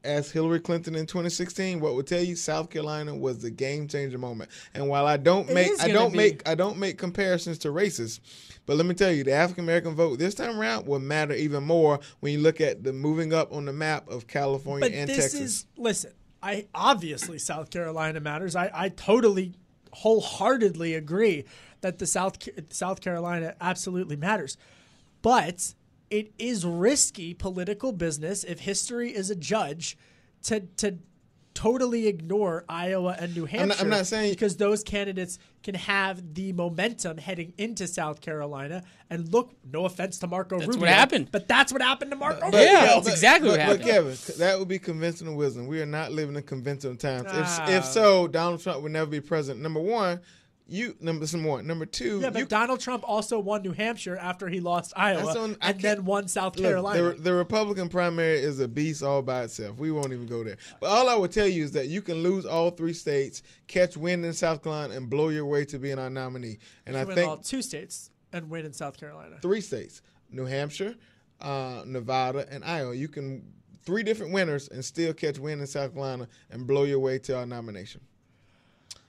Ask 0.09 0.33
Hillary 0.33 0.61
Clinton 0.61 0.95
in 0.95 1.07
2016, 1.07 1.81
what 1.81 1.95
would 1.95 2.07
tell 2.07 2.23
you 2.23 2.35
South 2.35 2.71
Carolina 2.71 3.15
was 3.15 3.39
the 3.41 3.51
game 3.51 3.87
changer 3.87 4.19
moment. 4.19 4.51
And 4.75 4.89
while 4.89 5.07
I 5.07 5.17
don't 5.17 5.53
make 5.53 5.71
I 5.81 5.89
don't 5.89 6.13
be. 6.13 6.17
make 6.17 6.49
I 6.49 6.55
don't 6.55 6.79
make 6.79 6.99
comparisons 6.99 7.59
to 7.59 7.71
races, 7.71 8.21
but 8.67 8.77
let 8.77 8.87
me 8.87 8.95
tell 8.95 9.13
you, 9.13 9.25
the 9.25 9.33
African 9.33 9.65
American 9.65 9.95
vote 9.95 10.19
this 10.19 10.35
time 10.35 10.59
around 10.59 10.87
will 10.87 10.99
matter 10.99 11.35
even 11.35 11.65
more 11.65 12.01
when 12.21 12.33
you 12.33 12.41
look 12.41 12.61
at 12.61 12.83
the 12.85 12.93
moving 12.93 13.33
up 13.33 13.53
on 13.53 13.67
the 13.67 13.73
map 13.73 14.09
of 14.09 14.27
California 14.27 14.89
but 14.89 14.97
and 14.97 15.09
this 15.09 15.17
Texas. 15.19 15.41
Is, 15.41 15.67
listen, 15.77 16.13
I 16.43 16.67
obviously 16.75 17.39
South 17.39 17.71
Carolina 17.71 18.21
matters. 18.21 18.57
I, 18.57 18.71
I 18.73 18.89
totally 18.91 19.55
wholeheartedly 19.93 20.95
agree 20.95 21.45
that 21.81 21.99
the 21.99 22.07
South 22.07 22.39
South 22.71 23.01
Carolina 23.01 23.55
absolutely 23.61 24.17
matters. 24.17 24.57
But 25.23 25.75
it 26.11 26.33
is 26.39 26.65
risky 26.65 27.35
political 27.35 27.93
business 27.93 28.45
if 28.45 28.61
history 28.61 29.15
is 29.15 29.31
a 29.31 29.37
judge 29.37 29.97
to 30.45 30.61
to 30.79 30.99
totally 31.59 32.07
ignore 32.07 32.65
Iowa 32.69 33.17
and 33.19 33.35
New 33.35 33.45
Hampshire. 33.45 33.63
I'm 33.63 33.69
not, 33.69 33.81
I'm 33.81 33.89
not, 33.89 34.07
saying 34.07 34.31
because 34.31 34.57
those 34.57 34.85
candidates 34.85 35.41
can 35.65 35.75
have 35.75 36.35
the 36.35 36.53
momentum 36.53 37.19
heading 37.19 37.53
into 37.59 37.89
South 37.89 38.21
Carolina. 38.21 38.85
And 39.11 39.33
look, 39.33 39.51
no 39.69 39.85
offense 39.85 40.21
to 40.21 40.29
Marco 40.29 40.57
that's 40.59 40.69
Rubio, 40.69 40.83
what 40.83 40.91
happened. 40.91 41.33
but 41.33 41.49
that's 41.49 41.73
what 41.73 41.83
happened 41.83 42.13
to 42.13 42.17
Marco 42.17 42.43
but, 42.43 42.55
Rubio. 42.55 42.61
Yeah, 42.61 42.87
that's 42.87 43.07
but, 43.07 43.13
exactly 43.13 43.49
but, 43.49 43.59
what 43.59 43.61
happened. 43.61 43.81
But 43.81 43.91
Kevin, 43.91 44.17
that 44.39 44.59
would 44.61 44.69
be 44.69 44.79
conventional 44.79 45.35
wisdom. 45.35 45.67
We 45.67 45.83
are 45.83 45.87
not 45.87 46.13
living 46.13 46.37
in 46.37 46.43
conventional 46.45 46.95
times. 46.95 47.27
Ah. 47.29 47.65
If, 47.65 47.79
if 47.79 47.85
so, 47.85 48.29
Donald 48.29 48.61
Trump 48.63 48.85
would 48.85 48.93
never 48.93 49.11
be 49.11 49.21
president. 49.21 49.61
Number 49.61 49.81
one 49.81 50.21
you 50.69 50.95
number 51.01 51.27
some 51.27 51.41
more. 51.41 51.63
Number 51.63 51.87
two, 51.87 52.21
yeah, 52.21 52.31
but 52.31 52.41
you, 52.41 52.45
Donald 52.47 52.81
Trump 52.81 53.03
also 53.09 53.39
won 53.39 53.63
New 53.63 53.73
Hampshire 53.73 54.19
after 54.19 54.49
he 54.49 54.61
lost 54.61 54.93
Iowa, 54.95 55.37
on, 55.39 55.57
and 55.63 55.81
then 55.81 56.05
won 56.05 56.29
South 56.29 56.57
Carolina. 56.57 57.03
Look, 57.03 57.17
the, 57.17 57.23
the, 57.23 57.35
Republican 57.35 57.89
primary 57.89 58.39
is 58.39 58.61
a 58.61 58.69
beast 58.69 59.03
all 59.03 59.23
by 59.23 59.45
itself. 59.45 59.79
We 59.79 59.91
won't 59.91 60.13
even 60.13 60.27
go 60.27 60.45
there. 60.45 60.59
But 60.79 60.91
all 60.91 61.09
I 61.09 61.15
will 61.15 61.29
tell 61.29 61.47
you 61.47 61.65
is 61.65 61.73
that 61.73 61.89
you 61.89 62.03
can 62.03 62.23
lose 62.23 62.45
all 62.45 62.71
three 62.71 62.93
states, 62.93 63.43
catch 63.67 63.97
wind 63.97 64.25
in 64.27 64.35
South 64.35 64.63
Carolina, 64.63 64.95
and 64.95 65.09
blow 65.09 65.31
your 65.31 65.47
way 65.47 65.65
to 65.65 65.79
being 65.79 65.99
our 65.99 66.11
nominee. 66.11 66.59
And 66.85 66.95
you 66.95 67.01
I 67.01 67.05
think 67.07 67.29
all 67.29 67.39
two 67.39 67.63
states 67.63 68.11
and 68.33 68.51
win 68.51 68.67
in 68.67 68.73
South 68.75 68.99
Carolina. 68.99 69.39
Three 69.41 69.63
states: 69.63 70.03
New 70.31 70.45
Hampshire, 70.45 70.95
uh, 71.41 71.83
Nevada, 71.87 72.47
and 72.51 72.63
Iowa. 72.63 72.95
You 72.95 73.09
can 73.09 73.43
three 73.85 74.03
different 74.03 74.35
winners 74.35 74.69
and 74.69 74.85
still 74.85 75.15
catch 75.15 75.39
wind 75.39 75.63
in 75.63 75.67
South 75.67 75.95
Carolina 75.95 76.29
and 76.51 76.67
blow 76.67 76.85
your 76.85 76.99
way 76.99 77.19
to 77.21 77.39
our 77.39 77.47
nomination. 77.47 78.03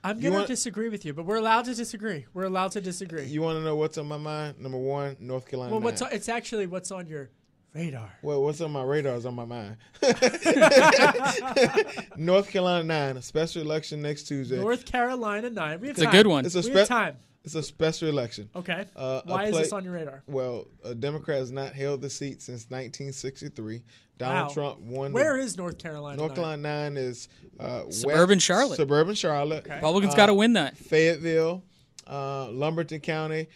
I'm 0.03 0.17
You 0.17 0.21
going 0.23 0.33
to 0.33 0.37
want- 0.39 0.47
disagree 0.47 0.89
with 0.89 1.05
you, 1.05 1.13
but 1.13 1.25
we're 1.25 1.37
allowed 1.37 1.65
to 1.65 1.75
disagree. 1.75 2.25
We're 2.33 2.45
allowed 2.45 2.71
to 2.71 2.81
disagree. 2.81 3.25
You 3.25 3.41
want 3.41 3.57
to 3.59 3.63
know 3.63 3.75
what's 3.75 3.97
on 3.97 4.07
my 4.07 4.17
mind? 4.17 4.59
Number 4.59 4.77
one, 4.77 5.17
North 5.19 5.45
Carolina. 5.47 5.73
well, 5.73 5.81
what's 5.81 6.01
on, 6.01 6.09
it's 6.13 6.29
actually 6.29 6.67
what's 6.67 6.91
on 6.91 7.05
your 7.07 7.29
radar. 7.73 8.11
Well, 8.21 8.41
what's 8.43 8.61
on 8.61 8.71
my 8.71 8.83
radar 8.83 9.15
is 9.15 9.25
on 9.25 9.35
my 9.35 9.45
mind. 9.45 9.77
North 12.17 12.49
Carolina 12.49 12.83
nine, 12.83 13.17
a 13.17 13.21
special 13.21 13.61
election 13.61 14.01
next 14.01 14.23
Tuesday. 14.23 14.57
North 14.57 14.85
Carolina 14.85 15.49
nine. 15.49 15.79
We 15.79 15.87
have 15.87 15.97
It's 15.97 16.05
a 16.07 16.11
good 16.11 16.27
one. 16.27 16.45
It's 16.45 16.55
a 16.55 16.61
we 16.61 16.69
have 16.71 16.85
spe- 16.85 16.89
time. 16.89 17.17
It's 17.43 17.55
a 17.55 17.63
special 17.63 18.09
election. 18.09 18.49
Okay. 18.55 18.85
Uh, 18.95 19.21
a 19.25 19.31
Why 19.31 19.45
is 19.45 19.55
this 19.57 19.71
on 19.71 19.83
your 19.83 19.93
radar? 19.93 20.23
Well, 20.27 20.67
a 20.83 20.93
Democrat 20.93 21.39
has 21.39 21.51
not 21.51 21.73
held 21.73 22.01
the 22.01 22.09
seat 22.09 22.41
since 22.41 22.65
1963. 22.69 23.81
Donald 24.19 24.49
Wow. 24.49 24.53
Trump 24.53 24.79
won. 24.81 25.11
Where 25.13 25.37
the, 25.37 25.43
is 25.43 25.57
North 25.57 25.77
Carolina? 25.79 26.17
North 26.17 26.31
nine? 26.37 26.61
Carolina 26.61 26.61
nine 26.61 26.97
is 26.97 27.27
uh, 27.59 27.89
Suburban 27.89 28.35
west- 28.35 28.45
Charlotte. 28.45 28.75
Suburban 28.77 29.15
Charlotte. 29.15 29.65
Okay. 29.65 29.75
Republicans 29.75 30.13
Uh, 30.13 30.17
got 30.17 30.25
to 30.27 30.33
win 30.35 30.53
that. 30.53 30.77
Fayetteville, 30.77 31.63
uh, 32.05 32.49
Lumberton 32.51 32.99
County. 33.01 33.47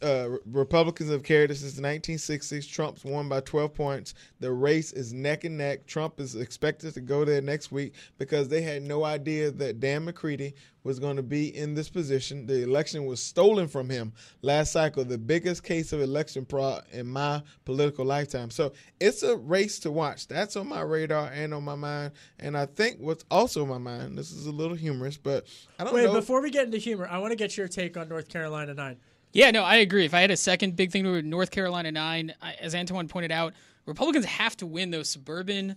Uh, 0.00 0.36
Republicans 0.46 1.10
have 1.10 1.22
carried 1.22 1.50
it 1.50 1.56
since 1.56 1.74
the 1.74 1.82
1960s. 1.82 2.68
Trump's 2.68 3.04
won 3.04 3.28
by 3.28 3.40
12 3.40 3.74
points. 3.74 4.14
The 4.40 4.52
race 4.52 4.92
is 4.92 5.12
neck 5.12 5.44
and 5.44 5.58
neck. 5.58 5.86
Trump 5.86 6.20
is 6.20 6.36
expected 6.36 6.94
to 6.94 7.00
go 7.00 7.24
there 7.24 7.42
next 7.42 7.72
week 7.72 7.94
because 8.18 8.48
they 8.48 8.62
had 8.62 8.82
no 8.82 9.04
idea 9.04 9.50
that 9.50 9.80
Dan 9.80 10.04
McCready 10.04 10.54
was 10.84 10.98
going 10.98 11.16
to 11.16 11.22
be 11.22 11.56
in 11.56 11.74
this 11.74 11.88
position. 11.88 12.46
The 12.46 12.62
election 12.62 13.06
was 13.06 13.22
stolen 13.22 13.68
from 13.68 13.88
him 13.88 14.12
last 14.42 14.72
cycle, 14.72 15.04
the 15.04 15.18
biggest 15.18 15.62
case 15.62 15.92
of 15.92 16.00
election 16.00 16.44
fraud 16.44 16.84
in 16.92 17.06
my 17.06 17.42
political 17.64 18.04
lifetime. 18.04 18.50
So 18.50 18.72
it's 19.00 19.22
a 19.22 19.36
race 19.36 19.78
to 19.80 19.90
watch. 19.90 20.26
That's 20.26 20.56
on 20.56 20.68
my 20.68 20.82
radar 20.82 21.28
and 21.28 21.54
on 21.54 21.64
my 21.64 21.76
mind. 21.76 22.12
And 22.38 22.56
I 22.56 22.66
think 22.66 22.98
what's 22.98 23.24
also 23.30 23.62
on 23.62 23.68
my 23.68 23.78
mind, 23.78 24.18
this 24.18 24.32
is 24.32 24.46
a 24.46 24.52
little 24.52 24.76
humorous, 24.76 25.16
but 25.16 25.46
I 25.78 25.84
don't 25.84 25.94
Wait, 25.94 26.04
know. 26.04 26.14
before 26.14 26.40
we 26.40 26.50
get 26.50 26.66
into 26.66 26.78
humor, 26.78 27.08
I 27.10 27.18
want 27.18 27.32
to 27.32 27.36
get 27.36 27.56
your 27.56 27.68
take 27.68 27.96
on 27.96 28.08
North 28.08 28.28
Carolina 28.28 28.74
nine. 28.74 28.96
Yeah, 29.32 29.50
no, 29.50 29.62
I 29.64 29.76
agree. 29.76 30.04
If 30.04 30.14
I 30.14 30.20
had 30.20 30.30
a 30.30 30.36
second 30.36 30.76
big 30.76 30.90
thing 30.90 31.04
to 31.04 31.22
North 31.22 31.50
Carolina 31.50 31.90
nine, 31.90 32.34
I, 32.42 32.54
as 32.54 32.74
Antjuan 32.74 33.08
pointed 33.08 33.32
out, 33.32 33.54
Republicans 33.86 34.26
have 34.26 34.56
to 34.58 34.66
win 34.66 34.90
those 34.90 35.08
suburban 35.08 35.76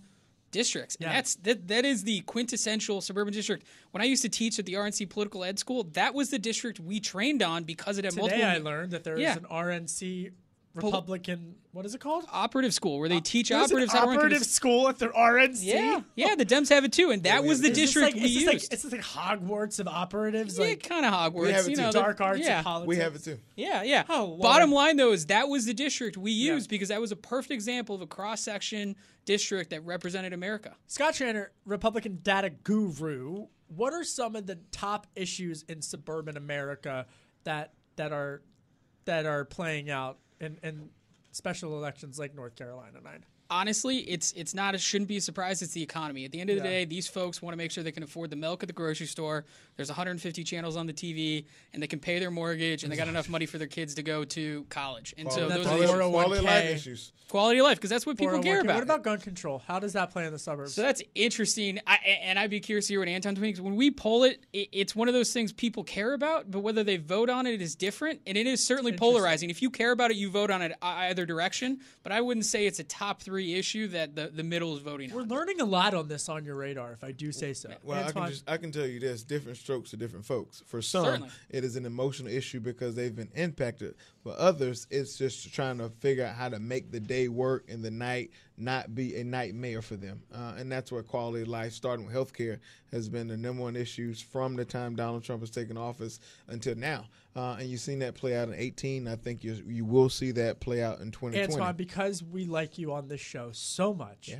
districts. 0.52 0.96
Yeah. 1.00 1.08
And 1.08 1.16
that's 1.16 1.34
that 1.36 1.68
that 1.68 1.84
is 1.84 2.04
the 2.04 2.20
quintessential 2.22 3.00
suburban 3.00 3.32
district. 3.34 3.66
When 3.90 4.02
I 4.02 4.04
used 4.04 4.22
to 4.22 4.28
teach 4.28 4.58
at 4.58 4.66
the 4.66 4.74
RNC 4.74 5.08
Political 5.10 5.44
Ed 5.44 5.58
School, 5.58 5.84
that 5.94 6.14
was 6.14 6.30
the 6.30 6.38
district 6.38 6.80
we 6.80 7.00
trained 7.00 7.42
on 7.42 7.64
because 7.64 7.98
it 7.98 8.04
had 8.04 8.12
Today 8.12 8.20
multiple 8.20 8.44
I 8.46 8.58
learned 8.58 8.92
that 8.92 9.04
there 9.04 9.14
is 9.14 9.22
Yeah. 9.22 9.36
an 9.36 9.46
RNC 9.50 10.30
Republican. 10.76 11.54
What 11.72 11.84
is 11.84 11.94
it 11.94 12.00
called? 12.00 12.24
operative 12.32 12.72
school 12.72 12.98
where 12.98 13.08
they 13.08 13.20
teach 13.20 13.50
There's 13.50 13.70
an 13.70 13.76
operatives 13.76 13.92
how 13.92 14.00
to 14.00 14.06
run 14.06 14.16
operative 14.16 14.36
committees. 14.38 14.50
school 14.54 14.88
at 14.88 14.98
their 14.98 15.10
RNC. 15.10 15.58
Yeah, 15.62 16.00
yeah, 16.14 16.34
the 16.34 16.46
Dems 16.46 16.70
have 16.70 16.84
it 16.84 16.92
too, 16.92 17.10
and 17.10 17.22
that 17.24 17.44
was 17.44 17.60
the 17.60 17.68
Is 17.70 17.76
this 17.76 17.92
district 17.92 18.14
like, 18.14 18.22
we 18.22 18.28
is 18.28 18.34
this 18.34 18.42
used. 18.42 18.46
like, 18.46 18.72
is 18.72 18.82
this 18.82 18.92
like 18.92 19.02
Hogwarts 19.02 19.78
of 19.80 19.88
operatives? 19.88 20.58
yeah, 20.58 20.66
like 20.68 20.82
kind 20.82 21.04
of 21.04 21.12
Hogwarts. 21.12 21.50
have 21.52 21.64
it 21.66 21.70
you 21.70 21.76
too. 21.76 21.82
know, 21.82 21.92
dark 21.92 22.20
arts 22.22 22.40
yeah. 22.40 22.60
of 22.60 22.64
politics. 22.64 22.88
we 22.88 22.96
have 22.96 23.14
it 23.14 23.24
too. 23.24 23.38
Yeah, 23.56 23.82
yeah. 23.82 24.04
Oh, 24.08 24.24
Lord. 24.24 24.40
Bottom 24.42 24.72
line 24.72 24.96
though 24.96 25.12
is 25.12 25.26
that 25.26 25.48
was 25.48 25.66
the 25.66 25.74
district 25.74 26.16
we 26.16 26.30
Yeah. 26.32 26.54
used 26.54 26.70
because 26.70 26.88
that 26.88 27.00
was 27.00 27.12
a 27.12 27.16
perfect 27.16 27.50
example 27.52 27.94
of 27.94 28.00
a 28.00 28.06
cross 28.06 28.40
section 28.40 28.96
district 29.26 29.70
that 29.70 29.84
represented 29.84 30.32
America. 30.32 30.74
Scott 30.86 31.14
Tranter, 31.14 31.52
Republican 31.66 32.20
data 32.22 32.48
guru. 32.50 33.46
What 33.68 33.92
are 33.92 34.04
some 34.04 34.36
of 34.36 34.46
the 34.46 34.56
top 34.70 35.08
issues 35.16 35.62
in 35.68 35.82
suburban 35.82 36.36
America 36.36 37.06
that 37.44 37.72
that 37.96 38.12
are 38.12 38.42
that 39.04 39.26
are 39.26 39.44
playing 39.44 39.90
out 39.90 40.18
in, 40.40 40.58
in 40.62 40.88
special 41.32 41.76
elections 41.76 42.18
like 42.18 42.34
North 42.34 42.56
Carolina 42.56 42.98
nine? 43.02 43.24
honestly, 43.48 43.98
it's 43.98 44.32
it's 44.32 44.54
not 44.54 44.74
it 44.74 44.80
shouldn't 44.80 45.06
be 45.06 45.18
a 45.18 45.20
surprise. 45.20 45.62
It's 45.62 45.72
the 45.72 45.82
economy. 45.82 46.24
At 46.24 46.32
the 46.32 46.40
end 46.40 46.50
of 46.50 46.56
the 46.56 46.64
Yeah. 46.64 46.70
day, 46.78 46.84
these 46.84 47.06
folks 47.06 47.40
want 47.40 47.52
to 47.52 47.56
make 47.56 47.70
sure 47.70 47.84
they 47.84 47.92
can 47.92 48.02
afford 48.02 48.30
the 48.30 48.36
milk 48.36 48.64
at 48.64 48.66
the 48.66 48.72
grocery 48.72 49.06
store. 49.06 49.44
There's 49.76 49.88
150 49.88 50.42
channels 50.44 50.76
on 50.76 50.86
the 50.86 50.92
TV, 50.92 51.44
and 51.72 51.82
they 51.82 51.86
can 51.86 51.98
pay 51.98 52.18
their 52.18 52.30
mortgage, 52.30 52.82
and 52.82 52.90
they 52.92 52.96
got 52.96 53.08
enough 53.08 53.28
money 53.28 53.46
for 53.46 53.58
their 53.58 53.66
kids 53.66 53.94
to 53.96 54.02
go 54.02 54.24
to 54.24 54.64
college. 54.70 55.14
And 55.18 55.30
so 55.30 55.48
those 55.48 55.66
a 55.66 55.70
are 55.70 55.78
the 55.78 55.86
four- 55.86 55.96
Quality, 55.96 56.10
quality 56.10 56.40
401k. 56.40 56.44
life 56.46 56.64
issues. 56.76 57.12
quality 57.28 57.58
of 57.58 57.64
life 57.66 57.76
because 57.76 57.90
that's 57.90 58.06
what 58.06 58.16
people 58.16 58.40
care 58.42 58.58
oh 58.58 58.60
about. 58.62 58.74
What 58.74 58.82
about 58.82 59.02
gun 59.02 59.18
control? 59.18 59.62
How 59.66 59.78
does 59.78 59.92
that 59.92 60.10
play 60.12 60.24
in 60.26 60.32
the 60.32 60.38
suburbs? 60.38 60.74
So 60.74 60.82
that's 60.82 61.02
interesting, 61.14 61.78
I, 61.86 61.96
and 62.22 62.38
I'd 62.38 62.50
be 62.50 62.60
curious 62.60 62.86
to 62.86 62.92
hear 62.94 63.00
what 63.00 63.08
Antjuan 63.08 63.38
thinks. 63.38 63.60
When 63.60 63.76
we 63.76 63.90
poll 63.90 64.24
it, 64.24 64.44
it, 64.52 64.68
it's 64.72 64.96
one 64.96 65.08
of 65.08 65.14
those 65.14 65.32
things 65.32 65.52
people 65.52 65.84
care 65.84 66.14
about, 66.14 66.50
but 66.50 66.60
whether 66.60 66.82
they 66.82 66.96
vote 66.96 67.28
on 67.28 67.46
it 67.46 67.60
is 67.60 67.74
different, 67.74 68.20
and 68.26 68.38
it 68.38 68.46
is 68.46 68.64
certainly 68.64 68.92
polarizing. 68.92 69.50
If 69.50 69.60
you 69.60 69.70
care 69.70 69.92
about 69.92 70.10
it, 70.10 70.16
you 70.16 70.30
vote 70.30 70.50
on 70.50 70.62
it 70.62 70.72
either 70.80 71.26
direction. 71.26 71.80
But 72.02 72.12
I 72.12 72.20
wouldn't 72.20 72.46
say 72.46 72.66
it's 72.66 72.78
a 72.78 72.84
top 72.84 73.20
three 73.22 73.54
issue 73.54 73.88
that 73.88 74.14
the, 74.14 74.28
the 74.28 74.42
middle 74.44 74.74
is 74.76 74.82
voting 74.82 75.12
We're 75.12 75.22
on. 75.22 75.28
learning 75.28 75.60
a 75.60 75.64
lot 75.64 75.92
on 75.94 76.08
this 76.08 76.28
on 76.28 76.44
your 76.44 76.54
radar, 76.56 76.92
if 76.92 77.04
I 77.04 77.12
do 77.12 77.32
say 77.32 77.52
so. 77.52 77.74
Well, 77.82 78.04
I 78.04 78.12
can 78.12 78.26
just 78.28 78.48
I 78.48 78.56
can 78.56 78.72
tell 78.72 78.86
you 78.86 79.00
this: 79.00 79.22
different 79.22 79.58
strokes 79.66 79.90
for 79.90 79.96
different 79.96 80.24
folks. 80.24 80.62
For 80.66 80.80
some, 80.80 81.04
Certainly. 81.04 81.28
it 81.50 81.64
is 81.64 81.74
an 81.74 81.84
emotional 81.86 82.30
issue 82.30 82.60
because 82.60 82.94
they've 82.94 83.14
been 83.14 83.30
impacted. 83.34 83.96
For 84.22 84.32
others, 84.38 84.86
it's 84.92 85.18
just 85.18 85.52
trying 85.52 85.78
to 85.78 85.88
figure 85.88 86.24
out 86.24 86.36
how 86.36 86.48
to 86.50 86.60
make 86.60 86.92
the 86.92 87.00
day 87.00 87.26
work 87.26 87.64
and 87.68 87.84
the 87.84 87.90
night 87.90 88.30
not 88.56 88.94
be 88.94 89.16
a 89.16 89.24
nightmare 89.24 89.82
for 89.82 89.96
them. 89.96 90.22
Uh, 90.32 90.54
and 90.56 90.70
that's 90.70 90.92
where 90.92 91.02
quality 91.02 91.42
of 91.42 91.48
life, 91.48 91.72
starting 91.72 92.06
with 92.06 92.14
healthcare, 92.14 92.60
has 92.92 93.08
been 93.08 93.26
the 93.26 93.36
number 93.36 93.62
one 93.62 93.74
issues 93.74 94.20
from 94.20 94.54
the 94.54 94.64
time 94.64 94.94
Donald 94.94 95.24
Trump 95.24 95.42
has 95.42 95.50
taken 95.50 95.76
office 95.76 96.20
until 96.46 96.76
now. 96.76 97.06
Uh, 97.34 97.56
and 97.58 97.68
you've 97.68 97.80
seen 97.80 97.98
that 97.98 98.14
play 98.14 98.36
out 98.36 98.46
in 98.48 98.54
18. 98.54 99.08
I 99.08 99.16
think 99.16 99.42
you 99.42 99.62
you 99.66 99.84
will 99.84 100.08
see 100.08 100.30
that 100.30 100.60
play 100.60 100.80
out 100.80 101.00
in 101.00 101.10
2020. 101.10 101.54
Antjuan, 101.56 101.76
because 101.76 102.22
we 102.22 102.46
like 102.46 102.78
you 102.78 102.92
on 102.92 103.08
this 103.08 103.20
show 103.20 103.50
so 103.52 103.92
much, 103.92 104.28
Yeah. 104.28 104.36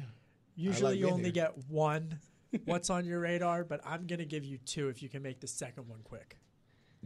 usually 0.54 0.92
like 0.92 0.98
you 1.00 1.10
only 1.10 1.24
here. 1.24 1.32
get 1.32 1.58
one. 1.68 2.20
What's 2.64 2.90
on 2.90 3.04
your 3.04 3.20
radar? 3.20 3.64
But 3.64 3.80
I'm 3.84 4.06
going 4.06 4.18
to 4.18 4.24
give 4.24 4.44
you 4.44 4.58
two 4.58 4.88
if 4.88 5.02
you 5.02 5.08
can 5.08 5.22
make 5.22 5.40
the 5.40 5.46
second 5.46 5.88
one 5.88 6.00
quick. 6.04 6.38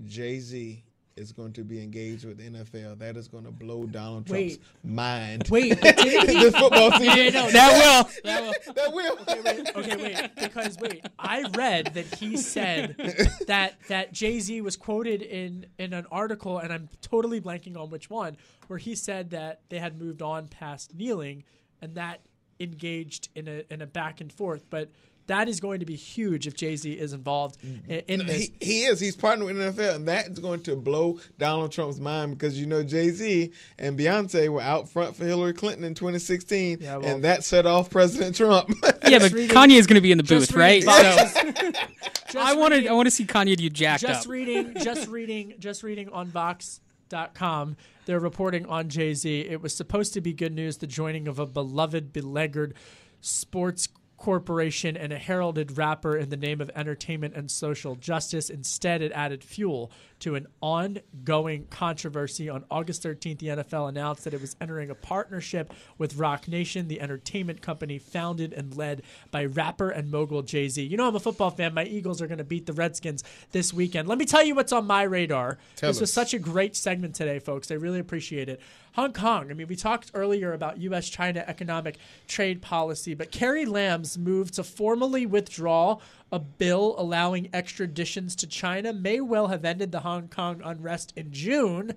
Jay 0.05 0.39
Z 0.39 0.85
is 1.17 1.33
going 1.33 1.53
to 1.53 1.65
be 1.65 1.83
engaged 1.83 2.25
with 2.25 2.39
the 2.39 2.49
NFL. 2.49 2.99
That 2.99 3.17
is 3.17 3.29
going 3.29 3.45
to 3.45 3.51
blow 3.51 3.87
Donald 3.87 4.29
Wait. 4.29 4.61
Trump's 4.61 4.69
mind. 4.83 5.47
Wait, 5.51 5.81
this 5.83 6.57
football 6.57 6.93
season. 6.93 7.17
Yeah, 7.17 7.31
no, 7.31 7.51
that 7.51 8.07
will. 8.15 8.23
That 8.25 8.43
will. 8.43 8.75
That 8.75 8.95
will. 8.95 9.81
okay, 9.81 9.97
wait, 9.97 10.31
because 10.37 10.79
wait, 10.79 11.05
I 11.19 11.45
read 11.55 11.95
that 11.95 12.15
he 12.15 12.37
said 12.37 12.97
that 13.47 13.75
that 13.89 14.13
Jay 14.13 14.41
Z 14.41 14.61
was 14.63 14.77
quoted 14.77 15.23
in 15.23 15.67
in 15.79 15.93
an 15.93 16.07
article, 16.11 16.59
and 16.59 16.73
I'm 16.73 16.89
totally 17.03 17.41
blanking 17.41 17.77
on 17.77 17.91
which 17.91 18.09
one, 18.09 18.37
where 18.69 18.79
he 18.79 18.95
said 18.95 19.31
that 19.31 19.61
they 19.69 19.79
had 19.79 20.01
moved 20.01 20.23
on 20.23 20.49
past 20.49 20.95
kneeling, 20.95 21.45
and 21.83 21.95
that 21.97 22.27
engaged 22.59 23.29
in 23.35 23.47
a 23.47 23.65
in 23.71 23.83
a 23.83 23.87
back 23.87 24.21
and 24.21 24.33
forth, 24.33 24.65
but. 24.71 24.91
That 25.31 25.49
is 25.49 25.61
going 25.61 25.79
to 25.79 25.87
be 25.87 25.95
huge 25.95 26.49
if 26.49 26.55
Jay 26.55 26.75
Z 26.75 26.91
is 26.91 27.13
involved 27.13 27.63
mm-hmm. 27.63 27.89
in, 27.89 28.21
in 28.21 28.27
this. 28.27 28.49
He, 28.49 28.53
he 28.61 28.83
is. 28.83 28.99
He's 28.99 29.15
partnered 29.15 29.47
with 29.47 29.77
the 29.77 29.83
NFL, 29.83 29.95
and 29.95 30.09
that's 30.09 30.41
going 30.41 30.61
to 30.65 30.75
blow 30.75 31.21
Donald 31.39 31.71
Trump's 31.71 32.01
mind 32.01 32.37
because 32.37 32.59
you 32.59 32.67
know 32.67 32.83
Jay 32.83 33.11
Z 33.11 33.53
and 33.79 33.97
Beyonce 33.97 34.49
were 34.49 34.61
out 34.61 34.89
front 34.89 35.15
for 35.15 35.25
Hillary 35.25 35.53
Clinton 35.53 35.85
in 35.85 35.95
2016, 35.95 36.79
Yeah, 36.81 36.97
well- 36.97 37.07
and 37.07 37.23
that 37.23 37.45
set 37.45 37.65
off 37.65 37.91
President 37.91 38.35
Trump. 38.35 38.71
Yeah, 39.09 39.21
but 39.21 39.33
reading- 39.33 39.57
Kanye 39.57 39.77
is 39.77 39.87
going 39.87 39.97
to 39.97 40.01
be 40.01 40.11
in 40.13 40.19
the 40.19 40.25
just 40.25 40.51
booth, 40.51 40.57
right? 40.59 40.85
reading- 40.85 41.55
So 41.55 41.73
Just 42.33 42.37
I 42.37 42.55
want 42.55 42.75
to. 42.75 42.89
I 42.89 42.93
want 42.93 43.07
to 43.07 43.11
see 43.13 43.25
Kanye 43.25 43.57
do 43.57 43.69
jacked 43.71 44.03
just 44.03 44.27
up. 44.27 44.31
reading 44.33 44.75
just 44.83 45.09
reading 45.09 45.55
just 45.59 45.83
reading 45.85 46.09
on 46.11 46.27
vox.com 46.29 47.77
they're 48.07 48.21
reporting 48.21 48.67
on 48.67 48.89
jay-z 48.89 49.41
it 49.41 49.61
was 49.61 49.75
supposed 49.75 50.15
to 50.15 50.21
be 50.21 50.33
good 50.33 50.55
news 50.55 50.77
the 50.77 50.87
joining 50.87 51.27
of 51.27 51.39
a 51.41 51.47
beloved 51.47 52.13
beleaguered 52.13 52.75
sports 53.21 53.89
corporation 54.21 54.99
and 54.99 55.15
a 55.15 55.19
heralded 55.19 55.79
rapper 55.79 56.15
in 56.15 56.29
the 56.29 56.37
name 56.37 56.61
of 56.61 56.71
entertainment 56.77 57.35
and 57.35 57.51
social 57.51 57.97
justice. 57.97 58.51
Instead 58.51 59.01
it 59.01 59.11
added 59.13 59.43
fuel 59.43 59.91
to 60.21 60.35
an 60.35 60.47
ongoing 60.61 61.67
controversy. 61.71 62.49
On 62.51 62.63
august 62.71 63.03
13th 63.03 63.39
the 63.39 63.47
nfl 63.47 63.89
announced 63.89 64.25
that 64.25 64.35
it 64.35 64.41
was 64.41 64.57
entering 64.61 64.91
a 64.91 64.95
partnership 64.95 65.73
with 65.97 66.17
Roc 66.17 66.47
Nation 66.47 66.87
the 66.87 67.01
entertainment 67.01 67.63
company 67.63 67.99
founded 67.99 68.53
and 68.53 68.77
led 68.77 69.03
by 69.31 69.47
rapper 69.47 69.89
and 69.89 70.11
mogul 70.11 70.43
jay-z. 70.43 70.83
You 70.83 70.99
know 70.99 71.09
i'm 71.09 71.17
a 71.17 71.21
football 71.21 71.51
fan. 71.51 71.73
My 71.73 71.85
eagles 71.85 72.21
are 72.21 72.27
going 72.27 72.39
to 72.39 72.45
beat 72.45 72.67
the 72.67 72.75
redskins 72.75 73.25
this 73.53 73.73
weekend. 73.73 74.07
Let 74.07 74.19
me 74.19 74.27
tell 74.27 74.45
you 74.45 74.55
what's 74.55 74.73
on 74.73 74.87
my 74.87 75.03
radar. 75.03 75.57
Tell 75.77 75.89
this 75.89 76.01
was 76.01 76.13
such 76.13 76.35
a 76.35 76.39
great 76.39 76.77
segment 76.77 77.15
today 77.15 77.39
folks. 77.39 77.71
I 77.71 77.75
really 77.75 78.01
appreciate 78.01 78.51
it 78.51 78.61
hong 79.01 79.15
kong 79.15 79.51
i 79.51 79.55
mean 79.55 79.67
we 79.67 79.75
talked 79.77 80.11
earlier 80.13 80.53
about 80.53 80.79
us 80.79 81.09
china 81.09 81.43
economic 81.47 81.97
trade 82.29 82.61
policy 82.61 83.15
but 83.15 83.33
carrie 83.33 83.65
lam's 83.65 84.19
move 84.19 84.51
to 84.51 84.63
formally 84.63 85.25
withdraw 85.25 85.97
a 86.31 86.39
bill 86.39 86.95
allowing 86.99 87.49
extraditions 87.55 88.37
to 88.37 88.47
china 88.47 88.93
may 88.93 89.19
well 89.19 89.47
have 89.47 89.65
ended 89.65 89.91
the 89.91 90.01
hong 90.01 90.29
kong 90.29 90.61
unrest 90.63 91.15
in 91.17 91.33
june 91.33 91.95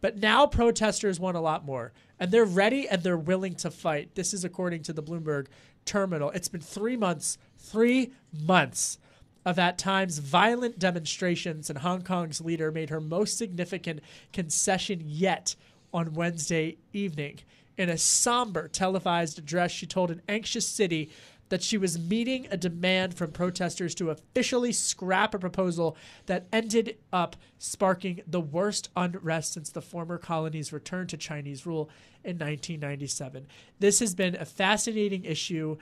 but 0.00 0.18
now 0.18 0.48
protesters 0.48 1.20
want 1.20 1.36
a 1.36 1.40
lot 1.40 1.64
more, 1.64 1.92
and 2.18 2.32
they're 2.32 2.44
ready 2.44 2.88
and 2.88 3.04
they're 3.04 3.16
willing 3.16 3.54
to 3.54 3.70
fight. 3.70 4.16
This 4.16 4.34
is 4.34 4.44
according 4.44 4.82
to 4.82 4.92
the 4.92 5.02
Bloomberg 5.02 5.46
terminal. 5.84 6.30
It's 6.30 6.48
been 6.48 6.60
three 6.60 6.96
months, 6.96 7.38
three 7.56 8.12
months 8.32 8.98
of 9.44 9.60
at 9.60 9.78
times 9.78 10.18
violent 10.18 10.78
demonstrations, 10.78 11.70
and 11.70 11.78
Hong 11.78 12.02
Kong's 12.02 12.40
leader 12.40 12.72
made 12.72 12.90
her 12.90 13.00
most 13.00 13.38
significant 13.38 14.00
concession 14.32 15.02
yet 15.04 15.54
on 15.92 16.14
Wednesday 16.14 16.78
evening. 16.92 17.40
In 17.76 17.88
a 17.88 17.98
somber 17.98 18.68
televised 18.68 19.38
address, 19.38 19.70
she 19.70 19.86
told 19.86 20.10
an 20.10 20.22
anxious 20.28 20.66
city 20.66 21.10
that 21.52 21.62
she 21.62 21.76
was 21.76 21.98
meeting 21.98 22.46
a 22.50 22.56
demand 22.56 23.12
from 23.12 23.30
protesters 23.30 23.94
to 23.94 24.08
officially 24.08 24.72
scrap 24.72 25.34
a 25.34 25.38
proposal 25.38 25.98
that 26.24 26.46
ended 26.50 26.96
up 27.12 27.36
sparking 27.58 28.22
the 28.26 28.40
worst 28.40 28.88
unrest 28.96 29.52
since 29.52 29.68
the 29.68 29.82
former 29.82 30.16
colony's 30.16 30.72
return 30.72 31.06
to 31.06 31.16
Chinese 31.18 31.66
rule 31.66 31.90
in 32.24 32.38
1997. 32.38 33.46
This 33.78 34.00
has 34.00 34.14
been 34.14 34.34
a 34.36 34.46
fascinating 34.46 35.24
issue. 35.24 35.76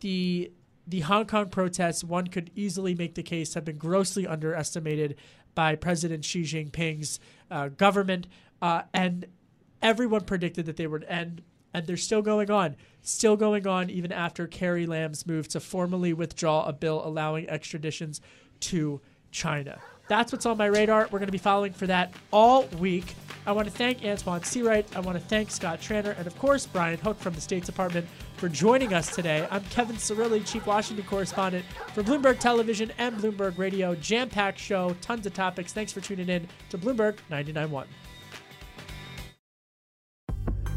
The 0.00 0.50
the 0.86 1.00
Hong 1.00 1.26
Kong 1.26 1.50
protests, 1.50 2.02
one 2.02 2.28
could 2.28 2.50
easily 2.56 2.94
make 2.94 3.14
the 3.14 3.22
case, 3.22 3.52
have 3.52 3.66
been 3.66 3.76
grossly 3.76 4.26
underestimated 4.26 5.16
by 5.54 5.76
President 5.76 6.24
Xi 6.24 6.42
Jinping's 6.42 7.20
uh, 7.50 7.68
government, 7.68 8.26
uh, 8.62 8.82
and 8.94 9.26
everyone 9.82 10.22
predicted 10.22 10.66
that 10.66 10.76
they 10.76 10.86
would 10.86 11.04
end, 11.04 11.42
and 11.72 11.86
they're 11.86 11.96
still 11.96 12.22
going 12.22 12.50
on, 12.50 12.76
still 13.02 13.36
going 13.36 13.66
on 13.66 13.90
even 13.90 14.12
after 14.12 14.46
Carrie 14.46 14.86
Lam's 14.86 15.26
move 15.26 15.48
to 15.48 15.60
formally 15.60 16.12
withdraw 16.12 16.64
a 16.66 16.72
bill 16.72 17.02
allowing 17.04 17.46
extraditions 17.46 18.20
to 18.60 19.00
China. 19.30 19.80
That's 20.08 20.32
what's 20.32 20.44
on 20.44 20.56
my 20.56 20.66
radar. 20.66 21.02
We're 21.04 21.20
going 21.20 21.28
to 21.28 21.32
be 21.32 21.38
following 21.38 21.72
for 21.72 21.86
that 21.86 22.12
all 22.32 22.64
week. 22.80 23.14
I 23.46 23.52
want 23.52 23.68
to 23.68 23.72
thank 23.72 24.00
Antjuan 24.00 24.40
Seawright. 24.40 24.84
I 24.96 25.00
want 25.00 25.16
to 25.16 25.24
thank 25.24 25.52
Scott 25.52 25.80
Tranter, 25.80 26.16
and 26.18 26.26
of 26.26 26.36
course, 26.36 26.66
Brian 26.66 26.98
Hook 26.98 27.16
from 27.18 27.34
the 27.34 27.40
State 27.40 27.64
Department 27.64 28.08
for 28.36 28.48
joining 28.48 28.92
us 28.92 29.14
today. 29.14 29.46
I'm 29.52 29.62
Kevin 29.64 29.96
Cirilli, 29.96 30.44
Chief 30.44 30.66
Washington 30.66 31.06
Correspondent 31.06 31.64
for 31.94 32.02
Bloomberg 32.02 32.40
Television 32.40 32.90
and 32.98 33.16
Bloomberg 33.18 33.56
Radio. 33.56 33.94
Jam 33.94 34.28
packed 34.28 34.58
show, 34.58 34.96
tons 35.00 35.26
of 35.26 35.34
topics. 35.34 35.72
Thanks 35.72 35.92
for 35.92 36.00
tuning 36.00 36.28
in 36.28 36.48
to 36.70 36.78
Bloomberg 36.78 37.18
99.1. 37.30 37.86